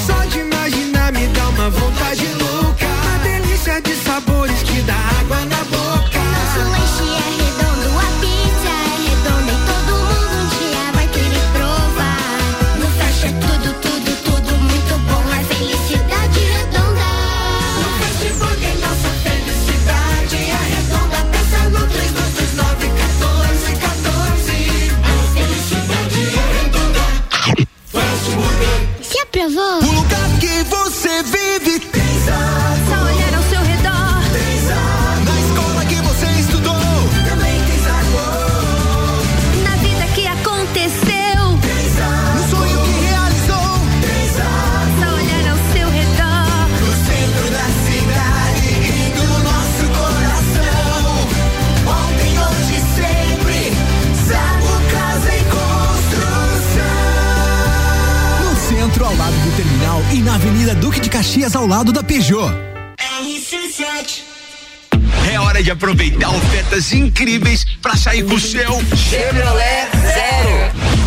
Só 0.07 0.24
de 0.26 0.40
imaginar 0.40 1.11
me 1.11 1.26
dá 1.28 1.48
uma 1.48 1.70
vontade 1.70 2.26
louca. 2.38 2.85
Uma 2.85 3.18
delícia 3.22 3.80
de 3.80 3.94
sabores 3.94 4.62
que 4.62 4.83
dá 4.83 4.94
água 5.20 5.42
na 5.46 5.54
Peugeot. 62.25 62.55
É 65.31 65.39
hora 65.39 65.62
de 65.62 65.70
aproveitar 65.70 66.31
ofertas 66.31 66.91
incríveis 66.95 67.66
para 67.83 67.97
sair 67.97 68.25
com 68.25 68.35
o 68.35 68.41
seu 68.41 68.81
Chevrolet. 68.97 69.84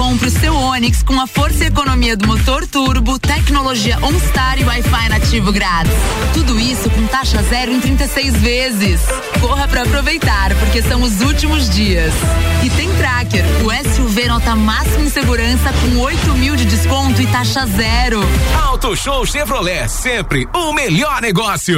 Compre 0.08 0.30
o 0.30 0.32
seu 0.32 0.56
Onix 0.56 1.04
com 1.04 1.20
a 1.20 1.28
força 1.28 1.66
e 1.66 1.68
economia 1.68 2.16
do 2.16 2.26
motor 2.26 2.66
turbo, 2.66 3.20
tecnologia 3.20 4.00
OnStar 4.02 4.58
e 4.58 4.64
Wi-Fi 4.64 5.10
nativo 5.10 5.52
grátis. 5.52 5.92
Tudo 6.34 6.58
isso 6.58 6.90
com 6.90 7.06
taxa 7.08 7.44
zero 7.44 7.74
em 7.74 7.82
36 7.82 8.38
vezes. 8.38 9.02
Corra 9.42 9.68
para 9.68 9.82
aproveitar, 9.82 10.56
porque 10.56 10.82
são 10.82 11.02
os 11.02 11.20
últimos 11.20 11.70
dias. 11.70 12.14
E 12.64 12.70
tem 12.70 12.90
Tracker, 12.96 13.44
o 13.66 13.90
SUV 13.90 14.30
nota 14.30 14.56
máxima 14.56 15.04
em 15.04 15.10
segurança 15.10 15.74
com 15.74 16.00
8 16.00 16.36
mil 16.36 16.56
de 16.56 16.64
desconto 16.64 17.22
e 17.22 17.28
taxa 17.28 17.66
zero. 17.66 18.22
Auto 18.64 18.96
Show 18.96 19.26
Chevrolet, 19.26 19.90
sempre 19.90 20.48
o 20.54 20.72
melhor 20.72 21.22
negócio. 21.22 21.78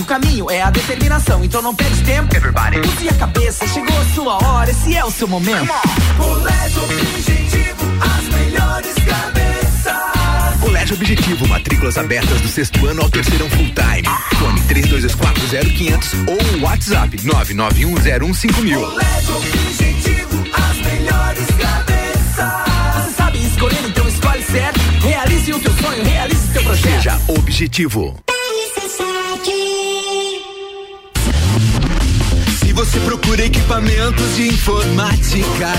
Que 0.00 0.02
o 0.02 0.06
caminho 0.06 0.50
é 0.50 0.62
a 0.62 0.70
determinação. 0.70 1.44
Então 1.44 1.60
não 1.60 1.74
perde 1.74 2.02
tempo. 2.04 2.34
Use 2.34 3.08
a 3.10 3.12
cabeça, 3.12 3.66
chegou 3.68 3.94
a 3.98 4.04
sua 4.14 4.42
hora. 4.42 4.70
Esse 4.70 4.96
é 4.96 5.04
o 5.04 5.10
seu 5.10 5.28
momento. 5.28 5.70
Colégio 6.16 6.84
Objetivo, 6.84 7.84
as 8.00 8.34
melhores 8.34 8.94
cabeças. 8.94 10.60
Colégio 10.60 10.96
Objetivo, 10.96 11.46
matrículas 11.48 11.98
abertas 11.98 12.40
do 12.40 12.48
sexto 12.48 12.86
ano 12.86 13.02
ao 13.02 13.10
terceirão 13.10 13.50
full 13.50 13.66
time. 13.74 14.08
Fone 14.38 14.60
32240500 14.62 16.28
ou 16.28 16.62
WhatsApp 16.62 17.18
991015000. 17.18 18.80
Colégio 18.80 19.36
Objetivo, 19.36 20.44
as 20.54 20.76
melhores 20.78 21.46
cabeças. 21.58 23.04
Você 23.04 23.12
sabe 23.18 23.46
escolher, 23.46 23.84
então 23.86 24.08
escolhe 24.08 24.42
certo. 24.44 24.80
Realize 25.02 25.52
o 25.52 25.58
teu 25.58 25.72
sonho, 25.74 26.04
realize 26.04 26.48
o 26.48 26.52
teu 26.54 26.62
projeto. 26.62 26.92
Seja 26.94 27.20
objetivo. 27.28 28.16
Se 28.74 29.79
você 32.80 32.98
procura 33.00 33.44
equipamentos 33.44 34.36
de 34.36 34.48
informática, 34.48 35.70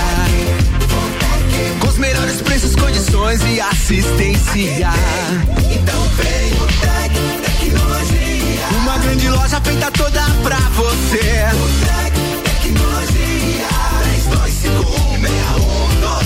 com 1.80 1.88
os 1.88 1.98
melhores 1.98 2.40
preços, 2.40 2.76
condições 2.76 3.40
e 3.42 3.60
assistência, 3.60 4.88
então 5.68 6.00
vem 6.10 6.52
o 6.52 6.66
Tec 6.78 7.12
Tecnologia. 7.42 8.68
Uma 8.78 8.98
grande 8.98 9.28
loja 9.30 9.60
feita 9.62 9.90
toda 9.90 10.22
pra 10.44 10.58
você. 10.76 11.48
O 11.56 11.68
Tec 11.84 12.14
Tecnologia. 12.44 13.66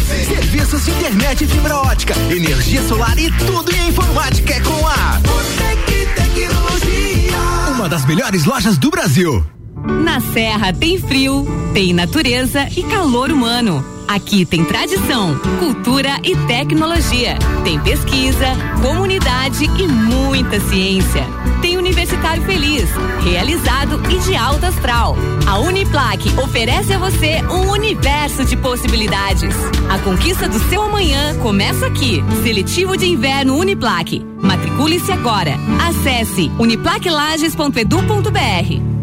32516112. 0.04 0.26
Serviços 0.28 0.84
de 0.84 0.90
internet 0.90 1.46
fibra 1.46 1.76
ótica, 1.78 2.12
energia 2.30 2.86
solar 2.86 3.18
e 3.18 3.30
tudo 3.30 3.74
em 3.74 3.88
informática 3.88 4.52
é 4.52 4.60
com 4.60 4.86
a 4.86 5.22
Tec 5.56 6.14
Tecnologia. 6.14 7.38
uma 7.74 7.88
das 7.88 8.04
melhores 8.04 8.44
lojas 8.44 8.76
do 8.76 8.90
Brasil. 8.90 9.55
Na 9.86 10.20
Serra 10.20 10.72
tem 10.72 10.98
frio, 10.98 11.46
tem 11.72 11.92
natureza 11.92 12.68
e 12.76 12.82
calor 12.82 13.30
humano. 13.30 13.84
Aqui 14.08 14.44
tem 14.44 14.64
tradição, 14.64 15.36
cultura 15.58 16.20
e 16.22 16.36
tecnologia. 16.46 17.36
Tem 17.64 17.80
pesquisa, 17.80 18.46
comunidade 18.80 19.64
e 19.64 19.88
muita 19.88 20.60
ciência. 20.60 21.24
Tem 21.60 21.76
Universitário 21.76 22.44
Feliz, 22.44 22.88
realizado 23.24 24.00
e 24.10 24.18
de 24.20 24.36
alta 24.36 24.68
astral. 24.68 25.16
A 25.46 25.58
Uniplaque 25.58 26.28
oferece 26.38 26.92
a 26.92 26.98
você 26.98 27.42
um 27.50 27.68
universo 27.70 28.44
de 28.44 28.56
possibilidades. 28.56 29.56
A 29.90 29.98
conquista 29.98 30.48
do 30.48 30.60
seu 30.68 30.82
amanhã 30.82 31.36
começa 31.40 31.86
aqui. 31.86 32.22
Seletivo 32.44 32.96
de 32.96 33.06
Inverno 33.06 33.56
Uniplaque. 33.56 34.24
Matricule-se 34.40 35.10
agora. 35.10 35.56
Acesse 35.80 36.52
uniplaquelages.edu.br. 36.58 38.95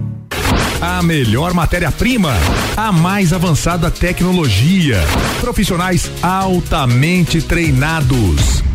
A 0.85 1.01
melhor 1.01 1.53
matéria-prima, 1.53 2.33
a 2.75 2.91
mais 2.91 3.31
avançada 3.31 3.89
tecnologia, 3.89 4.97
profissionais 5.39 6.11
altamente 6.21 7.41
treinados. 7.41 8.72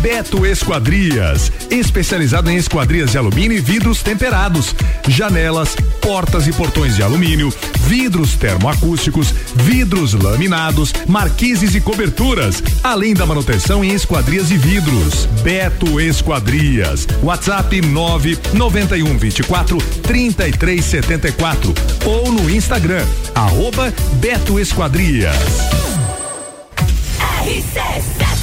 Beto 0.00 0.46
Esquadrias, 0.46 1.50
especializado 1.70 2.50
em 2.50 2.56
esquadrias 2.56 3.10
de 3.10 3.18
alumínio 3.18 3.56
e 3.56 3.60
vidros 3.60 4.02
temperados, 4.02 4.74
janelas, 5.08 5.76
portas 6.00 6.46
e 6.46 6.52
portões 6.52 6.96
de 6.96 7.02
alumínio, 7.02 7.52
vidros 7.80 8.34
termoacústicos, 8.34 9.34
vidros 9.56 10.14
laminados, 10.14 10.92
marquises 11.06 11.74
e 11.74 11.80
coberturas, 11.80 12.62
além 12.82 13.14
da 13.14 13.26
manutenção 13.26 13.84
em 13.84 13.92
esquadrias 13.92 14.50
e 14.50 14.56
vidros. 14.56 15.26
Beto 15.42 16.00
Esquadrias, 16.00 17.06
WhatsApp 17.22 17.80
991 17.80 19.18
24 19.18 19.78
33 20.02 20.84
74 20.84 21.74
ou 22.04 22.30
no 22.32 22.48
Instagram, 22.48 23.04
arroba 23.34 23.92
Beto 24.20 24.60
Esquadrias. 24.60 25.36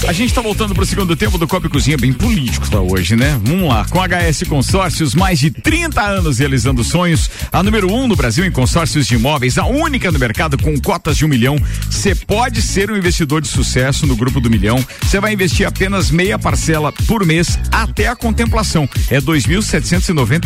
A 0.07 0.13
gente 0.13 0.33
tá 0.33 0.41
voltando 0.41 0.75
pro 0.75 0.85
segundo 0.85 1.15
tempo 1.15 1.37
do 1.37 1.47
Copa 1.47 1.67
e 1.67 1.69
Cozinha, 1.69 1.97
bem 1.97 2.13
político 2.13 2.69
tá 2.69 2.79
hoje, 2.79 3.15
né? 3.15 3.39
Vamos 3.43 3.69
lá, 3.69 3.85
com 3.85 3.99
HS 3.99 4.43
Consórcios, 4.47 5.15
mais 5.15 5.39
de 5.39 5.49
30 5.49 6.01
anos 6.01 6.39
realizando 6.39 6.83
sonhos, 6.83 7.29
a 7.51 7.63
número 7.63 7.91
um 7.91 8.07
no 8.07 8.15
Brasil 8.15 8.45
em 8.45 8.51
consórcios 8.51 9.07
de 9.07 9.15
imóveis, 9.15 9.57
a 9.57 9.65
única 9.65 10.11
no 10.11 10.19
mercado 10.19 10.57
com 10.57 10.79
cotas 10.79 11.17
de 11.17 11.25
um 11.25 11.27
milhão. 11.27 11.57
Você 11.89 12.13
pode 12.13 12.61
ser 12.61 12.91
um 12.91 12.97
investidor 12.97 13.41
de 13.41 13.47
sucesso 13.47 14.05
no 14.05 14.15
grupo 14.15 14.39
do 14.39 14.49
milhão. 14.49 14.83
Você 15.01 15.19
vai 15.19 15.33
investir 15.33 15.65
apenas 15.65 16.11
meia 16.11 16.37
parcela 16.37 16.91
por 16.91 17.25
mês 17.25 17.57
até 17.71 18.07
a 18.07 18.15
contemplação. 18.15 18.87
É 19.09 19.19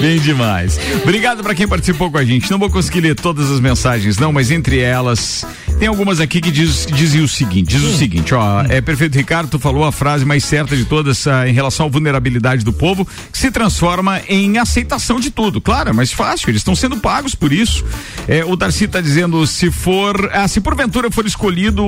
Bem 0.00 0.18
demais. 0.20 0.78
Obrigado 1.02 1.42
pra 1.42 1.54
quem 1.54 1.68
participou 1.68 2.10
com 2.10 2.18
a 2.18 2.24
gente. 2.24 2.50
Não 2.50 2.58
vou 2.58 2.70
conseguir 2.70 3.00
ler 3.00 3.14
todas 3.14 3.50
as 3.50 3.60
mensagens, 3.60 4.16
não, 4.18 4.32
mas 4.32 4.50
entre 4.50 4.80
elas 4.80 5.44
tem 5.78 5.88
algumas 5.88 6.20
aqui 6.20 6.40
que 6.40 6.50
diz, 6.50 6.86
dizem 6.86 7.22
o 7.22 7.28
seguinte: 7.28 7.68
diz 7.68 7.82
o 7.82 7.96
seguinte, 7.96 8.34
ó, 8.34 8.62
é 8.62 8.80
perfeito, 8.80 9.16
Ricardo, 9.16 9.48
tu 9.48 9.58
falou 9.58 9.84
a 9.84 9.92
frase 9.92 10.24
mais 10.24 10.44
certa 10.44 10.76
de 10.76 10.84
todas 10.84 11.26
ah, 11.26 11.48
em 11.48 11.52
relação 11.52 11.86
à 11.86 11.88
vulnerabilidade 11.88 12.64
do 12.64 12.72
povo, 12.72 13.06
que 13.32 13.38
se 13.38 13.50
transforma 13.50 14.20
em 14.28 14.58
aceitação 14.58 15.18
de 15.20 15.30
tudo. 15.30 15.60
Claro, 15.60 15.90
é 15.90 15.92
mais 15.92 16.12
fácil, 16.12 16.50
eles 16.50 16.60
estão 16.60 16.74
sendo 16.74 16.96
pagos 16.98 17.34
por 17.34 17.52
isso. 17.52 17.84
É, 18.28 18.44
o 18.44 18.56
Darcy 18.56 18.88
tá 18.88 19.00
dizendo: 19.00 19.46
se 19.46 19.70
for, 19.70 20.30
ah, 20.32 20.46
se 20.48 20.60
porventura 20.60 21.10
for 21.10 21.26
escolhido, 21.26 21.84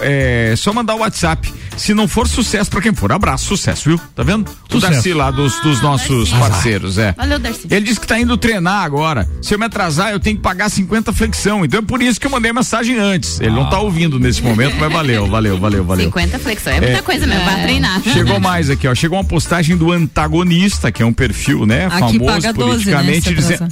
é 0.00 0.54
só 0.56 0.72
mandar 0.72 0.94
o 0.94 0.98
WhatsApp. 0.98 1.52
Se 1.76 1.94
não 1.94 2.08
for 2.08 2.26
sucesso 2.26 2.68
pra 2.70 2.80
quem 2.80 2.92
for, 2.92 3.12
abraço, 3.12 3.46
sucesso, 3.46 3.88
viu? 3.88 4.00
Tá 4.14 4.22
vendo? 4.22 4.48
O 4.68 4.72
Sucesso. 4.72 4.92
Darcy 4.92 5.14
lá 5.14 5.30
dos, 5.30 5.60
dos 5.60 5.80
nossos 5.80 6.30
Darcy. 6.30 6.48
parceiros, 6.50 6.98
é. 6.98 7.12
Valeu, 7.12 7.38
Darcy. 7.38 7.68
Ele 7.70 7.84
disse 7.86 8.00
que 8.00 8.06
tá 8.06 8.18
indo 8.18 8.36
treinar 8.36 8.82
agora. 8.84 9.28
Se 9.40 9.54
eu 9.54 9.58
me 9.58 9.64
atrasar, 9.64 10.10
eu 10.10 10.18
tenho 10.18 10.36
que 10.36 10.42
pagar 10.42 10.68
50 10.68 11.12
flexão. 11.12 11.64
Então 11.64 11.78
é 11.78 11.82
por 11.82 12.02
isso 12.02 12.18
que 12.18 12.26
eu 12.26 12.30
mandei 12.30 12.50
a 12.50 12.54
mensagem 12.54 12.98
antes. 12.98 13.17
Ele 13.40 13.50
não 13.50 13.68
tá 13.68 13.78
ouvindo 13.80 14.18
nesse 14.18 14.42
momento, 14.42 14.76
mas 14.78 14.92
valeu, 14.92 15.26
valeu, 15.26 15.58
valeu, 15.58 15.84
valeu. 15.84 16.04
50 16.06 16.38
flexão. 16.38 16.72
É 16.72 16.80
muita 16.80 16.98
É. 16.98 17.02
coisa 17.02 17.26
mesmo. 17.26 17.44
Vai 17.44 17.62
treinar. 17.62 18.02
Chegou 18.02 18.40
mais 18.40 18.70
aqui, 18.70 18.86
ó. 18.88 18.94
Chegou 18.94 19.18
uma 19.18 19.24
postagem 19.24 19.76
do 19.76 19.92
antagonista, 19.92 20.90
que 20.92 21.02
é 21.02 21.06
um 21.06 21.12
perfil, 21.12 21.66
né? 21.66 21.86
Aqui 21.86 21.98
famoso 21.98 22.24
paga 22.24 22.52
12, 22.52 22.54
politicamente 22.54 23.30
né, 23.30 23.36
dizendo. 23.36 23.68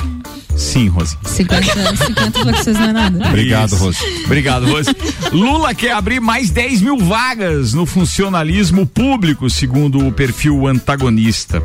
Sim, 0.57 0.89
Rose. 0.89 1.17
50, 1.23 1.97
50 1.97 2.41
flexões 2.41 2.79
não 2.79 2.89
é 2.89 2.93
nada. 2.93 3.29
Obrigado, 3.29 3.77
Rose. 3.77 3.99
Obrigado, 4.25 4.67
Rose. 4.67 4.89
Lula 5.31 5.75
quer 5.75 5.93
abrir 5.93 6.19
mais 6.19 6.49
10 6.51 6.81
mil 6.81 6.97
vagas 6.97 7.75
no 7.75 7.85
funcionalismo 7.85 8.87
público, 8.87 9.51
segundo 9.51 10.07
o 10.07 10.11
perfil 10.11 10.67
antagonista. 10.67 11.63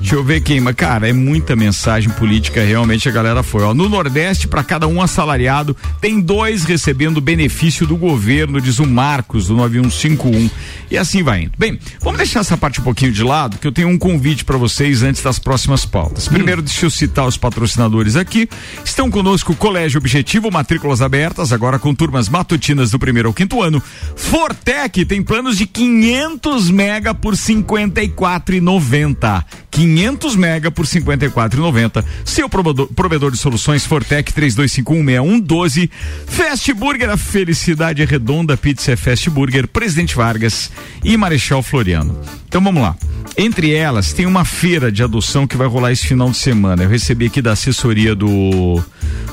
Deixa 0.00 0.14
eu 0.14 0.24
ver 0.24 0.40
quem, 0.40 0.60
mas 0.60 0.74
cara, 0.74 1.06
é 1.06 1.12
muita 1.12 1.54
mensagem 1.54 2.08
política, 2.12 2.64
realmente 2.64 3.06
a 3.06 3.12
galera 3.12 3.42
foi. 3.42 3.62
Ó, 3.62 3.74
no 3.74 3.86
Nordeste, 3.86 4.48
para 4.48 4.64
cada 4.64 4.88
um 4.88 5.02
assalariado, 5.02 5.76
tem 6.00 6.18
dois 6.18 6.64
recebendo 6.64 7.19
benefício 7.20 7.86
do 7.86 7.96
governo, 7.96 8.60
diz 8.60 8.78
o 8.78 8.86
Marcos, 8.86 9.48
do 9.48 9.56
9151. 9.56 10.50
E 10.90 10.98
assim 10.98 11.22
vai 11.22 11.42
indo. 11.42 11.52
Bem, 11.56 11.78
vamos 12.00 12.18
deixar 12.18 12.40
essa 12.40 12.56
parte 12.56 12.80
um 12.80 12.84
pouquinho 12.84 13.12
de 13.12 13.22
lado, 13.22 13.58
que 13.58 13.66
eu 13.66 13.72
tenho 13.72 13.88
um 13.88 13.98
convite 13.98 14.44
para 14.44 14.56
vocês 14.56 15.02
antes 15.02 15.22
das 15.22 15.38
próximas 15.38 15.84
pautas. 15.84 16.28
Primeiro, 16.28 16.62
deixa 16.62 16.86
eu 16.86 16.90
citar 16.90 17.26
os 17.26 17.36
patrocinadores 17.36 18.16
aqui. 18.16 18.48
Estão 18.84 19.10
conosco 19.10 19.52
o 19.52 19.56
Colégio 19.56 19.98
Objetivo, 19.98 20.50
matrículas 20.50 21.02
abertas, 21.02 21.52
agora 21.52 21.78
com 21.78 21.94
turmas 21.94 22.28
matutinas 22.28 22.90
do 22.90 22.98
primeiro 22.98 23.28
ao 23.28 23.34
quinto 23.34 23.62
ano. 23.62 23.82
Fortec 24.16 25.04
tem 25.04 25.22
planos 25.22 25.56
de 25.56 25.66
500 25.66 26.70
mega 26.70 27.14
por 27.14 27.34
54,90. 27.34 29.44
500 29.70 30.36
mega 30.36 30.70
por 30.70 30.86
54,90. 30.86 32.04
Seu 32.24 32.48
provedor, 32.48 32.88
provedor 32.88 33.30
de 33.30 33.38
soluções 33.38 33.86
Fortec 33.86 34.32
32516112. 34.32 35.90
Fast 36.26 36.72
Burger, 36.74 37.09
a 37.10 37.16
felicidade 37.16 38.04
redonda. 38.04 38.56
Pizza 38.56 38.92
é 38.92 38.96
Fast 38.96 39.28
Burger, 39.30 39.66
Presidente 39.66 40.14
Vargas 40.14 40.70
e 41.04 41.16
Marechal 41.16 41.62
Floriano. 41.62 42.18
Então 42.48 42.62
vamos 42.62 42.82
lá. 42.82 42.96
Entre 43.36 43.72
elas 43.74 44.12
tem 44.12 44.26
uma 44.26 44.44
feira 44.44 44.90
de 44.90 45.02
adoção 45.02 45.46
que 45.46 45.56
vai 45.56 45.66
rolar 45.66 45.92
esse 45.92 46.06
final 46.06 46.30
de 46.30 46.36
semana. 46.36 46.82
Eu 46.82 46.88
recebi 46.88 47.26
aqui 47.26 47.42
da 47.42 47.52
assessoria 47.52 48.14
do 48.14 48.82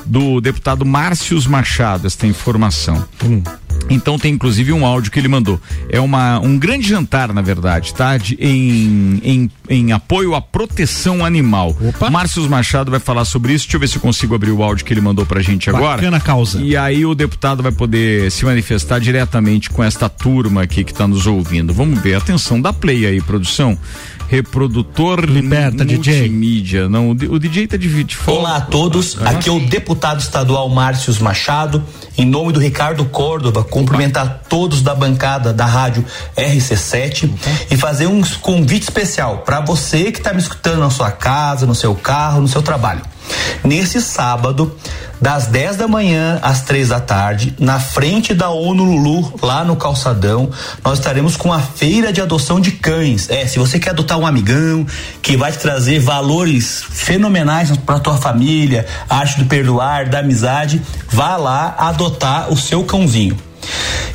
do 0.04 0.40
deputado 0.40 0.84
Márcios 0.84 1.46
Machado 1.46 2.06
esta 2.06 2.26
informação. 2.26 3.06
Então 3.90 4.18
tem 4.18 4.34
inclusive 4.34 4.72
um 4.72 4.84
áudio 4.84 5.10
que 5.10 5.18
ele 5.18 5.28
mandou. 5.28 5.60
É 5.88 6.00
uma, 6.00 6.38
um 6.40 6.58
grande 6.58 6.88
jantar, 6.88 7.32
na 7.32 7.40
verdade, 7.40 7.94
tá? 7.94 8.16
De, 8.16 8.34
em, 8.40 9.20
em, 9.22 9.50
em 9.68 9.92
apoio 9.92 10.34
à 10.34 10.40
proteção 10.40 11.24
animal. 11.24 11.76
Márcios 12.10 12.46
Machado 12.46 12.90
vai 12.90 13.00
falar 13.00 13.24
sobre 13.24 13.52
isso. 13.52 13.64
Deixa 13.64 13.76
eu 13.76 13.80
ver 13.80 13.88
se 13.88 13.96
eu 13.96 14.02
consigo 14.02 14.34
abrir 14.34 14.50
o 14.50 14.62
áudio 14.62 14.84
que 14.84 14.92
ele 14.92 15.00
mandou 15.00 15.24
pra 15.24 15.40
gente 15.40 15.70
agora. 15.70 15.96
Bacana 15.96 16.20
causa. 16.20 16.60
E 16.60 16.76
aí 16.76 17.06
o 17.06 17.14
deputado 17.14 17.62
vai 17.62 17.72
poder 17.72 18.30
se 18.30 18.44
manifestar 18.44 19.00
diretamente 19.00 19.70
com 19.70 19.82
esta 19.82 20.08
turma 20.08 20.62
aqui 20.62 20.84
que 20.84 20.92
está 20.92 21.06
nos 21.06 21.26
ouvindo. 21.26 21.72
Vamos 21.72 22.00
ver. 22.00 22.14
Atenção, 22.14 22.60
dá 22.60 22.72
play 22.72 23.06
aí, 23.06 23.20
produção. 23.20 23.78
Reprodutor 24.28 25.24
Liberta, 25.24 25.86
DJ. 25.86 26.20
multimídia. 26.20 26.88
Não, 26.88 27.10
o, 27.10 27.38
DJ 27.38 27.66
tá 27.66 27.76
de, 27.78 28.04
de 28.04 28.14
fora. 28.14 28.38
Olá 28.38 28.56
a 28.56 28.60
todos, 28.60 29.16
aqui 29.22 29.48
é 29.48 29.52
o 29.52 29.58
deputado 29.58 30.20
estadual 30.20 30.68
Márcios 30.68 31.18
Machado, 31.18 31.82
em 32.16 32.26
nome 32.26 32.52
do 32.52 32.60
Ricardo 32.60 33.06
Córdova, 33.06 33.64
cumprimentar 33.64 34.42
todos 34.46 34.82
da 34.82 34.94
bancada 34.94 35.52
da 35.52 35.64
rádio 35.64 36.04
RC7 36.36 37.30
e 37.70 37.76
fazer 37.78 38.06
um 38.06 38.20
convite 38.42 38.82
especial 38.82 39.38
para 39.38 39.60
você 39.60 40.12
que 40.12 40.18
está 40.18 40.34
me 40.34 40.40
escutando 40.40 40.80
na 40.80 40.90
sua 40.90 41.10
casa, 41.10 41.64
no 41.64 41.74
seu 41.74 41.94
carro, 41.94 42.42
no 42.42 42.48
seu 42.48 42.60
trabalho. 42.60 43.00
Nesse 43.64 44.00
sábado, 44.00 44.74
das 45.20 45.46
10 45.46 45.76
da 45.76 45.88
manhã 45.88 46.38
às 46.42 46.62
três 46.62 46.88
da 46.88 47.00
tarde, 47.00 47.54
na 47.58 47.80
frente 47.80 48.32
da 48.32 48.50
ONU 48.50 48.84
Lulu, 48.84 49.34
lá 49.42 49.64
no 49.64 49.76
Calçadão, 49.76 50.50
nós 50.84 50.98
estaremos 50.98 51.36
com 51.36 51.52
a 51.52 51.58
feira 51.58 52.12
de 52.12 52.20
adoção 52.20 52.60
de 52.60 52.72
cães. 52.72 53.28
É, 53.28 53.46
se 53.46 53.58
você 53.58 53.78
quer 53.78 53.90
adotar 53.90 54.18
um 54.18 54.26
amigão 54.26 54.86
que 55.20 55.36
vai 55.36 55.50
te 55.50 55.58
trazer 55.58 55.98
valores 55.98 56.82
fenomenais 56.88 57.76
para 57.78 57.98
tua 57.98 58.16
família, 58.16 58.86
arte 59.08 59.38
do 59.38 59.46
perdoar, 59.46 60.08
da 60.08 60.20
amizade, 60.20 60.80
vá 61.10 61.36
lá 61.36 61.74
adotar 61.78 62.52
o 62.52 62.56
seu 62.56 62.84
cãozinho. 62.84 63.47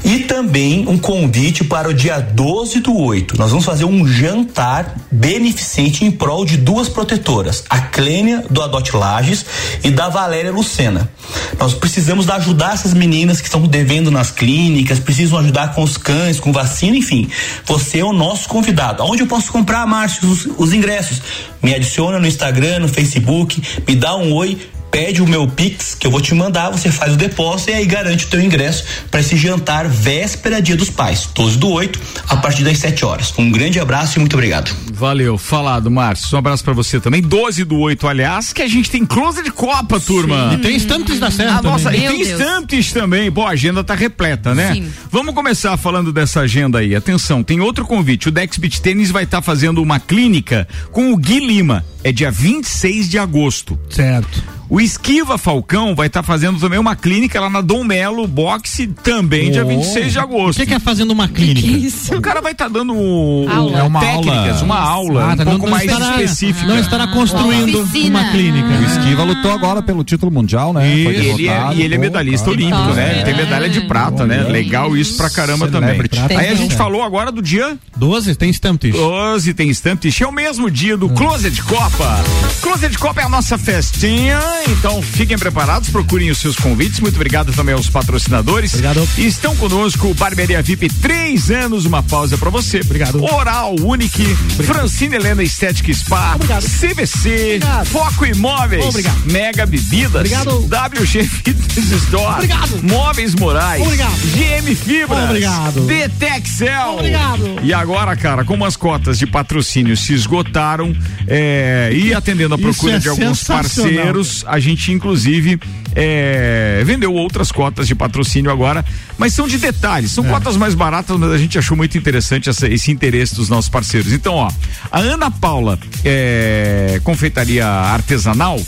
E 0.04 0.20
também 0.20 0.86
um 0.88 0.98
convite 0.98 1.64
para 1.64 1.88
o 1.90 1.94
dia 1.94 2.20
12 2.20 2.82
do 2.82 2.98
8. 2.98 3.38
Nós 3.38 3.52
vamos 3.52 3.66
fazer 3.66 3.86
um 3.86 4.06
jantar 4.06 4.96
beneficente 5.12 6.04
em 6.04 6.12
prol 6.12 6.46
de 6.46 6.58
duas 6.58 6.90
protetoras, 6.90 7.64
a 7.70 7.80
Clênia 7.80 8.44
do 8.50 8.62
Adote 8.62 8.96
Lages 8.96 9.46
e 9.84 9.90
da 9.90 10.10
Valéria 10.10 10.52
Lucena. 10.52 11.10
Nós 11.58 11.74
precisamos 11.74 12.30
ajudar 12.30 12.74
essas 12.74 12.94
meninas 12.94 13.40
que 13.40 13.48
estão 13.48 13.62
devendo 13.62 14.12
nas 14.12 14.30
clínicas, 14.30 15.00
precisam 15.00 15.40
ajudar 15.40 15.74
com 15.74 15.84
os 15.84 15.98
cães, 15.98 16.40
com 16.40 16.52
vacina, 16.52 16.98
enfim. 16.98 17.30
Você 17.66 18.00
é 18.00 18.06
o 18.06 18.14
nosso 18.14 18.50
convidado. 18.50 19.02
Aonde 19.02 19.24
eu 19.24 19.28
posso 19.28 19.52
comprar, 19.52 19.86
Márcio, 19.88 20.30
os, 20.30 20.48
os 20.58 20.74
ingressos? 20.74 21.22
Me 21.62 21.74
adiciona 21.74 22.20
no 22.20 22.28
Instagram, 22.28 22.80
no 22.80 22.88
Facebook, 22.90 23.62
me 23.88 23.96
dá 23.96 24.16
um 24.16 24.34
oi 24.34 24.58
pede 24.94 25.24
o 25.24 25.28
meu 25.28 25.48
Pix, 25.48 25.96
que 25.96 26.06
eu 26.06 26.12
vou 26.12 26.22
te 26.22 26.36
mandar, 26.36 26.70
você 26.70 26.92
faz 26.92 27.14
o 27.14 27.18
depósito 27.18 27.72
e 27.72 27.74
aí 27.74 27.84
garante 27.84 28.26
o 28.26 28.28
teu 28.30 28.40
ingresso 28.40 28.84
para 29.10 29.22
esse 29.22 29.36
jantar 29.36 29.88
véspera 29.88 30.62
Dia 30.62 30.76
dos 30.78 30.92
Pais, 30.92 31.28
12 31.34 31.58
do 31.58 31.68
8, 31.70 32.00
a 32.30 32.38
partir 32.38 32.64
das 32.64 32.78
7 32.78 33.04
horas. 33.04 33.34
Um 33.40 33.50
grande 33.52 33.80
abraço 33.80 34.18
e 34.18 34.20
muito 34.20 34.34
obrigado. 34.34 34.72
Valeu, 34.94 35.36
falado, 35.36 35.90
Márcio. 35.90 36.36
Um 36.36 36.38
abraço 36.40 36.64
pra 36.64 36.74
você 36.74 37.00
também. 37.00 37.24
12 37.24 37.64
do 37.64 37.80
8, 37.80 38.08
aliás, 38.08 38.54
que 38.54 38.62
a 38.62 38.68
gente 38.68 38.92
tem 38.92 39.04
close 39.04 39.42
de 39.42 39.50
Copa, 39.50 40.00
turma. 40.00 40.52
E 40.54 40.58
tem 40.60 40.76
estantes 40.76 41.20
da 41.20 41.32
Serra 41.32 41.58
A 41.58 41.62
nossa, 41.64 41.86
também. 41.86 42.06
e 42.06 42.08
tem 42.10 42.24
Deus. 42.24 42.40
estantes 42.40 42.94
também. 42.94 43.32
Pô, 43.32 43.48
a 43.48 43.50
agenda 43.50 43.84
tá 43.84 43.96
repleta, 43.96 44.54
né? 44.54 44.74
Sim. 44.76 44.92
Vamos 45.12 45.34
começar 45.34 45.76
falando 45.76 46.14
dessa 46.14 46.42
agenda 46.42 46.78
aí. 46.78 46.96
Atenção, 46.96 47.42
tem 47.42 47.60
outro 47.60 47.84
convite. 47.86 48.30
O 48.30 48.32
Dex 48.32 48.58
Beach 48.58 48.80
Tênis 48.80 49.10
vai 49.10 49.24
estar 49.24 49.42
fazendo 49.42 49.82
uma 49.82 50.00
clínica 50.00 50.68
com 50.92 51.12
o 51.12 51.18
Gui 51.18 51.40
Lima. 51.40 51.84
É 52.04 52.12
dia 52.12 52.30
26 52.30 53.10
de 53.10 53.18
agosto. 53.18 53.80
Certo. 53.90 54.44
O 54.70 54.82
Esquiva 54.82 55.38
Falcão 55.38 55.94
vai 55.94 56.08
estar 56.08 56.24
fazendo 56.24 56.60
também 56.60 56.80
uma 56.80 56.96
clínica 56.96 57.40
lá 57.40 57.50
na 57.50 57.62
Dom 57.62 57.84
Melo 57.84 58.26
Boxe, 58.28 58.88
também 58.88 59.52
dia 59.52 59.64
Oh. 59.64 59.68
26 59.68 60.12
de 60.14 60.20
agosto. 60.20 60.58
O 60.58 60.62
que, 60.62 60.68
que 60.68 60.74
é 60.74 60.80
fazendo 60.80 61.12
uma 61.12 61.28
clínica? 61.28 62.18
O 62.18 62.22
cara 62.22 62.42
vai 62.42 62.54
estar 62.54 62.70
dando 62.70 62.94
o- 62.96 63.48
Aula. 63.50 63.80
É 63.80 63.84
uma 63.84 64.00
técnicas, 64.00 64.34
aula. 64.58 64.64
uma 64.64 64.80
aula 64.80 65.32
Ah, 65.32 65.36
tá, 65.38 65.44
um 65.44 65.46
pouco 65.46 65.70
mais 65.70 65.84
estará- 65.86 66.10
específica. 66.22 66.66
não 66.66 66.80
estará 66.80 67.08
construindo 67.08 67.82
Oficina. 67.82 68.20
uma 68.22 68.32
clínica. 68.32 68.68
O 68.68 68.84
Esquiva 68.86 69.24
lutou 69.24 69.52
agora 69.52 69.82
pelo 69.82 70.04
título 70.04 70.32
mundial, 70.32 70.74
né? 70.74 70.88
E 70.96 71.04
Foi 71.04 71.14
ele, 71.16 71.30
é, 71.30 71.36
derrotado. 71.54 71.76
e 71.76 71.82
ele 71.84 71.96
é 71.96 71.98
medalhista 71.98 72.50
olímpico, 72.50 72.78
tá. 72.78 72.94
né? 72.94 73.12
Ele 73.16 73.24
tem 73.24 73.36
medalha 73.36 73.70
de 73.70 73.82
prata, 73.82 74.26
né? 74.26 74.44
Legal 74.44 74.96
isso 74.98 75.18
pra 75.18 75.30
caramba 75.30 75.68
também. 75.68 75.90
Celebrity. 75.90 76.20
Aí 76.20 76.34
a 76.36 76.40
Tem. 76.50 76.56
gente 76.58 76.76
falou 76.76 77.04
agora 77.04 77.32
do 77.32 77.42
dia 77.42 77.78
12 77.96 78.34
tem 78.36 78.50
Stamptish. 78.50 78.96
12, 78.96 79.54
tem 79.54 79.70
Stamptish. 79.70 80.22
É 80.22 80.28
o 80.28 80.32
mesmo 80.32 80.72
dia 80.72 80.98
do 80.98 81.10
Closet 81.10 81.62
Copa. 81.64 82.24
Closet 82.62 82.98
Copa 82.98 83.22
é 83.22 83.26
a 83.26 83.30
nossa 83.30 83.58
festinha, 83.58 84.40
então 84.70 85.02
fiquem 85.02 85.38
preparados, 85.38 85.90
procurem 85.90 86.30
os 86.30 86.38
seus 86.38 86.56
convites. 86.56 87.00
Muito 87.00 87.16
obrigado 87.16 87.52
também 87.54 87.74
aos 87.74 87.90
patrocinadores. 87.90 88.74
Obrigado. 88.74 89.08
Estão 89.18 89.56
conosco 89.56 90.14
Barbearia 90.14 90.62
VIP, 90.62 90.90
três 90.90 91.52
anos, 91.52 91.86
uma 91.86 92.04
pausa 92.04 92.38
pra 92.38 92.50
você. 92.50 92.82
Obrigado. 92.82 93.24
Oral 93.24 93.76
Unique, 93.82 94.26
Francine 94.66 95.16
Helena 95.16 95.44
Estética 95.44 95.94
Spa, 95.94 96.36
Obrigado. 96.36 96.64
CVC, 96.64 97.56
Obrigado. 97.56 97.86
Foco 97.86 98.26
Imóveis, 98.26 98.86
Obrigado. 98.86 99.22
Mega 99.26 99.66
Bebidas, 99.66 100.16
Obrigado. 100.16 100.60
WG 100.62 101.24
Fitness 101.24 101.92
Store, 102.04 102.36
Obrigado. 102.36 102.84
Móveis 102.84 103.36
Morais, 103.36 103.82
Obrigado. 103.82 104.14
GM 104.14 104.76
Fibras, 104.76 105.24
Obrigado. 105.26 105.82
Detexel. 105.82 106.94
Obrigado. 106.94 107.60
E 107.64 107.74
agora, 107.74 108.16
cara, 108.16 108.44
como 108.44 108.66
as 108.66 108.76
cotas 108.76 109.20
de 109.20 109.28
patrocínio 109.28 109.96
se 109.96 110.14
esgotaram 110.14 110.96
é, 111.28 111.92
e 111.94 112.14
atendendo 112.14 112.56
a 112.56 112.58
procura 112.58 112.96
é 112.96 113.00
de 113.00 113.10
alguns 113.10 113.40
sensacional. 113.40 114.24
A 114.46 114.60
gente 114.60 114.92
inclusive 114.92 115.60
é, 115.96 116.82
vendeu 116.86 117.14
outras 117.14 117.52
cotas 117.52 117.88
de 117.88 117.94
patrocínio 117.96 118.52
agora, 118.52 118.84
mas 119.18 119.34
são 119.34 119.48
de 119.48 119.58
detalhes, 119.58 120.12
É. 120.12 120.14
são 120.16 120.24
cotas 120.24 120.58
mais 120.58 120.74
baratas, 120.74 121.18
mas 121.20 121.32
a 121.32 121.38
gente 121.38 121.58
achou 121.58 121.78
muito 121.78 121.98
interessante 121.98 122.50
essa- 122.50 122.68
esse 122.68 122.92
interesse 122.92 123.36
dos 123.36 123.48
nossos 123.50 123.70
parceiros. 123.70 124.12
Então, 124.12 124.34
ó, 124.34 124.50
a 124.92 125.00
Ana 125.00 125.30
Paula 125.30 125.78
é, 126.04 127.00
Confeitaria 127.04 127.66
Artesanal, 127.68 128.60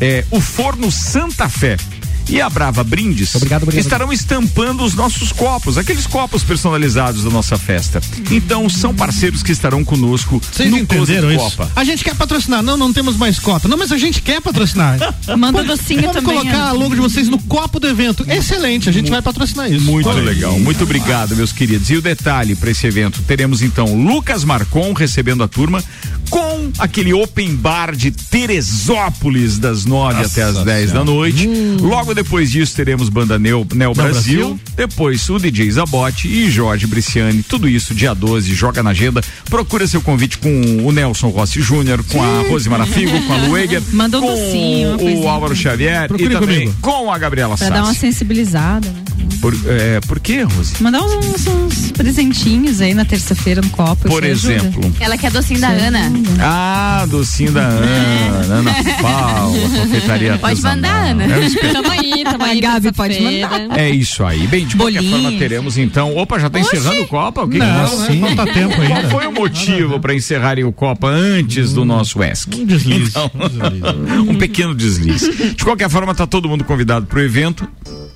é, 0.00 0.24
o 0.30 0.40
Forno 0.40 0.90
Santa 0.90 1.48
Fé. 1.48 1.76
E 2.28 2.40
a 2.40 2.48
Brava 2.48 2.82
Brindes 2.82 3.32
estarão 3.74 4.12
estampando 4.12 4.82
os 4.84 4.94
nossos 4.94 5.30
copos, 5.32 5.76
aqueles 5.76 6.06
copos 6.06 6.42
personalizados 6.42 7.24
da 7.24 7.30
nossa 7.30 7.56
festa. 7.58 8.00
Então, 8.30 8.68
são 8.68 8.94
parceiros 8.94 9.42
que 9.42 9.52
estarão 9.52 9.84
conosco 9.84 10.40
Vocês 10.52 10.70
no 10.70 10.78
entenderam 10.78 11.30
isso? 11.30 11.44
Copa. 11.56 11.70
A 11.76 11.84
gente 11.84 12.02
quer 12.02 12.14
patrocinar. 12.14 12.62
Não, 12.62 12.76
não 12.76 12.92
temos 12.92 13.16
mais 13.16 13.38
cota. 13.38 13.68
Não, 13.68 13.76
mas 13.76 13.92
a 13.92 13.98
gente 13.98 14.22
quer 14.22 14.40
patrocinar. 14.40 14.98
Manda 15.38 15.62
Vamos- 15.62 15.78
docinho 15.78 16.00
vamos 16.00 16.16
também, 16.16 16.38
colocar 16.38 16.68
a 16.68 16.72
logo 16.72 16.94
de 16.94 17.00
vocês 17.00 17.28
no 17.28 17.38
copo 17.42 17.78
do 17.78 17.86
evento. 17.86 18.24
Excelente, 18.28 18.88
a 18.88 18.92
gente 18.92 19.10
vai 19.10 19.20
patrocinar 19.22 19.70
isso. 19.70 19.84
Muito 19.84 20.08
Olha 20.08 20.22
legal, 20.22 20.58
muito 20.58 20.82
obrigado, 20.84 21.36
meus 21.36 21.52
queridos. 21.52 21.90
E 21.90 21.96
o 21.96 22.02
detalhe 22.02 22.54
para 22.56 22.70
esse 22.70 22.86
evento: 22.86 23.22
teremos 23.22 23.62
então 23.62 23.94
Lucas 23.94 24.44
Marcon 24.44 24.92
recebendo 24.92 25.42
a 25.42 25.48
turma 25.48 25.82
com 26.30 26.70
aquele 26.78 27.12
open 27.12 27.54
bar 27.54 27.94
de 27.94 28.10
Teresópolis 28.10 29.58
das 29.58 29.84
9 29.84 30.14
Nossa 30.14 30.26
até 30.26 30.42
as 30.42 30.64
10 30.64 30.92
da 30.92 31.04
noite. 31.04 31.48
Logo 31.80 32.14
depois 32.14 32.50
disso 32.50 32.74
teremos 32.74 33.08
banda 33.08 33.38
Neo, 33.38 33.66
Neo 33.74 33.94
Brasil, 33.94 34.48
Brasil. 34.48 34.60
depois 34.76 35.28
o 35.28 35.38
DJ 35.38 35.70
Zabote 35.70 36.28
e 36.28 36.50
Jorge 36.50 36.86
Briciani. 36.86 37.42
Tudo 37.42 37.68
isso 37.68 37.94
dia 37.94 38.14
12, 38.14 38.54
joga 38.54 38.82
na 38.82 38.90
agenda. 38.90 39.22
Procura 39.48 39.86
seu 39.86 40.00
convite 40.00 40.38
com 40.38 40.50
o 40.86 40.92
Nelson 40.92 41.28
Rossi 41.28 41.60
Júnior, 41.60 42.02
com 42.04 42.22
a 42.22 42.40
Rose 42.48 42.68
Marafigo, 42.68 43.20
com 43.26 43.32
a 43.32 43.36
Lueger, 43.46 43.82
Manda 43.92 44.18
um 44.18 44.22
com 44.22 44.26
docinho, 44.28 45.22
o. 45.22 45.28
Álvaro 45.28 45.54
Xavier 45.54 46.08
Procure 46.08 46.30
e 46.34 46.38
também 46.38 46.58
comigo. 46.60 46.76
com 46.80 47.10
a 47.12 47.18
Gabriela 47.18 47.56
Pra 47.56 47.68
dar 47.70 47.84
uma 47.84 47.94
sensibilizada, 47.94 48.88
né? 48.88 49.02
Por, 49.40 49.54
é, 49.66 50.00
por 50.00 50.18
quê, 50.20 50.42
Rose? 50.42 50.74
Mandar 50.80 51.02
uns, 51.02 51.46
uns 51.46 51.92
presentinhos 51.92 52.80
aí 52.80 52.94
na 52.94 53.04
terça-feira 53.04 53.60
no 53.60 53.68
copo. 53.70 54.08
Por 54.08 54.24
isso 54.24 54.48
ajuda. 54.48 54.68
exemplo. 54.68 54.94
Ela 55.00 55.18
quer 55.18 55.30
docinho 55.30 55.60
da 55.60 55.68
Ana. 55.68 56.10
Ah, 56.40 57.06
docinho 57.08 57.52
da 57.52 57.62
Ana, 57.66 58.54
Ana 58.56 58.74
Paula, 59.00 59.58
confeitaria 59.80 60.38
Pode 60.38 60.44
artesanal. 60.66 60.76
mandar, 60.76 61.10
Ana. 61.10 61.24
É, 61.24 61.38
um 61.68 61.72
Tamo 61.72 61.90
aí, 61.90 62.24
tamo 62.24 62.44
A 62.44 62.46
aí. 62.48 62.60
Gabi 62.60 62.92
pode 62.92 63.20
mandar. 63.22 63.78
é 63.78 63.90
isso 63.90 64.24
aí. 64.24 64.46
Bem, 64.46 64.66
de 64.66 64.76
qualquer 64.76 65.02
Bolinho. 65.02 65.22
forma 65.22 65.38
teremos 65.38 65.78
então. 65.78 66.16
Opa, 66.16 66.38
já 66.38 66.50
tá 66.50 66.58
encerrando 66.60 67.02
o 67.02 67.06
Copa? 67.06 67.42
O 67.42 67.48
que 67.48 67.58
que 67.58 67.64
Não, 67.64 67.74
nós- 67.82 68.08
não, 68.08 68.16
não 68.16 68.36
tá 68.36 68.44
tempo 68.46 68.74
Qual 68.76 68.82
ainda. 68.96 69.08
foi 69.10 69.26
o 69.26 69.32
motivo 69.32 70.00
para 70.00 70.14
encerrarem 70.14 70.64
o 70.64 70.72
Copa 70.72 71.08
antes 71.08 71.72
do 71.72 71.84
nosso 71.84 72.22
ESC? 72.22 72.54
Um 72.56 72.64
deslize. 72.66 73.10
Então, 73.10 73.30
um 74.28 74.34
pequeno 74.36 74.74
deslize. 74.74 75.54
De 75.54 75.64
qualquer 75.64 75.88
forma, 75.88 76.14
tá 76.14 76.26
todo 76.26 76.48
mundo 76.48 76.64
convidado 76.64 77.06
pro 77.06 77.20
evento. 77.20 77.66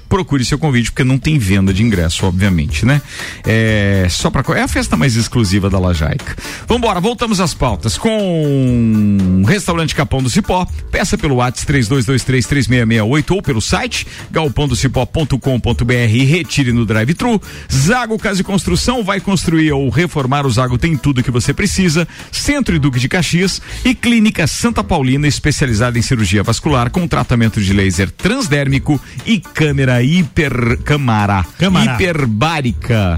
Procure 0.08 0.44
seu 0.44 0.58
convite, 0.58 0.90
porque 0.90 1.04
não 1.04 1.18
tem 1.18 1.38
venda 1.38 1.72
de 1.72 1.82
ingresso, 1.82 2.26
obviamente, 2.26 2.86
né? 2.86 3.00
É 3.46 4.06
só 4.08 4.30
para 4.30 4.58
é 4.58 4.62
a 4.62 4.68
festa 4.68 4.96
mais 4.96 5.16
exclusiva 5.16 5.68
da 5.68 5.78
Lajaica. 5.78 6.36
Vambora, 6.66 7.00
voltamos 7.00 7.40
às 7.40 7.52
pautas 7.52 7.98
com 7.98 9.42
Restaurante 9.46 9.94
Capão 9.94 10.22
do 10.22 10.30
Cipó. 10.30 10.66
Peça 10.90 11.18
pelo 11.18 11.36
WhatsApp 11.36 11.72
32233668 11.72 13.30
ou 13.30 13.42
pelo 13.42 13.60
site 13.60 14.06
galpondocipó.com.br 14.30 15.92
e 15.92 16.24
retire 16.24 16.72
no 16.72 16.86
drive-thru. 16.86 17.40
Zago 17.70 18.18
Casa 18.18 18.40
e 18.40 18.44
Construção 18.44 19.04
vai 19.04 19.20
construir 19.20 19.72
ou 19.72 19.88
reformar 19.90 20.46
o 20.46 20.50
Zago 20.50 20.78
tem 20.78 20.96
tudo 20.96 21.22
que 21.22 21.30
você 21.30 21.52
precisa. 21.52 22.08
Centro 22.32 22.74
e 22.74 22.78
Duque 22.78 22.98
de 22.98 23.08
Caxias 23.08 23.60
e 23.84 23.94
Clínica 23.94 24.46
Santa 24.46 24.82
Paulina 24.82 25.28
especializada 25.28 25.98
em 25.98 26.02
cirurgia 26.02 26.42
vascular 26.42 26.90
com 26.90 27.06
tratamento 27.06 27.60
de 27.60 27.72
laser 27.72 28.10
transdérmico 28.10 29.00
e 29.26 29.40
câmera 29.40 29.97
hiper 30.02 30.78
câmara, 30.84 31.46
Câmara. 31.58 31.94
hiperbárica. 31.94 33.16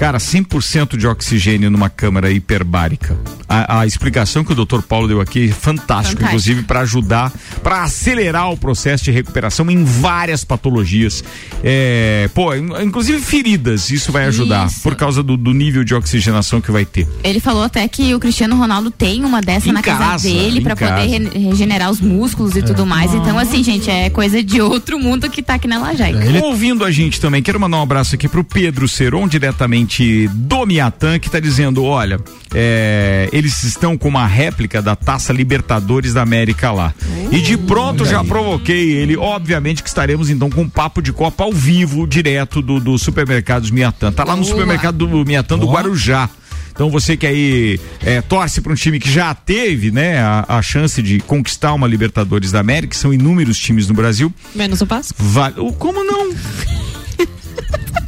Cara, 0.00 0.16
100% 0.16 0.96
de 0.96 1.06
oxigênio 1.06 1.70
numa 1.70 1.90
câmara 1.90 2.30
hiperbárica. 2.32 3.14
A, 3.46 3.80
a 3.80 3.86
explicação 3.86 4.42
que 4.42 4.50
o 4.52 4.54
Dr. 4.54 4.80
Paulo 4.80 5.06
deu 5.06 5.20
aqui 5.20 5.44
é 5.44 5.52
fantástico, 5.52 5.80
Fantástico. 5.82 6.22
inclusive 6.24 6.62
para 6.62 6.80
ajudar, 6.80 7.30
para 7.62 7.82
acelerar 7.82 8.50
o 8.50 8.56
processo 8.56 9.04
de 9.04 9.10
recuperação 9.10 9.70
em 9.70 9.84
várias 9.84 10.42
patologias. 10.42 11.22
É, 11.62 12.30
pô, 12.32 12.54
in- 12.54 12.70
inclusive 12.82 13.20
feridas, 13.20 13.90
isso 13.90 14.10
vai 14.10 14.24
ajudar 14.24 14.68
Isso. 14.68 14.80
por 14.80 14.94
causa 14.96 15.22
do, 15.22 15.36
do 15.36 15.52
nível 15.52 15.84
de 15.84 15.94
oxigenação 15.94 16.62
que 16.62 16.70
vai 16.72 16.86
ter. 16.86 17.06
Ele 17.22 17.38
falou 17.40 17.62
até 17.64 17.86
que 17.86 18.14
o 18.14 18.18
Cristiano 18.20 18.56
Ronaldo 18.56 18.90
tem 18.90 19.22
uma 19.22 19.42
dessa 19.42 19.68
Em 19.68 19.72
na 19.72 19.82
casa, 19.82 19.98
casa, 19.98 20.28
dele 20.28 20.62
casa. 20.62 20.76
poder 20.94 21.06
re- 21.08 21.38
regenerar 21.50 21.90
os 21.90 22.00
músculos 22.00 22.56
e 22.56 22.62
tudo 22.62 22.86
mais. 22.86 23.12
Então, 23.12 23.38
assim, 23.38 23.62
gente, 23.62 23.90
é 23.90 24.08
coisa 24.08 24.42
de 24.42 24.62
outro 24.62 24.98
mundo 24.98 25.28
que 25.28 25.42
tá 25.42 25.54
aqui 25.54 25.68
na 25.68 25.78
Lajaica. 25.78 26.42
Ouvindo 26.42 26.86
a 26.86 26.90
gente 26.90 27.20
também, 27.20 27.42
quero 27.42 27.60
mandar 27.60 27.76
um 27.78 27.82
abraço 27.82 28.14
aqui 28.14 28.26
pro 28.28 28.42
Pedro 28.42 28.88
Seron, 28.88 29.28
diretamente 29.28 29.89
do 30.28 30.64
Miatã, 30.66 31.18
que 31.18 31.28
tá 31.30 31.40
dizendo: 31.40 31.82
olha, 31.84 32.20
é, 32.54 33.28
eles 33.32 33.62
estão 33.64 33.96
com 33.98 34.08
uma 34.08 34.26
réplica 34.26 34.80
da 34.80 34.94
Taça 34.94 35.32
Libertadores 35.32 36.14
da 36.14 36.22
América 36.22 36.70
lá. 36.70 36.94
e 37.32 37.40
de 37.40 37.56
pronto 37.56 38.04
já 38.04 38.22
provoquei 38.24 38.90
ele. 38.92 39.16
Obviamente 39.16 39.82
que 39.82 39.88
estaremos 39.88 40.30
então 40.30 40.48
com 40.48 40.62
um 40.62 40.68
papo 40.68 41.02
de 41.02 41.12
Copa 41.12 41.44
ao 41.44 41.52
vivo, 41.52 42.06
direto 42.06 42.62
do, 42.62 42.78
do 42.78 42.98
supermercados 42.98 43.70
Miatã. 43.70 44.12
Tá 44.12 44.24
lá 44.24 44.36
no 44.36 44.44
supermercado 44.44 45.06
do 45.06 45.24
Miatã 45.24 45.58
do 45.58 45.66
Guarujá. 45.66 46.28
Então 46.72 46.88
você 46.88 47.14
que 47.16 47.26
aí 47.26 47.80
é, 48.00 48.22
torce 48.22 48.60
para 48.60 48.72
um 48.72 48.76
time 48.76 48.98
que 48.98 49.10
já 49.10 49.34
teve, 49.34 49.90
né, 49.90 50.18
a, 50.20 50.44
a 50.48 50.62
chance 50.62 51.02
de 51.02 51.18
conquistar 51.20 51.74
uma 51.74 51.86
Libertadores 51.86 52.52
da 52.52 52.60
América, 52.60 52.96
são 52.96 53.12
inúmeros 53.12 53.58
times 53.58 53.86
no 53.88 53.92
Brasil. 53.92 54.32
Menos 54.54 54.80
o 54.80 54.86
passo. 54.86 55.12
Vale. 55.18 55.56
o- 55.58 55.72
Como 55.72 56.02
não? 56.04 56.30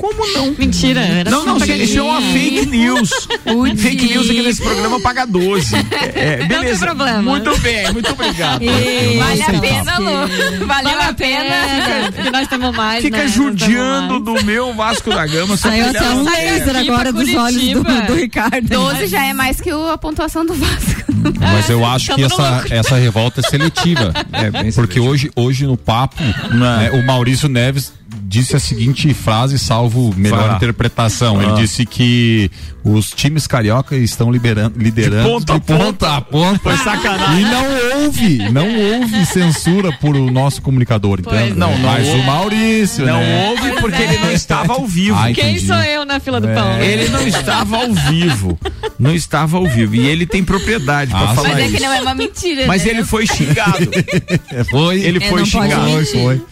Como 0.03 0.27
não? 0.35 0.53
Mentira. 0.59 1.01
Era 1.01 1.31
Não, 1.31 1.41
só 1.43 1.47
não, 1.47 1.57
uma 1.59 1.67
isso 1.67 1.97
é 1.99 2.03
uma 2.03 2.21
fake 2.21 2.67
news. 2.67 3.29
Ui. 3.47 3.77
fake 3.77 4.07
news 4.13 4.29
aqui 4.29 4.43
nesse 4.43 4.61
programa 4.61 4.99
paga 5.01 5.25
12. 5.25 5.77
É, 6.17 6.39
tem 6.39 6.49
beleza. 6.49 6.85
problema. 6.87 7.23
Muito 7.23 7.57
bem, 7.61 7.93
muito 7.93 8.11
obrigado. 8.11 8.65
Vale 8.65 9.43
a 9.43 9.61
pena, 9.61 9.99
Lu. 9.99 10.67
Valeu 10.67 11.01
a 11.03 11.13
pena. 11.13 12.11
Que 12.21 12.31
nós 12.31 12.49
temos 12.49 12.75
mais, 12.77 13.05
Fica 13.05 13.19
né? 13.19 13.29
Judiando 13.29 14.21
mais. 14.21 14.25
do 14.41 14.45
meu 14.45 14.75
Vasco 14.75 15.09
da 15.11 15.25
Gama. 15.25 15.57
só 15.57 15.69
Saiu 15.69 15.91
que 15.91 15.97
até 15.97 16.11
um 16.11 16.25
laser 16.25 16.77
agora 16.79 17.13
dos 17.13 17.33
olhos 17.35 17.63
do, 17.69 17.85
do 17.85 18.15
Ricardo. 18.15 18.69
12 18.69 19.07
já 19.07 19.25
é 19.25 19.33
mais 19.33 19.61
que 19.61 19.73
o- 19.73 19.89
a 19.89 19.97
pontuação 19.97 20.45
do 20.45 20.55
Vasco. 20.55 21.03
Mas 21.41 21.71
eu 21.71 21.87
acho 21.87 22.13
que 22.17 22.23
tamo 22.29 22.37
no 22.37 22.45
essa, 22.45 22.75
essa 22.75 22.97
revolta 22.97 23.41
é 23.41 23.49
seletiva. 23.49 24.13
É, 24.33 24.73
Porque 24.73 24.99
hoje, 24.99 25.31
hoje 25.37 25.65
no 25.65 25.77
papo, 25.77 26.21
né, 26.51 26.91
o 26.93 27.07
Maurício 27.07 27.49
Neves 27.49 27.93
disse 28.33 28.57
a 28.57 28.59
seguinte 28.59 29.13
frase, 29.13 29.59
salvo 29.59 30.13
melhor 30.17 30.57
interpretação. 30.57 31.39
Ah. 31.39 31.45
Ele 31.45 31.53
disse 31.53 31.85
que 31.85 32.51
os 32.85 33.11
times 33.11 33.47
carioca 33.47 33.97
estão 33.97 34.31
liberando, 34.31 34.79
liderando 34.79 35.29
ponta 35.29 35.55
a 35.55 35.61
ponta 35.61 36.17
a 36.17 36.21
ponta. 36.21 36.59
Foi 36.61 36.77
sacanagem. 36.77 37.41
E 37.41 37.45
não 37.45 38.03
houve, 38.05 38.39
não 38.51 38.69
houve 39.01 39.27
censura 39.27 39.93
por 40.01 40.17
o 40.17 40.31
nosso 40.31 40.61
comunicador, 40.63 41.21
entende? 41.21 41.55
Não, 41.59 41.71
não 41.79 41.79
Mas 41.91 42.09
houve. 42.09 42.21
o 42.21 42.25
Maurício, 42.25 43.07
Não 43.07 43.21
né? 43.21 43.49
houve 43.51 43.73
porque 43.81 44.03
ele 44.03 44.19
não 44.19 44.33
estava 44.33 44.73
ao 44.75 44.87
vivo. 44.87 45.17
Ah, 45.19 45.33
Quem 45.33 45.59
sou 45.59 45.77
eu 45.77 46.05
na 46.05 46.19
fila 46.21 46.41
do 46.41 46.49
pão? 46.49 46.77
né? 46.79 46.87
Ele 46.87 47.09
não 47.09 47.27
estava 47.27 47.77
ao 47.77 47.93
vivo. 47.93 48.59
Não 48.99 49.15
estava 49.15 49.57
ao 49.57 49.67
vivo. 49.67 49.95
E 49.95 50.07
ele 50.07 50.27
tem 50.27 50.43
propriedade 50.45 51.11
pra 51.11 51.21
Ah, 51.31 51.35
falar 51.35 51.49
Mas 51.51 51.59
é 51.59 51.67
isso. 51.67 51.77
que 51.77 51.83
não 51.83 51.93
é 51.93 52.01
uma 52.01 52.15
mentira. 52.15 52.67
Mas 52.67 52.85
né? 52.85 52.91
ele 52.91 53.05
foi 53.05 53.27
xingado. 53.27 53.89
Foi. 54.71 55.01
Ele 55.01 55.19
É, 55.23 55.29
foi 55.29 55.45
xingado. 55.45 55.91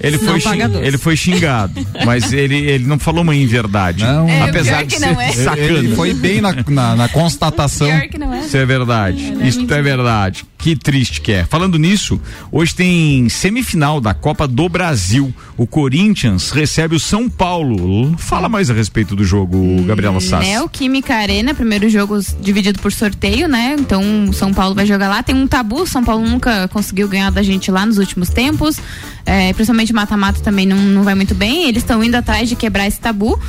Ele 0.01 0.18
Senão 0.18 0.33
foi, 0.33 0.41
paga 0.41 0.64
xing- 0.64 0.72
doce. 0.72 0.87
ele 0.87 0.99
foi 0.99 1.16
xingado. 1.16 1.87
Mas 2.05 2.33
ele, 2.33 2.57
ele 2.57 2.87
não 2.87 2.99
falou 2.99 3.22
uma 3.22 3.35
inverdade. 3.35 4.03
Não. 4.05 4.28
É, 4.28 4.43
Apesar 4.43 4.83
de 4.85 4.95
que 4.95 4.99
ser 5.01 5.12
não 5.12 5.20
é. 5.20 5.33
sacana. 5.33 5.61
Ele 5.78 5.95
foi 5.95 6.14
bem 6.21 6.41
na, 6.41 6.55
na, 6.68 6.97
na 6.97 7.09
constatação. 7.09 7.89
Pior 7.89 8.09
que 8.09 8.18
não 8.18 8.33
é. 8.33 8.41
Isso 8.41 8.57
é 8.57 8.66
verdade. 8.66 9.35
Isso 9.43 9.61
é 9.73 9.83
verdade. 9.83 10.45
Que 10.59 10.77
triste 10.77 11.23
que 11.23 11.33
é. 11.33 11.45
Falando 11.45 11.79
nisso, 11.79 12.21
hoje 12.53 12.75
tem 12.75 13.29
semifinal 13.31 13.99
da 13.99 14.12
Copa 14.12 14.47
do 14.47 14.68
Brasil. 14.68 15.35
O 15.57 15.66
Corinthians 15.66 16.51
recebe 16.51 16.95
o 16.95 17.01
São 17.01 17.31
Paulo. 17.31 18.14
Fala 18.18 18.47
mais 18.47 18.68
a 18.68 18.75
respeito 18.75 19.16
do 19.16 19.25
jogo, 19.25 19.83
Gabriela 19.85 20.21
Sassi. 20.21 20.51
Neoquímica 20.51 21.14
Arena, 21.14 21.55
primeiro 21.55 21.89
jogo 21.89 22.18
dividido 22.41 22.79
por 22.79 22.93
sorteio, 22.93 23.49
né? 23.49 23.75
Então 23.79 24.29
o 24.29 24.35
São 24.35 24.53
Paulo 24.53 24.75
vai 24.75 24.85
jogar 24.85 25.09
lá. 25.09 25.23
Tem 25.23 25.35
um 25.35 25.47
tabu, 25.47 25.87
São 25.87 26.05
Paulo 26.05 26.29
nunca 26.29 26.68
conseguiu 26.68 27.09
ganhar 27.09 27.31
da 27.31 27.43
gente 27.43 27.71
lá 27.71 27.87
nos 27.87 27.97
últimos 27.97 28.29
tempos. 28.29 28.77
É, 29.25 29.53
principalmente 29.55 29.95
mata-mata 29.95 30.41
também 30.41 30.66
não, 30.66 30.77
não 30.77 31.03
vai 31.03 31.14
muito 31.14 31.35
bem. 31.35 31.68
Eles 31.68 31.83
estão 31.83 32.05
indo 32.05 32.16
atrás 32.16 32.49
de 32.49 32.55
quebrar 32.55 32.87
esse 32.87 33.01
tabu. 33.01 33.41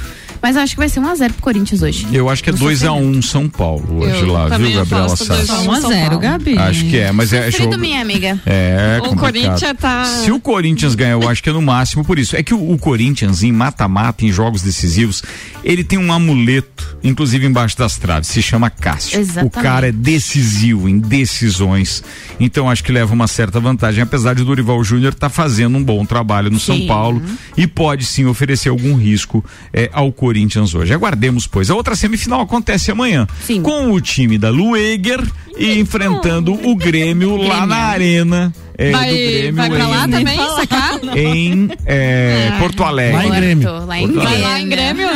Mas 0.42 0.58
acho 0.58 0.74
que 0.74 0.80
vai 0.80 0.90
ser 0.90 1.00
1x0 1.00 1.34
pro 1.34 1.42
Corinthians 1.44 1.82
hoje. 1.82 2.08
Eu 2.12 2.28
acho 2.30 2.44
que 2.44 2.50
é 2.50 2.54
2x1 2.54 3.22
São 3.22 3.48
Paulo 3.48 4.00
hoje 4.04 4.22
Eu 4.22 4.32
lá, 4.32 4.46
viu, 4.58 4.72
Gabriela 4.74 5.06
aposto 5.06 5.26
Sassi? 5.26 5.48
2 5.48 5.50
a 5.50 5.54
1 5.54 5.64
São 5.64 5.68
1 5.68 5.74
a 5.74 5.80
0, 5.80 6.06
Paulo. 6.06 6.20
Gabi. 6.20 6.58
Acho 6.58 6.86
que 6.86 6.98
é, 6.98 7.12
mas 7.12 7.32
é 7.32 7.46
Sofrido, 7.52 7.72
jogo. 7.74 7.78
minha 7.82 8.02
amiga. 8.02 8.42
É, 8.46 8.98
O 9.02 9.10
complicado. 9.10 9.34
Corinthians 9.34 9.78
tá- 9.80 10.06
Se 10.06 10.32
o 10.32 10.40
Corinthians 10.40 10.96
ganhar, 10.96 11.12
eu 11.12 11.30
acho 11.30 11.44
que 11.44 11.50
é 11.50 11.54
no 11.54 11.62
máximo 11.62 12.04
por 12.04 12.18
isso. 12.18 12.36
É 12.36 12.42
que 12.42 12.54
o, 12.54 12.72
o 12.72 12.78
Corinthians, 12.80 13.44
em 13.44 13.52
mata-mata, 13.52 14.26
em 14.26 14.32
jogos 14.32 14.64
decisivos, 14.64 15.22
ele 15.64 15.84
tem 15.84 16.00
um 16.00 16.12
amuleto, 16.12 16.98
inclusive 17.04 17.46
embaixo 17.46 17.78
das 17.78 17.98
traves, 17.98 18.28
se 18.30 18.42
chama 18.42 18.70
Cássio. 18.72 19.20
Exatamente. 19.20 19.58
O 19.58 19.62
cara 19.62 19.90
é 19.90 19.92
decisivo 19.92 20.90
em 20.90 20.98
decisões. 21.00 22.04
Então 22.40 22.68
acho 22.68 22.84
que 22.84 22.92
leva 22.92 23.14
uma 23.14 23.28
certa 23.28 23.60
vantagem, 23.60 24.02
apesar 24.02 24.34
de 24.34 24.42
o 24.42 24.46
Dorival 24.46 24.84
Júnior 24.84 25.14
estar 25.14 25.30
fazendo 25.30 25.78
um 25.78 25.84
bom 25.84 26.04
trabalho 26.04 26.50
no 26.50 26.60
São 26.60 26.78
Sim. 26.78 26.88
Paulo 26.88 27.22
e 27.56 27.68
pode 27.68 28.06
sim 28.06 28.26
oferecer 28.26 28.70
algum 28.70 28.96
risco 28.96 29.46
eh, 29.72 29.88
ao 29.94 30.12
Corinthians 30.12 30.31
hoje. 30.74 30.94
Aguardemos, 30.94 31.48
pois. 31.48 31.70
A 31.70 31.76
outra 31.76 31.96
semifinal 31.96 32.42
acontece 32.42 32.92
amanhã. 32.92 33.28
Com 33.62 33.92
o 33.92 34.02
time 34.02 34.38
da 34.38 34.50
Lueger 34.50 35.22
e 35.58 35.80
enfrentando 35.80 36.54
o 36.54 36.76
Grêmio 36.76 37.36
lá 37.38 37.66
na 37.66 37.78
arena. 37.78 38.54
Do 38.88 38.98
Vai, 38.98 39.10
Grêmio 39.10 39.54
vai 39.56 39.70
pra 39.70 39.88
lá 39.88 40.08
em- 40.08 40.12
também, 40.12 40.38
sacar? 40.56 41.00
em 41.18 41.70
eh, 41.86 42.52
Porto 42.60 42.84
Alegre. 42.84 43.16
Lá 43.18 43.26
em 43.26 43.30
Grêmio. 43.42 43.86
Lá 43.86 44.00
em 44.00 44.08
Grêmio. 44.08 44.42
lá 44.42 44.60
em 44.60 44.70
Grêmio. 44.70 45.08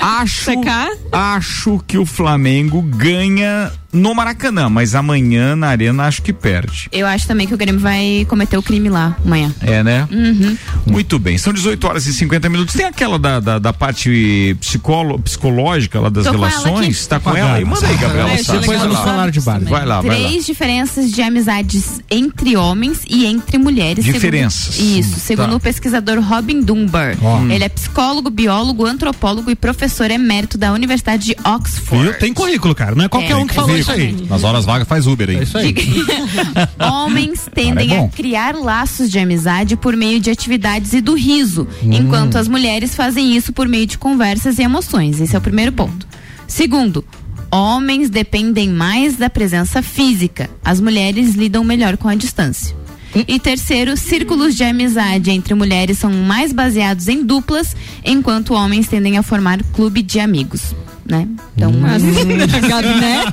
Acho, 0.00 0.50
acho 1.12 1.80
que 1.86 1.98
o 1.98 2.06
Flamengo 2.06 2.80
ganha 2.82 3.72
no 3.92 4.14
Maracanã, 4.14 4.68
mas 4.68 4.94
amanhã 4.94 5.56
na 5.56 5.66
Arena 5.68 6.04
acho 6.04 6.22
que 6.22 6.32
perde. 6.32 6.88
Eu 6.92 7.08
acho 7.08 7.26
também 7.26 7.44
que 7.46 7.52
o 7.52 7.56
Grêmio 7.56 7.80
vai 7.80 8.24
cometer 8.28 8.56
o 8.56 8.62
crime 8.62 8.88
lá 8.88 9.16
amanhã. 9.24 9.52
É, 9.60 9.82
né? 9.82 10.06
Uhum. 10.12 10.56
Muito 10.86 11.18
bem. 11.18 11.36
São 11.36 11.52
18 11.52 11.84
horas 11.88 12.06
e 12.06 12.12
50 12.12 12.48
minutos. 12.48 12.74
Tem 12.74 12.86
aquela 12.86 13.18
da, 13.18 13.40
da, 13.40 13.58
da 13.58 13.72
parte 13.72 14.56
psicolo, 14.60 15.18
psicológica 15.18 15.98
lá 15.98 16.08
das 16.08 16.24
Tô 16.24 16.30
com 16.30 16.36
ela 16.38 16.48
relações? 16.48 16.98
aqui. 17.00 17.08
Tá 17.08 17.18
com 17.18 17.36
ela 17.36 17.54
aí? 17.54 17.64
Manda 17.64 17.84
aí, 17.88 17.96
Gabriela. 17.96 18.30
É, 18.30 18.36
depois 18.36 18.80
vamos 18.80 18.98
falar 18.98 19.30
de 19.32 19.40
bar. 19.40 19.60
Vai 19.64 19.84
lá, 19.84 20.00
vai 20.00 20.22
lá. 20.22 20.28
Três 20.28 20.46
diferenças 20.46 21.10
de 21.10 21.20
amizades 21.22 22.00
entre 22.08 22.56
homens 22.56 23.00
e 23.10 23.26
entre 23.26 23.58
mulheres. 23.58 24.04
segundo- 24.04 24.14
Diferenças. 24.20 24.78
isso, 24.78 25.18
segundo 25.20 25.50
Tá. 25.50 25.56
o 25.56 25.60
pesquisador 25.60 26.20
Robin 26.20 26.60
Dunbar. 26.62 27.16
Ó. 27.22 27.42
Ele 27.46 27.64
é 27.64 27.68
psicólogo, 27.68 28.30
biólogo, 28.30 28.86
antropólogo 28.86 29.50
e 29.50 29.54
professor 29.56 30.10
emérito 30.10 30.56
da 30.56 30.72
Universidade 30.72 31.26
de 31.26 31.36
Oxford. 31.44 32.18
Tem 32.18 32.32
currículo, 32.32 32.74
cara. 32.74 32.94
Não 32.94 33.04
é 33.04 33.08
qualquer 33.08 33.32
É, 33.32 33.36
um 33.36 33.46
que 33.46 33.54
falou 33.54 33.76
isso 33.76 33.90
aí. 33.90 34.16
Nas 34.28 34.44
horas 34.44 34.64
vagas 34.64 34.86
faz 34.86 35.06
Uber 35.06 35.28
aí. 35.28 35.36
É 35.36 35.42
isso 35.42 35.58
aí. 35.58 35.74
Homens 36.78 37.48
tendem 37.54 37.88
Cara, 37.88 38.00
é 38.02 38.04
a 38.04 38.08
criar 38.08 38.54
laços 38.54 39.10
de 39.10 39.18
amizade 39.18 39.76
por 39.76 39.96
meio 39.96 40.20
de 40.20 40.30
atividades 40.30 40.92
e 40.92 41.00
do 41.00 41.14
riso, 41.14 41.66
Hum. 41.82 41.90
enquanto 41.92 42.36
as 42.36 42.48
mulheres 42.48 42.94
fazem 42.94 43.36
isso 43.36 43.52
por 43.52 43.68
meio 43.68 43.86
de 43.86 43.98
conversas 43.98 44.58
e 44.58 44.62
emoções. 44.62 45.20
Esse 45.20 45.34
é 45.34 45.38
o 45.38 45.42
primeiro 45.42 45.72
ponto. 45.72 46.06
Segundo, 46.46 47.04
homens 47.50 48.10
dependem 48.10 48.68
mais 48.68 49.16
da 49.16 49.28
presença 49.30 49.82
física. 49.82 50.48
As 50.64 50.80
mulheres 50.80 51.34
lidam 51.34 51.64
melhor 51.64 51.96
com 51.96 52.08
a 52.08 52.14
distância. 52.14 52.76
E 53.14 53.38
terceiro, 53.38 53.96
círculos 53.96 54.54
de 54.54 54.62
amizade 54.62 55.30
entre 55.30 55.54
mulheres 55.54 55.98
são 55.98 56.12
mais 56.12 56.52
baseados 56.52 57.08
em 57.08 57.24
duplas, 57.24 57.74
enquanto 58.04 58.54
homens 58.54 58.86
tendem 58.86 59.18
a 59.18 59.22
formar 59.22 59.62
clube 59.72 60.02
de 60.02 60.20
amigos. 60.20 60.74
Né? 61.10 61.26
Então, 61.56 61.70
Hum. 61.70 61.80
né? 63.00 63.24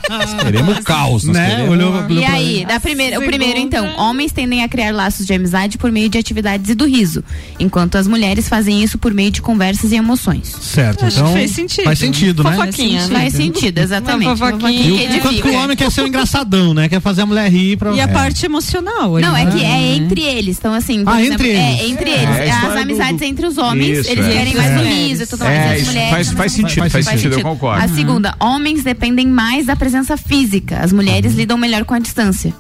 Queremos 0.44 0.80
caos, 0.80 1.24
nós 1.26 1.36
Né? 1.36 1.50
queremos- 1.50 1.70
Olhou, 1.72 1.94
olhou 2.06 2.20
E 2.22 2.26
aí, 2.26 2.66
da 2.66 2.80
primeira, 2.80 3.20
o 3.20 3.24
primeiro 3.24 3.60
então, 3.60 3.88
homens 3.98 4.32
tendem 4.32 4.64
a 4.64 4.68
criar 4.70 4.94
laços 4.94 5.26
de 5.26 5.34
amizade 5.34 5.78
por 5.78 5.92
meio 5.92 6.10
de 6.10 6.18
atividades 6.18 6.70
e 6.70 6.76
do 6.76 6.86
riso, 6.86 7.24
enquanto 7.60 7.96
as 7.98 8.08
mulheres 8.08 8.48
fazem 8.50 8.84
isso 8.84 8.98
por 8.98 9.14
meio 9.14 9.32
de 9.32 9.42
conversas 9.42 9.92
e 9.92 9.96
emoções. 9.96 10.48
Certo, 10.62 11.06
Acho 11.06 11.20
então. 11.20 11.34
faz 11.34 11.52
sentido. 11.52 11.84
Faz 11.84 12.00
sentido, 12.00 12.44
né? 12.44 12.52
Fofoquinha, 12.56 13.08
né? 13.08 13.20
Faz 13.20 13.34
sentido, 13.34 13.78
exatamente. 13.78 14.28
Uma 14.28 14.38
fofoquinha. 14.38 15.16
Enquanto 15.18 15.42
que 15.42 15.48
o 15.48 15.54
homem 15.56 15.78
quer 15.78 15.92
ser 15.92 16.02
um 16.02 16.08
engraçadão, 16.08 16.74
né? 16.74 16.90
Quer 16.90 17.02
fazer 17.02 17.22
a 17.22 17.26
mulher 17.26 17.50
rir 17.52 17.78
pra. 17.78 17.92
E 17.94 18.00
a 18.00 18.04
É. 18.04 18.08
parte 18.08 18.46
emocional. 18.46 19.20
Não, 19.20 19.36
é 19.36 19.46
né? 19.46 19.52
que 19.52 19.64
é 19.64 19.96
entre 19.96 20.22
eles. 20.22 20.58
Então, 20.58 20.74
assim, 20.74 21.04
por 21.04 21.14
Ah, 21.14 21.22
exemplo, 21.22 21.46
entre 21.46 21.58
é 21.58 21.74
eles. 21.82 21.92
entre 21.92 22.10
É, 22.10 22.14
eles. 22.24 22.28
a 22.40 22.46
história 22.46 22.76
As 22.78 22.82
amizades 22.82 23.18
do- 23.20 23.24
entre 23.26 23.46
os 23.46 23.58
homens, 23.58 24.00
Isso, 24.00 24.12
eles 24.12 24.26
é. 24.26 24.30
querem 24.32 24.56
mais 24.56 24.72
É. 24.72 24.78
o 24.78 24.84
riso 24.84 25.24
e 25.24 25.28
tudo 25.28 25.44
mais. 25.44 25.56
É, 25.58 25.74
as 25.74 25.82
isso 25.82 25.86
mulheres. 25.92 26.10
faz, 26.10 26.32
faz 26.32 26.52
sentido, 26.52 26.90
faz, 26.90 27.06
sentido, 27.06 27.34
eu 27.36 27.42
concordo. 27.42 27.67
A 27.72 27.88
segunda, 27.88 28.36
homens 28.40 28.84
dependem 28.84 29.28
mais 29.28 29.66
da 29.66 29.76
presença 29.76 30.16
física. 30.18 30.80
As 30.80 30.92
mulheres 30.94 31.32
Uhum. 31.34 31.38
lidam 31.40 31.58
melhor 31.58 31.86
com 31.86 31.94
a 31.94 32.00
distância. 32.00 32.54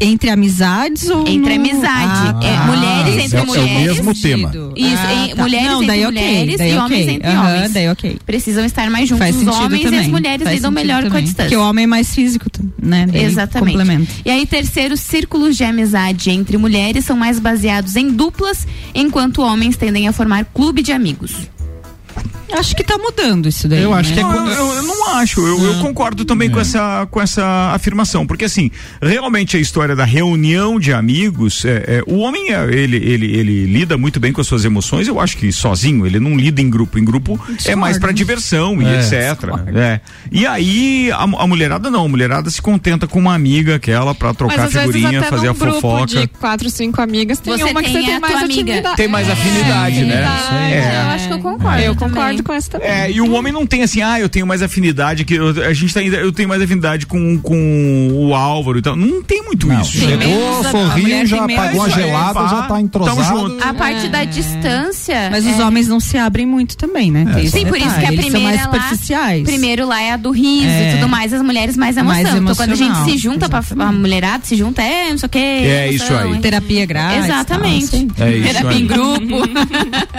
Entre 0.00 0.28
amizades 0.30 1.08
ou. 1.08 1.26
Entre 1.26 1.56
no- 1.58 1.64
amizade. 1.70 1.88
Ah, 1.88 2.40
É, 2.42 2.56
tá. 2.56 2.66
mulheres 2.66 3.24
esse 3.24 3.36
entre 3.36 3.36
é 3.36 3.40
o- 3.40 3.44
é 3.44 3.44
o 3.44 3.46
mulheres. 3.62 3.86
mesmo 3.96 4.14
tema. 4.14 4.52
Isso, 4.76 4.96
Ah, 5.06 5.14
em- 5.14 5.34
tá. 5.34 5.42
mulheres 5.42 5.66
Não, 5.68 5.74
entre 5.82 5.86
daí 5.86 6.04
ok, 6.06 6.12
mulheres 6.22 6.58
daí 6.58 6.68
e 6.70 6.72
ok. 6.76 6.84
homens 6.84 7.08
entre 7.08 7.28
Aham, 7.30 7.48
homens. 7.56 7.72
daí 7.72 7.88
ok. 7.88 8.18
Precisam 8.26 8.64
estar 8.64 8.90
mais 8.90 9.08
juntos. 9.08 9.24
Faz 9.26 9.36
Os 9.36 9.46
homens 9.46 9.82
também. 9.84 9.98
e 10.00 10.02
as 10.02 10.08
mulheres 10.08 10.42
Faz 10.44 10.56
lidam 10.56 10.70
melhor 10.70 11.00
com 11.02 11.06
a 11.06 11.10
também. 11.10 11.24
distância. 11.24 11.44
Porque 11.50 11.56
o 11.56 11.68
homem 11.68 11.84
é 11.84 11.86
mais 11.86 12.14
físico, 12.14 12.46
né? 12.82 13.06
Daí 13.10 13.24
Exatamente. 13.24 13.76
Complementa. 13.78 14.12
E 14.24 14.30
aí, 14.30 14.44
terceiro, 14.46 14.96
círculos 14.96 15.56
de 15.56 15.64
amizade 15.64 16.30
entre 16.30 16.56
mulheres 16.58 17.04
são 17.04 17.16
mais 17.16 17.38
baseados 17.38 17.96
em 17.96 18.10
duplas, 18.10 18.66
enquanto 18.94 19.40
homens 19.42 19.76
tendem 19.76 20.06
a 20.08 20.12
formar 20.12 20.44
clube 20.46 20.82
de 20.82 20.92
amigos. 20.92 21.32
Acho 22.52 22.76
que 22.76 22.84
tá 22.84 22.96
mudando 22.98 23.48
isso 23.48 23.68
daí. 23.68 23.82
Eu 23.82 23.92
acho 23.92 24.10
né? 24.10 24.14
que 24.16 24.20
é 24.20 24.22
Não, 24.22 24.48
eu, 24.48 24.54
eu- 24.54 24.74
eu 24.76 24.82
não 24.82 25.08
acho, 25.16 25.40
eu, 25.46 25.64
eu 25.64 25.74
concordo 25.80 26.24
também 26.24 26.50
com, 26.50 26.60
essa, 26.60 27.06
com 27.10 27.20
essa 27.20 27.72
afirmação, 27.74 28.26
porque 28.26 28.44
assim, 28.44 28.70
realmente 29.02 29.56
a 29.56 29.60
história 29.60 29.94
da 29.96 30.04
reunião 30.04 30.78
de 30.78 30.92
amigos, 30.92 31.64
é, 31.64 31.84
é, 31.86 32.02
o 32.06 32.18
homem, 32.18 32.52
é, 32.52 32.64
ele, 32.72 32.96
ele, 32.96 33.26
ele 33.36 33.66
lida 33.66 33.96
muito 33.98 34.20
bem 34.20 34.32
com 34.32 34.40
as 34.40 34.46
suas 34.46 34.64
emoções, 34.64 35.08
eu 35.08 35.20
acho 35.20 35.36
que 35.36 35.50
sozinho, 35.52 36.06
ele 36.06 36.20
não 36.20 36.36
lida 36.36 36.60
em 36.60 36.70
grupo, 36.70 36.98
em 36.98 37.04
grupo 37.04 37.38
é 37.64 37.74
mais 37.74 37.98
pra 37.98 38.12
diversão 38.12 38.80
e 38.80 38.86
É, 38.86 38.98
etc. 39.00 39.50
É. 39.74 40.00
E 40.30 40.46
aí, 40.46 41.10
a, 41.12 41.22
a 41.22 41.46
mulherada 41.46 41.90
não, 41.90 42.04
a 42.04 42.08
mulherada 42.08 42.48
se 42.50 42.60
contenta 42.62 43.06
com 43.06 43.18
uma 43.18 43.34
amiga 43.34 43.76
aquela 43.76 44.14
pra 44.14 44.32
trocar 44.32 44.56
Mas 44.56 44.66
às 44.66 44.72
vezes 44.72 44.86
figurinha, 44.94 45.20
até 45.20 45.28
fazer 45.30 45.46
num 45.46 45.52
a 45.52 45.54
grupo 45.54 45.80
fofoca. 45.80 46.06
de 46.06 46.26
quatro, 46.28 46.70
cinco 46.70 47.00
amigas, 47.00 47.38
tem 47.38 47.56
Você 47.56 47.64
uma 47.64 47.82
que 47.82 47.92
tem 47.92 48.02
você 48.02 48.10
tem 48.10 48.20
mais 48.20 48.42
atividade. 48.42 48.96
Tem 48.96 49.08
mais 49.08 49.28
afinidade, 49.28 50.04
né? 50.04 50.24
É, 50.72 50.96
eu 50.96 51.10
acho 51.14 51.26
que 51.28 51.34
eu 51.34 51.38
concordo. 51.38 51.80
Eu 51.82 51.94
também. 51.94 52.35
Concordo 52.36 52.42
com 52.42 52.52
essa 52.52 52.70
também. 52.70 52.88
É, 52.88 53.10
e 53.10 53.20
o 53.20 53.32
homem 53.32 53.52
não 53.52 53.66
tem 53.66 53.82
assim, 53.82 54.02
ah, 54.02 54.18
eu 54.20 54.28
tenho 54.28 54.46
mais 54.46 54.62
afinidade 54.62 55.24
que 55.24 55.34
eu, 55.34 55.48
a 55.64 55.72
gente 55.72 55.92
tá 55.92 56.00
ainda, 56.00 56.16
eu 56.16 56.32
tenho 56.32 56.48
mais 56.48 56.60
afinidade 56.62 57.06
com, 57.06 57.38
com 57.38 58.08
o 58.12 58.34
Álvaro 58.34 58.78
e 58.78 58.82
tal. 58.82 58.96
Não 58.96 59.22
tem 59.22 59.42
muito 59.42 59.66
Não, 59.66 59.80
isso. 59.80 59.92
chegou, 59.92 60.64
sorriu, 60.64 61.26
já 61.26 61.46
tem 61.46 61.56
pagou 61.56 61.82
a 61.84 61.88
gelada, 61.88 62.40
já 62.40 62.48
tá 62.62 62.68
tamo 62.68 62.80
entrosado. 62.80 63.24
junto. 63.24 63.64
A 63.64 63.74
parte 63.74 64.08
da 64.08 64.24
distância. 64.24 65.28
Mas 65.30 65.46
os 65.46 65.58
é- 65.58 65.64
homens 65.64 65.88
não 65.88 66.00
se 66.00 66.16
abrem 66.18 66.46
muito 66.46 66.76
também, 66.76 67.10
né? 67.10 67.24
Tem 67.34 67.44
esse 67.44 67.58
Sim, 67.58 67.66
por 67.66 67.76
isso 67.78 67.88
que 67.98 68.04
a 68.06 68.12
Eles 68.12 68.24
primeira 68.26 68.30
são 68.30 68.42
mais 68.42 68.56
lá- 68.56 68.64
superficiais. 68.64 69.42
Primeiro 69.44 69.86
lá 69.86 70.00
é 70.02 70.12
a 70.12 70.16
do 70.16 70.30
riso 70.30 70.66
É. 70.66 70.90
e 70.92 70.94
tudo 70.96 71.08
mais, 71.08 71.32
as 71.32 71.42
mulheres 71.42 71.76
mais 71.76 71.96
emoção. 71.96 72.22
Mais 72.22 72.34
então 72.34 72.54
quando 72.54 72.72
a 72.72 72.74
gente 72.76 72.96
se 73.04 73.16
junta 73.18 73.48
pra 73.48 73.62
a 73.78 73.92
mulherada, 73.92 74.44
se 74.44 74.56
junta, 74.56 74.82
é, 74.82 75.10
não 75.10 75.18
sei 75.18 75.26
o 75.26 75.30
que. 75.30 75.38
É 75.38 75.90
isso 75.90 76.12
aí. 76.14 76.38
Terapia 76.40 76.84
grátis. 76.86 77.24
Exatamente. 77.24 77.86
tal, 77.88 77.98
assim. 78.00 78.08
É 78.18 78.46
Terapia 78.52 78.78
em 78.78 78.86
grupo. 78.86 79.36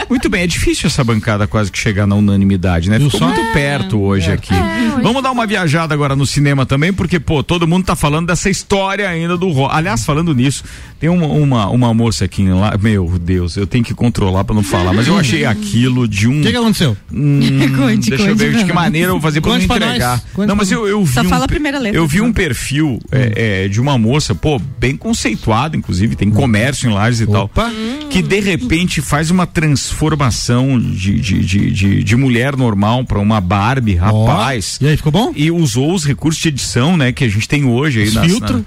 Muito 0.09 0.29
bem, 0.29 0.43
é 0.43 0.47
difícil 0.47 0.87
essa 0.87 1.03
bancada 1.03 1.47
quase 1.47 1.71
que 1.71 1.77
chegar 1.77 2.06
na 2.07 2.15
unanimidade, 2.15 2.89
né? 2.89 2.99
Ficou 2.99 3.19
só? 3.19 3.27
muito 3.27 3.53
perto 3.53 3.99
hoje 3.99 4.31
aqui. 4.31 4.53
É, 4.53 4.93
hoje- 4.93 5.03
Vamos 5.03 5.21
dar 5.21 5.31
uma 5.31 5.45
viajada 5.45 5.93
agora 5.93 6.15
no 6.15 6.25
cinema 6.25 6.65
também, 6.65 6.91
porque, 6.91 7.19
pô, 7.19 7.43
todo 7.43 7.67
mundo 7.67 7.85
tá 7.85 7.95
falando 7.95 8.27
dessa 8.27 8.49
história 8.49 9.07
ainda 9.07 9.37
do 9.37 9.49
rock. 9.49 9.75
Aliás, 9.75 10.03
falando 10.05 10.33
nisso, 10.33 10.63
tem 10.99 11.09
uma, 11.09 11.27
uma, 11.27 11.69
uma 11.69 11.93
moça 11.93 12.25
aqui 12.25 12.47
lá, 12.49 12.75
meu 12.81 13.13
Deus, 13.21 13.55
eu 13.57 13.67
tenho 13.67 13.83
que 13.83 13.93
controlar 13.93 14.43
pra 14.43 14.55
não 14.55 14.63
falar, 14.63 14.93
mas 14.93 15.07
eu 15.07 15.15
achei 15.19 15.45
aquilo 15.45 16.07
de 16.07 16.27
um. 16.27 16.39
O 16.39 16.43
que, 16.43 16.51
que 16.51 16.57
aconteceu? 16.57 16.97
Hum, 17.13 17.39
Conte, 17.77 18.09
deixa 18.09 18.23
eu 18.25 18.29
conte 18.29 18.39
ver 18.39 18.51
pra 18.51 18.59
de 18.59 18.65
que 18.65 18.73
maneira 18.73 19.07
eu 19.09 19.13
vou 19.13 19.21
fazer 19.21 19.41
pra 19.41 19.51
não 19.51 19.57
Conte 19.57 19.67
pra 19.67 19.77
entregar. 19.77 20.21
Conte 20.33 20.47
Não, 20.47 20.55
mas 20.55 20.69
pra 20.69 20.77
eu, 20.77 20.87
eu 20.87 21.03
vi. 21.03 21.13
Só 21.13 21.21
um 21.21 21.25
fala 21.29 21.45
a 21.45 21.47
primeira 21.47 21.77
letra, 21.77 21.97
Eu 21.99 22.07
vi 22.07 22.21
um 22.21 22.31
perfil 22.33 22.99
é, 23.11 23.63
é, 23.65 23.67
de 23.67 23.79
uma 23.79 23.97
moça, 23.97 24.33
pô, 24.33 24.59
bem 24.79 24.95
conceituada, 24.97 25.75
inclusive, 25.77 26.15
tem 26.15 26.29
comércio 26.31 26.89
em 26.89 26.93
Lages 26.93 27.21
e 27.21 27.27
tal, 27.27 27.45
Opa. 27.45 27.71
que 28.09 28.21
de 28.21 28.39
repente 28.39 29.01
faz 29.01 29.29
uma 29.29 29.45
transformação 29.45 30.79
de, 30.79 31.19
de, 31.19 31.39
de, 31.45 31.71
de, 31.71 31.96
de 32.03 32.15
mulher 32.15 32.55
normal 32.55 33.03
pra 33.05 33.19
uma 33.19 33.39
Barbie, 33.41 33.95
rapaz. 33.95 34.77
E 34.81 34.87
aí, 34.87 34.97
ficou 34.97 35.11
bom? 35.11 35.31
E 35.35 35.49
usou 35.51 35.93
os 35.93 36.03
recursos 36.05 36.41
de 36.41 36.49
edição, 36.49 36.95
né, 36.97 37.11
que 37.11 37.23
a 37.23 37.29
gente 37.29 37.47
tem 37.47 37.65
hoje 37.65 38.01
aí 38.01 38.07
Os 38.07 38.13
nas- 38.13 38.25
filtro? 38.25 38.57
na- 38.57 38.63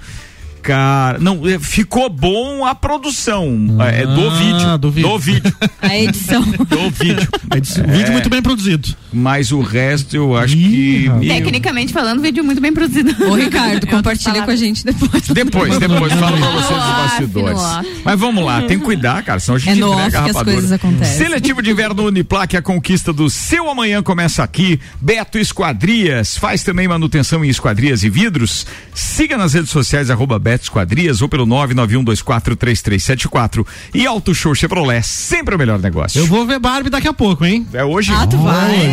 Cara, 0.61 1.17
não, 1.19 1.47
é, 1.47 1.57
ficou 1.59 2.09
bom 2.09 2.65
a 2.65 2.75
produção 2.75 3.47
é, 3.81 4.05
do 4.05 4.27
Ah, 4.29 4.35
vídeo. 4.35 4.77
do 4.77 4.91
vídeo. 4.91 5.09
Do 5.09 5.17
vídeo. 5.19 5.53
A 5.81 5.97
edição. 5.97 6.41
do 6.43 6.89
vídeo. 6.91 7.27
Edi- 7.55 7.81
Vídeo 7.91 8.11
muito 8.11 8.29
bem 8.29 8.41
produzido. 8.41 8.89
Mas 9.11 9.51
o 9.51 9.59
resto 9.61 10.15
eu 10.15 10.37
acho 10.37 10.55
Ih, 10.55 10.69
que. 11.03 11.09
meu- 11.09 11.19
Tecnicamente 11.35 11.91
falando, 11.91 12.21
vídeo 12.21 12.43
muito 12.43 12.61
bem 12.61 12.71
produzido. 12.71 13.11
Ô, 13.27 13.33
Ricardo, 13.35 13.85
compartilha 13.87 14.43
com 14.43 14.51
a 14.51 14.55
gente 14.55 14.85
depois. 14.85 15.27
Depois, 15.27 15.77
depois, 15.79 16.13
falo 16.13 16.37
pra 16.37 16.51
vocês 16.51 16.79
off, 16.79 17.01
bastidores. 17.25 17.61
Mas 18.05 18.19
vamos 18.19 18.45
lá, 18.45 18.61
tem 18.61 18.77
que 18.77 18.85
cuidar, 18.85 19.23
cara, 19.23 19.39
senão 19.39 19.55
a 19.55 19.59
gente 19.59 19.71
É 19.71 19.75
no 19.75 19.93
entrega 19.93 20.19
off 20.21 20.29
a 20.29 20.31
que 20.33 20.37
as 20.37 20.43
coisas 20.43 20.71
acontecem. 20.71 21.17
Seletivo 21.17 21.61
de 21.61 21.71
inverno 21.71 22.05
Uniplac, 22.05 22.55
a 22.55 22.61
conquista 22.61 23.11
do 23.11 23.29
seu 23.29 23.69
amanhã 23.69 24.01
começa 24.03 24.43
aqui. 24.43 24.79
Beto 25.01 25.37
Esquadrias, 25.39 26.37
faz 26.37 26.63
também 26.63 26.87
manutenção 26.87 27.43
em 27.43 27.49
esquadrias 27.49 28.03
e 28.03 28.09
vidros. 28.09 28.65
Siga 28.93 29.37
nas 29.37 29.53
redes 29.53 29.71
sociais, 29.71 30.09
arroba 30.09 30.37
Beto 30.39 30.50
Beto 30.51 30.65
Esquadrias 30.65 31.21
ou 31.21 31.29
pelo 31.29 31.47
991243374. 31.47 33.65
E 33.93 34.05
Auto 34.05 34.35
Show 34.35 34.53
Chevrolet, 34.53 35.01
sempre 35.01 35.55
o 35.55 35.57
melhor 35.57 35.79
negócio. 35.79 36.19
Eu 36.19 36.27
vou 36.27 36.45
ver 36.45 36.59
Barbie 36.59 36.89
daqui 36.89 37.07
a 37.07 37.13
pouco, 37.13 37.45
hein? 37.45 37.65
É 37.71 37.85
hoje? 37.85 38.11
Ah, 38.13 38.27
tu 38.27 38.35
vai. 38.37 38.91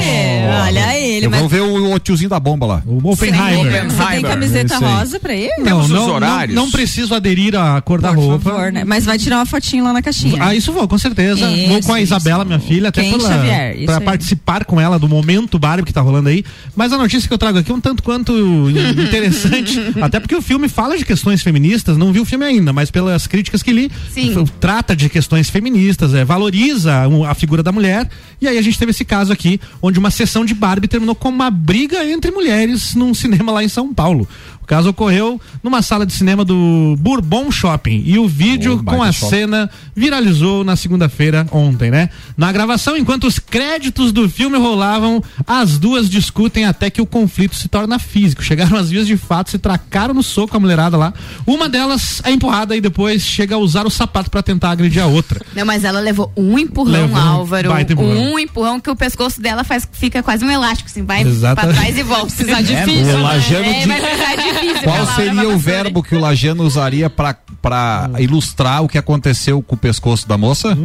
Olha 0.68 0.96
ele, 0.96 1.26
Eu 1.26 1.30
mas 1.30 1.40
vou 1.40 1.48
ver 1.48 1.62
o, 1.62 1.94
o 1.94 1.98
tiozinho 1.98 2.30
da 2.30 2.38
bomba 2.38 2.64
lá. 2.64 2.82
O 2.86 3.10
Oppenheimer. 3.10 3.90
você 3.90 4.06
tem 4.06 4.22
camiseta 4.22 4.72
Esse 4.74 4.84
aí. 4.84 4.94
rosa 4.94 5.18
pra 5.18 5.34
ele? 5.34 5.52
Não, 5.58 5.80
os 5.80 5.88
não, 5.88 6.08
horários. 6.10 6.54
não, 6.54 6.66
não 6.66 6.70
preciso 6.70 7.12
aderir 7.12 7.56
à 7.56 7.80
cor 7.80 8.00
da 8.00 8.14
Por 8.14 8.24
roupa. 8.24 8.50
favor, 8.50 8.70
né? 8.70 8.84
Mas 8.84 9.04
vai 9.04 9.18
tirar 9.18 9.38
uma 9.38 9.46
fotinho 9.46 9.82
lá 9.82 9.92
na 9.92 10.00
caixinha. 10.00 10.40
Ah, 10.40 10.54
isso 10.54 10.72
vou, 10.72 10.86
com 10.86 10.96
certeza. 10.96 11.50
Isso, 11.50 11.68
vou 11.68 11.82
com 11.82 11.92
a 11.94 12.00
isso. 12.00 12.14
Isabela, 12.14 12.44
minha 12.44 12.60
filha, 12.60 12.90
até 12.90 13.02
Quem, 13.02 13.18
pela, 13.18 13.28
Xavier? 13.28 13.74
Isso 13.76 13.86
pra 13.86 13.98
aí. 13.98 14.04
participar 14.04 14.64
com 14.64 14.80
ela 14.80 14.96
do 14.96 15.08
momento 15.08 15.58
Barbie 15.58 15.84
que 15.84 15.92
tá 15.92 16.00
rolando 16.00 16.28
aí. 16.28 16.44
Mas 16.76 16.92
a 16.92 16.98
notícia 16.98 17.26
que 17.26 17.34
eu 17.34 17.38
trago 17.38 17.58
aqui 17.58 17.72
é 17.72 17.74
um 17.74 17.80
tanto 17.80 18.00
quanto 18.02 18.32
interessante. 18.96 19.76
até 20.00 20.20
porque 20.20 20.36
o 20.36 20.42
filme 20.42 20.68
fala 20.68 20.96
de 20.96 21.04
questões 21.04 21.42
feministas, 21.48 21.96
não 21.96 22.12
vi 22.12 22.20
o 22.20 22.26
filme 22.26 22.44
ainda, 22.44 22.74
mas 22.74 22.90
pelas 22.90 23.26
críticas 23.26 23.62
que 23.62 23.72
li, 23.72 23.90
Sim. 24.12 24.44
trata 24.60 24.94
de 24.94 25.08
questões 25.08 25.48
feministas, 25.48 26.12
é, 26.12 26.22
valoriza 26.26 27.08
a 27.26 27.34
figura 27.34 27.62
da 27.62 27.72
mulher. 27.72 28.06
E 28.38 28.46
aí 28.46 28.58
a 28.58 28.62
gente 28.62 28.78
teve 28.78 28.90
esse 28.90 29.02
caso 29.02 29.32
aqui, 29.32 29.58
onde 29.80 29.98
uma 29.98 30.10
sessão 30.10 30.44
de 30.44 30.52
Barbie 30.54 30.88
terminou 30.88 31.14
com 31.14 31.30
uma 31.30 31.50
briga 31.50 32.04
entre 32.04 32.30
mulheres 32.30 32.94
num 32.94 33.14
cinema 33.14 33.50
lá 33.50 33.64
em 33.64 33.68
São 33.68 33.94
Paulo. 33.94 34.28
O 34.68 34.74
caso 34.78 34.90
ocorreu 34.90 35.40
numa 35.62 35.80
sala 35.80 36.04
de 36.04 36.12
cinema 36.12 36.44
do 36.44 36.94
Bourbon 36.98 37.50
Shopping. 37.50 38.02
E 38.04 38.18
o 38.18 38.28
vídeo 38.28 38.78
Oh, 38.78 38.84
com 38.84 39.02
a 39.02 39.10
shopping. 39.10 39.30
cena 39.30 39.70
viralizou 39.96 40.62
na 40.62 40.76
segunda-feira 40.76 41.46
ontem, 41.50 41.90
né? 41.90 42.10
Na 42.36 42.52
gravação, 42.52 42.94
enquanto 42.94 43.26
os 43.26 43.38
créditos 43.38 44.12
do 44.12 44.28
filme 44.28 44.58
rolavam, 44.58 45.22
as 45.46 45.78
duas 45.78 46.06
discutem 46.10 46.66
até 46.66 46.90
que 46.90 47.00
o 47.00 47.06
conflito 47.06 47.56
se 47.56 47.66
torna 47.66 47.98
físico. 47.98 48.44
Chegaram 48.44 48.76
às 48.76 48.90
vias 48.90 49.06
de 49.06 49.16
fato, 49.16 49.48
se 49.50 49.58
tracaram 49.58 50.12
no 50.12 50.22
soco 50.22 50.54
a 50.54 50.60
mulherada 50.60 50.98
lá. 50.98 51.14
Uma 51.46 51.66
delas 51.66 52.20
é 52.22 52.30
empurrada 52.30 52.76
e 52.76 52.80
depois 52.82 53.22
chega 53.22 53.54
a 53.54 53.58
usar 53.58 53.86
o 53.86 53.90
sapato 53.90 54.30
pra 54.30 54.42
tentar 54.42 54.72
agredir 54.72 55.02
a 55.02 55.06
outra. 55.06 55.40
Não, 55.56 55.64
mas 55.64 55.82
ela 55.82 55.98
levou 55.98 56.30
um 56.36 56.58
empurrão, 56.58 56.92
Levou 57.06 57.16
um 57.18 57.26
Álvaro. 57.26 57.70
baita 57.70 57.94
empurrão. 57.94 58.32
Um 58.34 58.38
empurrão 58.38 58.78
que 58.80 58.90
o 58.90 58.94
pescoço 58.96 59.40
dela 59.40 59.64
faz, 59.64 59.88
fica 59.90 60.22
quase 60.22 60.44
um 60.44 60.50
elástico, 60.50 60.90
assim, 60.90 61.02
vai 61.06 61.22
Exata- 61.22 61.62
pra 61.62 61.72
trás 61.72 61.96
e 61.96 62.02
volta. 62.02 62.26
Precisa 62.34 62.60
difícil. 62.62 63.16
o 63.16 63.22
Lajano 63.22 63.64
É, 63.64 63.80
de- 63.80 63.88
vai 63.88 64.00
precisar 64.02 64.57
difícil. 64.60 64.82
Qual 64.82 65.06
seria 65.06 65.48
o 65.48 65.58
verbo 65.58 66.02
que 66.02 66.14
o 66.14 66.20
Lajano 66.20 66.62
usaria 66.64 67.08
pra, 67.08 67.36
pra 67.62 68.10
ilustrar 68.18 68.82
o 68.82 68.88
que 68.88 68.98
aconteceu 68.98 69.62
com 69.62 69.74
o 69.74 69.78
pescoço 69.78 70.28
da 70.28 70.36
moça? 70.36 70.76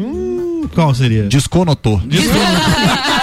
Qual 0.73 0.93
seria? 0.93 1.23
Desconotou. 1.23 2.01
Ah, 2.01 3.21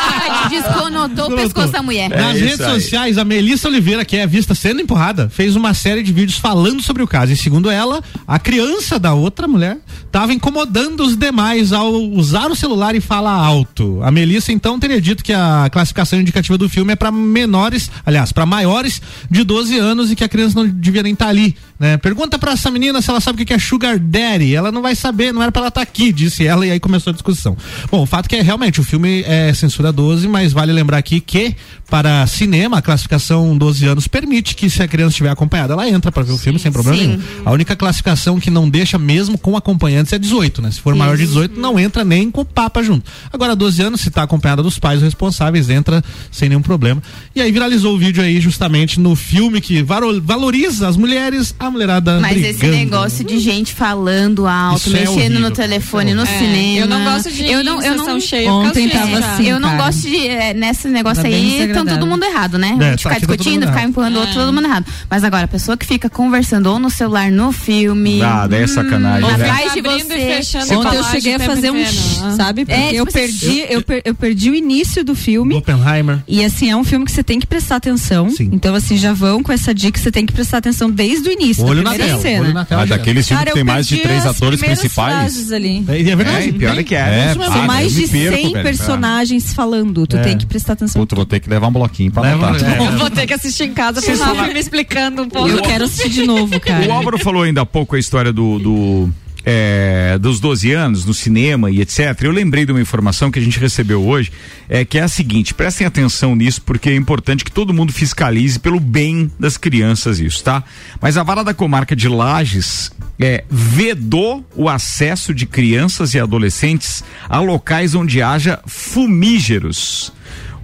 Desconotou 0.51 1.32
o 1.32 1.36
pescoço 1.36 1.72
da 1.72 1.82
mulher. 1.82 2.11
Nas 2.11 2.36
isso 2.36 2.44
redes 2.44 2.61
aí. 2.61 2.80
sociais, 2.80 3.18
a 3.18 3.24
Melissa 3.24 3.68
Oliveira, 3.68 4.05
que 4.05 4.16
é 4.16 4.26
vista 4.26 4.55
sendo 4.55 4.80
empurrada, 4.80 5.28
fez 5.28 5.57
uma 5.57 5.72
série 5.74 6.03
de 6.03 6.12
vídeos 6.12 6.38
falando 6.38 6.82
sobre 6.82 7.03
o 7.03 7.07
caso. 7.07 7.32
E 7.32 7.36
segundo 7.36 7.70
ela, 7.70 8.03
a 8.26 8.38
criança 8.38 8.98
da 8.98 9.14
outra 9.14 9.46
mulher 9.46 9.78
estava 10.07 10.32
incomodando 10.32 11.01
os 11.03 11.16
demais 11.16 11.72
ao 11.72 11.92
usar 11.92 12.51
o 12.51 12.57
celular 12.57 12.94
e 12.94 13.01
falar 13.01 13.32
alto. 13.32 14.01
A 14.03 14.11
Melissa 14.11 14.53
então 14.53 14.78
teria 14.78 15.01
dito 15.01 15.22
que 15.22 15.32
a 15.32 15.68
classificação 15.70 16.20
indicativa 16.20 16.59
do 16.59 16.68
filme 16.68 16.92
é 16.92 16.96
para 16.96 17.12
menores, 17.12 17.90
aliás, 18.05 18.32
para 18.32 18.44
maiores 18.44 19.01
de 19.30 19.44
12 19.44 19.78
anos 19.78 20.11
e 20.11 20.16
que 20.16 20.24
a 20.24 20.28
criança 20.28 20.61
não 20.61 20.68
devia 20.68 21.03
nem 21.03 21.12
estar 21.12 21.28
ali. 21.28 21.57
Né? 21.81 21.97
Pergunta 21.97 22.39
para 22.39 22.53
essa 22.53 22.70
menina 22.70 23.01
se 23.01 23.09
ela 23.09 23.22
sabe 23.22 23.43
o 23.43 23.47
que 23.47 23.55
é 23.55 23.59
Sugar 23.59 23.99
Daddy. 23.99 24.55
Ela 24.55 24.70
não 24.70 24.83
vai 24.83 24.95
saber, 24.95 25.33
não 25.33 25.43
era 25.43 25.51
para 25.51 25.62
ela 25.62 25.68
estar 25.68 25.81
aqui, 25.81 26.12
disse 26.12 26.47
ela, 26.47 26.66
e 26.66 26.70
aí 26.70 26.78
começou 26.78 27.11
a 27.11 27.14
discussão. 27.14 27.57
Bom, 27.91 28.03
o 28.03 28.07
fato 28.07 28.26
é 28.26 28.28
que 28.28 28.43
realmente 28.43 28.78
o 28.81 28.85
filme 28.85 29.22
é 29.22 29.55
censura 29.55 29.91
12, 29.91 30.28
mas 30.28 30.53
vale 30.53 30.74
lembrar 30.74 30.99
aqui 30.99 31.20
que 31.20 31.57
para 31.91 32.24
cinema 32.26 32.78
a 32.78 32.82
classificação 32.82 33.57
12 33.59 33.84
anos 33.86 34.07
permite 34.07 34.55
que 34.55 34.70
se 34.70 34.82
a 34.82 34.88
criança 34.88 35.11
estiver 35.11 35.30
acompanhada, 35.30 35.72
ela 35.72 35.88
entra 35.88 36.12
para 36.12 36.22
ver 36.22 36.32
o 36.32 36.38
filme 36.38 36.59
sem 36.59 36.70
problema 36.70 36.97
sim. 36.97 37.07
nenhum. 37.09 37.20
A 37.45 37.51
única 37.51 37.74
classificação 37.74 38.38
que 38.38 38.51
não 38.51 38.68
deixa 38.70 38.97
mesmo 38.99 39.36
com 39.36 39.57
acompanhantes 39.57 40.12
é 40.12 40.18
18, 40.18 40.62
né? 40.62 40.70
Se 40.70 40.80
for 40.80 40.95
maior 40.95 41.16
de 41.16 41.26
18, 41.26 41.61
não 41.61 41.78
entra 41.78 42.05
nem 42.05 42.30
com 42.30 42.43
o 42.43 42.45
papa 42.45 42.82
junto. 42.82 43.11
Agora 43.32 43.57
12 43.57 43.82
anos, 43.82 44.01
se 44.01 44.09
está 44.09 44.22
acompanhada 44.22 44.62
dos 44.62 44.78
pais 44.78 45.03
responsáveis, 45.03 45.68
entra 45.68 46.03
sem 46.30 46.49
nenhum 46.49 46.62
problema. 46.62 47.03
E 47.34 47.41
aí 47.43 47.51
viralizou 47.51 47.95
o 47.95 47.99
vídeo 47.99 48.22
aí 48.22 48.41
justamente 48.41 49.01
no 49.01 49.16
filme 49.16 49.61
que 49.61 49.82
valoriza 50.22 50.88
as 50.88 50.97
mulheres, 50.97 51.55
a 51.59 51.70
mulherada 51.70 52.20
Mas 52.20 52.36
esse 52.38 52.59
brigando. 52.59 52.76
negócio 52.76 53.24
de 53.24 53.38
gente 53.41 53.72
falando 53.74 54.47
alto, 54.47 54.78
Isso 54.88 54.97
é 54.97 55.01
mexendo 55.01 55.16
horrível, 55.16 55.41
no 55.41 55.51
telefone, 55.51 56.14
no 56.14 56.22
É, 56.22 56.26
cinema. 56.26 56.78
eu 56.78 56.86
não 56.86 57.05
gosto 57.05 57.30
de 57.32 57.51
eu 57.51 57.64
não, 57.64 57.82
eu 57.82 57.97
não, 57.97 58.20
cheia 58.20 58.53
Ontem 58.53 58.88
tava 58.88 59.18
assim, 59.18 59.49
eu 59.49 59.59
não 59.59 59.70
cara. 59.70 59.84
gosto 59.84 60.03
de 60.03 60.28
é, 60.28 60.55
nesse 60.55 60.88
negócio 60.88 61.24
aí, 61.26 61.72
todo 61.87 62.07
mundo 62.07 62.24
errado, 62.24 62.59
né? 62.59 62.76
É, 62.81 62.97
ficar 62.97 63.11
tá 63.11 63.20
todo 63.20 63.37
discutindo, 63.37 63.66
ficar 63.66 63.83
empurrando 63.85 64.16
o 64.16 64.20
outro, 64.20 64.35
todo 64.35 64.53
mundo 64.53 64.64
errado. 64.66 64.87
Mas 65.09 65.24
agora, 65.24 65.45
a 65.45 65.49
pessoa 65.49 65.76
que 65.76 65.87
fica 65.87 66.09
conversando 66.11 66.66
ou 66.70 66.78
no 66.78 66.91
celular, 66.91 67.31
no 67.31 67.53
filme. 67.53 68.22
Ah, 68.22 68.47
daí 68.47 68.62
é 68.62 68.66
sacanagem, 68.66 69.24
hum, 69.28 69.37
né? 69.37 69.51
Atrás 69.51 69.72
de 69.72 69.78
Abrindo 69.81 70.01
e 70.01 70.05
você. 70.05 70.37
fechando 70.37 70.81
Ontem 70.81 70.97
eu 70.97 71.05
cheguei 71.05 71.35
a 71.35 71.41
fazer 71.41 71.70
um, 71.70 71.85
shh, 71.85 72.37
sabe? 72.37 72.64
Porque 72.64 72.81
É, 72.81 72.89
eu 72.93 73.07
tipo 73.07 73.18
assim, 73.18 73.39
perdi, 73.39 73.64
eu, 73.68 73.85
eu 74.05 74.14
perdi 74.14 74.51
o 74.51 74.55
início 74.55 75.05
do 75.05 75.14
filme. 75.14 75.55
Oppenheimer. 75.57 76.18
E 76.28 76.45
assim, 76.45 76.70
é 76.70 76.76
um 76.76 76.85
filme 76.85 77.05
que 77.05 77.12
você 77.12 77.22
tem 77.22 77.39
que 77.41 77.47
prestar 77.47 77.76
atenção. 77.76 78.31
Sim. 78.31 78.51
Então, 78.53 78.74
assim, 78.74 78.97
já 78.97 79.12
vão 79.12 79.43
com 79.43 79.53
essa 79.53 79.74
dica, 79.74 79.99
você 79.99 80.11
tem 80.11 80.26
que 80.26 80.33
prestar 80.33 80.59
atenção 80.59 80.91
desde 80.91 81.28
o 81.28 81.33
início, 81.33 81.64
Olho 81.64 81.83
da 81.83 81.91
na 81.91 81.97
tela, 81.97 82.20
cena. 82.20 82.45
olho 82.45 82.55
na 82.55 82.64
tela. 82.64 82.83
Ah, 82.83 82.87
daqueles 82.87 83.26
filmes 83.26 83.45
que 83.47 83.53
tem 83.53 83.64
mais 83.64 83.87
de 83.87 83.97
três 83.99 84.26
atores 84.26 84.61
principais. 84.61 85.53
ali. 85.53 85.85
É, 85.89 86.01
é 86.01 86.16
verdade. 86.16 86.49
É, 86.49 86.53
pior 86.53 86.78
é 86.78 86.83
que 86.83 86.95
é. 86.95 86.99
É. 87.31 87.35
São 87.35 87.43
ah, 87.62 87.66
mais 87.66 87.93
de 87.93 88.03
me 88.03 88.09
perco, 88.09 88.37
100 88.37 88.53
velho. 88.53 88.64
personagens 88.64 89.53
falando. 89.55 90.07
Tu 90.07 90.16
É. 90.16 90.20
tem 90.22 90.37
que 90.39 90.47
prestar 90.47 90.74
atenção. 90.74 91.01
Puta, 91.01 91.14
vou 91.16 91.24
ter 91.26 91.41
que 91.41 91.49
levar 91.49 91.70
um 91.71 91.73
bloquinho 91.73 92.11
pra 92.12 92.23
Leva- 92.23 92.49
anotar. 92.49 92.71
é. 92.83 92.91
Vou 92.99 93.11
ter 93.11 93.27
que 93.27 93.33
assistir 93.35 93.64
em 93.64 93.73
casa 93.73 94.03
pro 94.03 94.18
Rafa 94.18 94.47
me 94.53 94.59
explicando 94.61 95.23
um 95.23 95.29
pouco. 95.29 95.49
Eu 95.49 95.62
quero 95.62 95.85
assistir 95.85 96.11
de 96.11 96.27
novo, 96.27 96.59
cara. 96.61 96.87
O 96.87 96.93
Álvaro 96.93 97.18
falou 97.18 97.43
ainda 97.43 97.62
há 97.62 97.66
pouco 97.66 97.97
a 97.97 97.99
história 97.99 98.33
do. 98.33 98.59
do 98.59 99.11
é, 99.43 100.18
dos 100.18 100.39
12 100.39 100.71
anos 100.73 101.07
no 101.07 101.14
cinema 101.14 101.71
e 101.71 101.81
etc. 101.81 102.14
Eu 102.25 102.31
lembrei 102.31 102.66
de 102.66 102.73
uma 102.73 102.81
informação 102.81 103.31
que 103.31 103.39
a 103.39 103.43
gente 103.43 103.59
recebeu 103.59 104.07
hoje, 104.07 104.31
é 104.68 104.85
que 104.85 104.99
é 104.99 105.03
a 105.03 105.09
seguinte: 105.09 105.55
prestem 105.55 105.87
atenção 105.87 106.37
nisso, 106.37 106.61
porque 106.61 106.91
é 106.91 106.95
importante 106.95 107.43
que 107.43 107.51
todo 107.51 107.73
mundo 107.73 107.91
fiscalize 107.91 108.59
pelo 108.59 108.79
bem 108.79 109.33
das 109.41 109.57
crianças 109.57 110.21
isso, 110.21 110.45
tá? 110.45 110.62
Mas 111.01 111.16
a 111.16 111.23
vara 111.23 111.43
da 111.43 111.55
comarca 111.55 111.97
de 111.97 112.07
Lages 112.07 112.93
é, 113.18 113.43
vedou 113.49 114.45
o 114.55 114.68
acesso 114.68 115.33
de 115.33 115.47
crianças 115.47 116.12
e 116.12 116.21
adolescentes 116.21 117.03
a 117.27 117.41
locais 117.41 117.95
onde 117.95 118.21
haja 118.21 118.61
fumígeros. 118.66 120.12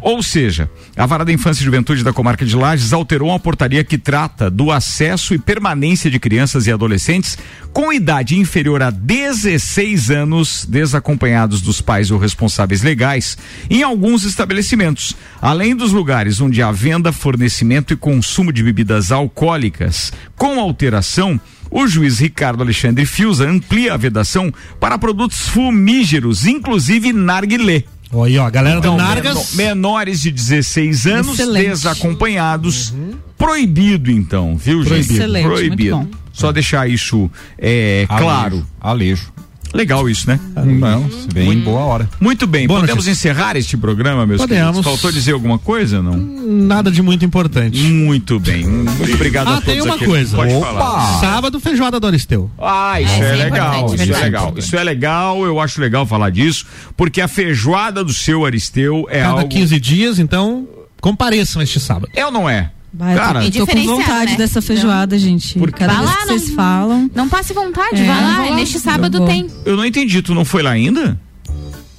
Ou 0.00 0.22
seja, 0.22 0.70
a 0.96 1.04
Vara 1.04 1.26
da 1.26 1.32
Infância 1.32 1.60
e 1.60 1.64
Juventude 1.64 2.02
da 2.02 2.12
Comarca 2.12 2.44
de 2.46 2.56
Lages 2.56 2.92
alterou 2.94 3.28
uma 3.28 3.38
portaria 3.38 3.84
que 3.84 3.98
trata 3.98 4.50
do 4.50 4.72
acesso 4.72 5.34
e 5.34 5.38
permanência 5.38 6.10
de 6.10 6.18
crianças 6.18 6.66
e 6.66 6.72
adolescentes 6.72 7.36
com 7.70 7.92
idade 7.92 8.38
inferior 8.38 8.82
a 8.82 8.88
16 8.88 10.10
anos, 10.10 10.64
desacompanhados 10.66 11.60
dos 11.60 11.82
pais 11.82 12.10
ou 12.10 12.18
responsáveis 12.18 12.80
legais, 12.80 13.36
em 13.68 13.82
alguns 13.82 14.24
estabelecimentos, 14.24 15.14
além 15.42 15.76
dos 15.76 15.92
lugares 15.92 16.40
onde 16.40 16.62
há 16.62 16.72
venda, 16.72 17.12
fornecimento 17.12 17.92
e 17.92 17.96
consumo 17.96 18.50
de 18.50 18.62
bebidas 18.62 19.12
alcoólicas. 19.12 20.14
Com 20.34 20.58
alteração, 20.58 21.38
o 21.70 21.86
juiz 21.86 22.18
Ricardo 22.18 22.62
Alexandre 22.62 23.04
Fiuza 23.04 23.46
amplia 23.46 23.92
a 23.92 23.98
vedação 23.98 24.50
para 24.80 24.96
produtos 24.96 25.46
fumígeros, 25.48 26.46
inclusive 26.46 27.12
narguilé. 27.12 27.84
Olha 28.18 28.28
aí, 28.30 28.38
ó, 28.38 28.46
a 28.46 28.50
galera 28.50 28.80
do 28.80 28.86
Então, 28.86 28.96
Nargas. 28.96 29.54
meno- 29.54 29.68
menores 29.68 30.20
de 30.22 30.30
16 30.30 31.06
anos, 31.06 31.38
Excelente. 31.38 31.68
desacompanhados, 31.68 32.94
proibido 33.36 34.10
então, 34.10 34.56
viu, 34.56 34.78
gente? 34.82 34.88
Proibido. 34.88 35.12
Excelente, 35.14 35.44
proibido. 35.46 35.96
muito 35.98 36.10
bom. 36.12 36.18
Só 36.32 36.52
deixar 36.52 36.88
isso 36.88 37.30
é, 37.58 38.06
Alejo, 38.08 38.24
claro. 38.24 38.66
Alejo. 38.80 39.32
Legal 39.74 40.08
isso, 40.08 40.28
né? 40.28 40.38
Não, 40.54 41.08
bem 41.32 41.58
boa 41.60 41.80
hora. 41.80 42.08
Muito 42.20 42.46
bem, 42.46 42.66
Boa 42.66 42.80
podemos 42.80 43.04
notícia. 43.04 43.28
encerrar 43.30 43.56
este 43.56 43.76
programa, 43.76 44.24
meus 44.26 44.40
Podemos. 44.40 44.64
queridos? 44.76 44.84
Faltou 44.84 45.12
dizer 45.12 45.32
alguma 45.32 45.58
coisa, 45.58 46.00
não? 46.02 46.16
Nada 46.16 46.90
de 46.90 47.02
muito 47.02 47.24
importante. 47.24 47.78
Muito 47.82 48.38
bem, 48.40 48.64
muito 48.66 49.14
obrigado 49.14 49.48
a 49.48 49.50
Ah, 49.50 49.54
todos 49.60 49.66
tem 49.66 49.80
uma 49.82 49.94
aqui. 49.96 50.04
coisa. 50.06 50.36
Pode 50.36 50.54
Opa! 50.54 50.66
falar. 50.66 51.20
Sábado, 51.20 51.60
feijoada 51.60 52.00
do 52.00 52.06
Aristeu. 52.06 52.50
Ah, 52.58 53.00
isso 53.00 53.12
É, 53.14 53.38
é, 53.40 53.44
legal, 53.44 53.84
isso 53.86 53.94
é 53.94 53.96
verdade. 53.98 54.24
legal. 54.24 54.54
Isso 54.56 54.76
é 54.76 54.84
legal, 54.84 55.44
eu 55.44 55.60
acho 55.60 55.80
legal 55.80 56.06
falar 56.06 56.30
disso, 56.30 56.64
porque 56.96 57.20
a 57.20 57.28
feijoada 57.28 58.02
do 58.02 58.12
seu 58.12 58.44
Aristeu 58.46 59.06
é 59.10 59.20
Cada 59.20 59.32
algo. 59.40 59.48
15 59.48 59.78
dias, 59.80 60.18
então, 60.18 60.66
compareçam 61.00 61.60
este 61.60 61.78
sábado. 61.80 62.08
É 62.14 62.24
ou 62.24 62.32
não 62.32 62.48
é? 62.48 62.70
Vai, 62.98 63.12
eu 63.12 63.18
tô- 63.18 63.22
Cara, 63.24 63.38
tô, 63.40 63.44
com 63.44 63.50
diferenciado, 63.50 63.96
vontade 64.00 64.30
né? 64.32 64.36
dessa 64.38 64.62
feijoada, 64.62 65.18
gente. 65.18 65.58
Porque- 65.58 65.80
Cada 65.80 65.92
Vai 65.92 66.02
vez 66.04 66.10
lá, 66.10 66.16
que 66.22 66.26
vocês 66.28 66.48
não- 66.48 66.56
falam. 66.56 67.10
Não 67.14 67.28
passe 67.28 67.52
vontade, 67.52 68.00
É, 68.00 68.06
vai 68.06 68.22
lá. 68.50 68.56
Neste 68.56 68.78
sábado 68.80 69.18
Eu 69.18 69.26
tem. 69.26 69.46
eu 69.66 69.76
não 69.76 69.84
entendi, 69.84 70.22
tu 70.22 70.34
não 70.34 70.44
foi 70.44 70.62
lá 70.62 70.70
ainda? 70.70 71.18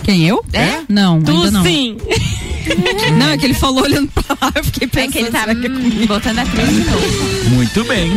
Quem, 0.03 0.25
eu? 0.27 0.43
É? 0.53 0.79
Não, 0.89 1.21
Tu 1.21 1.31
ainda 1.31 1.51
não. 1.51 1.63
sim. 1.63 1.97
Não, 3.17 3.29
é 3.29 3.37
que 3.37 3.45
ele 3.45 3.53
falou 3.53 3.83
olhando 3.83 4.09
pra 4.11 4.35
lá, 4.41 4.51
eu 4.55 4.63
fiquei 4.63 4.85
É 4.87 4.89
pensando. 4.89 5.11
que 5.13 5.17
ele 5.19 5.31
tá 5.31 5.39
será 5.39 5.55
que 5.55 5.65
é 5.67 5.69
hum, 5.69 6.05
botando 6.05 6.39
a 6.39 6.45
cruz 6.45 6.67
de 6.69 6.79
novo. 6.83 7.49
Muito 7.55 7.83
bem. 7.85 8.11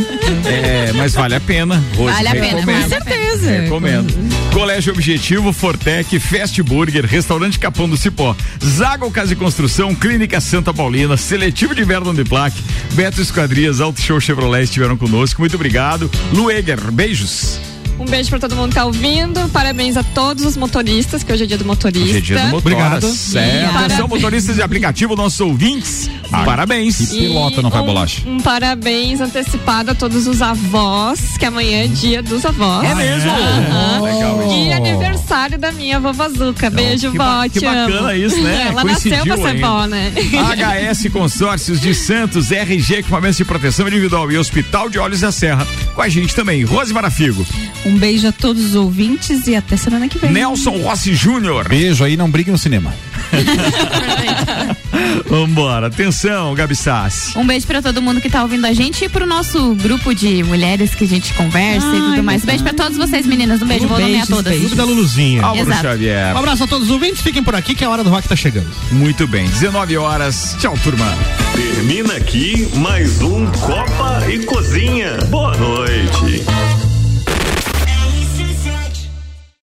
É, 0.45 0.93
mas 0.93 1.15
vale 1.15 1.37
a 1.37 1.41
pena. 1.41 1.77
Rose, 1.97 2.13
Vale 2.15 2.29
a 2.29 2.33
pena, 2.33 2.45
recomendo. 2.47 2.67
pena. 2.67 2.89
certeza. 2.89 3.51
Recomendo. 3.51 4.13
Colégio 4.53 4.93
Objetivo, 4.93 5.53
Fortec, 5.53 6.19
Fast 6.19 6.63
Burger, 6.63 7.05
Restaurante 7.07 7.59
Capão 7.59 7.89
do 7.89 7.97
Cipó, 7.97 8.35
Zago 8.63 9.11
Casa 9.11 9.33
e 9.33 9.37
Construção, 9.37 9.95
Clínica 9.95 10.41
Santa 10.41 10.75
Paulina, 10.75 11.17
Seletivo 11.17 11.75
de 11.75 11.83
Inverno 11.83 12.13
de 12.13 12.25
Plaque, 12.25 12.63
Beto 12.93 13.21
Esquadrias, 13.21 13.81
Auto 13.81 14.01
Show 14.01 14.21
Chevrolet 14.21 14.65
estiveram 14.65 14.97
conosco. 14.97 15.41
Muito 15.41 15.55
obrigado. 15.55 16.11
Lueger, 16.33 16.81
beijos. 16.91 17.70
Um 18.01 18.05
beijo 18.07 18.31
pra 18.31 18.39
todo 18.39 18.57
mundo 18.57 18.71
que 18.71 18.75
tá 18.77 18.85
ouvindo. 18.87 19.49
Parabéns 19.51 19.97
a 19.97 20.03
todos 20.03 20.45
os 20.45 20.57
motoristas, 20.57 21.23
que 21.23 21.31
hoje 21.33 21.45
é 21.45 21.47
dia 21.47 21.59
do 21.59 21.65
motorista. 21.67 22.09
Hoje 22.09 22.17
é 22.19 22.21
dia 22.21 22.39
do 22.39 22.45
motor. 22.47 22.59
Obrigado. 22.73 23.07
Certo. 23.07 23.77
Atenção, 23.77 24.09
motoristas 24.09 24.57
de 24.57 24.63
aplicativo, 24.63 25.15
nossos 25.15 25.39
ouvintes. 25.41 26.11
Parabéns. 26.31 26.99
E 27.13 27.19
piloto 27.19 27.61
não 27.61 27.71
faz 27.71 27.85
bolacha. 27.85 28.23
Um 28.27 28.41
parabéns 28.41 29.21
antecipado 29.21 29.91
a 29.91 29.95
todos 29.95 30.27
os 30.27 30.41
avós, 30.41 31.37
que 31.39 31.45
amanhã 31.45 31.85
é 31.85 31.87
dia 31.89 32.23
dos 32.23 32.45
avós. 32.47 32.89
É 32.89 32.95
mesmo? 32.95 33.31
Aham. 33.31 34.01
Legal 34.03 34.43
isso. 34.45 34.55
E 34.55 34.73
aniversário 34.73 35.59
da 35.59 35.71
minha 35.73 36.01
vovozuca. 36.01 36.71
Beijo, 36.71 37.11
que 37.13 37.19
vó, 37.19 37.25
ba- 37.25 37.49
que 37.49 37.61
bacana 37.61 37.99
amo. 37.99 38.13
isso, 38.13 38.41
né? 38.41 38.69
Ela 38.71 38.83
Coincidiu 38.83 39.19
nasceu 39.19 39.35
pra 39.35 39.37
ser 39.37 39.55
ainda. 39.57 39.67
vó, 39.69 39.87
né? 39.87 40.13
HS 40.15 41.09
Consórcios 41.13 41.81
de 41.81 41.95
Santos, 41.95 42.51
RG 42.51 42.95
Equipamentos 43.01 43.37
de 43.37 43.45
Proteção 43.45 43.87
Individual 43.87 44.31
e 44.33 44.39
Hospital 44.39 44.89
de 44.89 44.99
Olhos 44.99 45.21
da 45.21 45.31
Serra. 45.33 45.67
Com 45.95 46.01
a 46.03 46.09
gente 46.09 46.35
também, 46.35 46.65
Rose 46.65 46.93
Marafigo, 46.95 47.45
Um 47.91 47.99
beijo 47.99 48.29
a 48.29 48.33
todos 48.33 48.65
os 48.67 48.75
ouvintes 48.77 49.49
e 49.49 49.57
até 49.57 49.77
semana 49.77 50.09
que 50.09 50.17
vem. 50.17 50.31
Nelson 50.31 50.79
Rossi 50.79 51.13
Júnior. 51.13 51.69
Beijo 51.69 52.05
aí, 52.05 52.17
não 52.17 52.31
brigue 52.31 52.49
no 52.53 52.57
cinema. 52.57 52.95
Vambora, 55.29 55.89
atenção, 55.89 56.55
Gabi 56.55 56.77
Sassi. 56.77 57.37
Um 57.37 57.45
beijo 57.45 57.67
pra 57.67 57.83
todo 57.83 58.01
mundo 58.01 58.21
que 58.21 58.31
tá 58.31 58.43
ouvindo 58.43 58.65
a 58.65 58.73
gente 58.73 59.05
e 59.05 59.09
pro 59.09 59.27
nosso 59.27 59.75
grupo 59.75 60.15
de 60.15 60.45
mulheres 60.45 60.95
que 60.95 61.03
a 61.03 61.07
gente 61.09 61.35
conversa 61.35 61.89
e 61.89 62.01
tudo 62.01 62.23
mais. 62.23 62.45
Beijo 62.45 62.63
pra 62.63 62.73
todos 62.73 62.97
vocês, 62.97 63.27
meninas. 63.27 63.61
Um 63.61 63.67
beijo, 63.67 63.89
vou 63.89 63.99
nomear 63.99 64.27
todas. 64.29 64.57
Clube 64.57 64.77
da 64.77 64.85
Luluzinha. 64.85 65.43
Álvaro 65.43 65.69
Exato. 65.69 65.83
Xavier. 65.83 66.35
Um 66.35 66.39
abraço 66.39 66.63
a 66.63 66.67
todos 66.69 66.87
os 66.87 66.93
ouvintes, 66.93 67.21
fiquem 67.23 67.43
por 67.43 67.57
aqui 67.57 67.75
que 67.75 67.85
a 67.85 67.91
hora 67.91 68.05
do 68.05 68.11
rock 68.11 68.29
tá 68.29 68.37
chegando. 68.37 68.71
Muito 68.93 69.27
bem, 69.27 69.49
19 69.49 69.97
horas. 69.97 70.55
Tchau, 70.61 70.79
turma. 70.85 71.13
Termina 71.55 72.15
aqui 72.15 72.69
mais 72.77 73.21
um 73.21 73.47
Copa 73.47 74.23
e 74.31 74.39
Cozinha. 74.45 75.17
Boa 75.29 75.57
noite. 75.57 76.45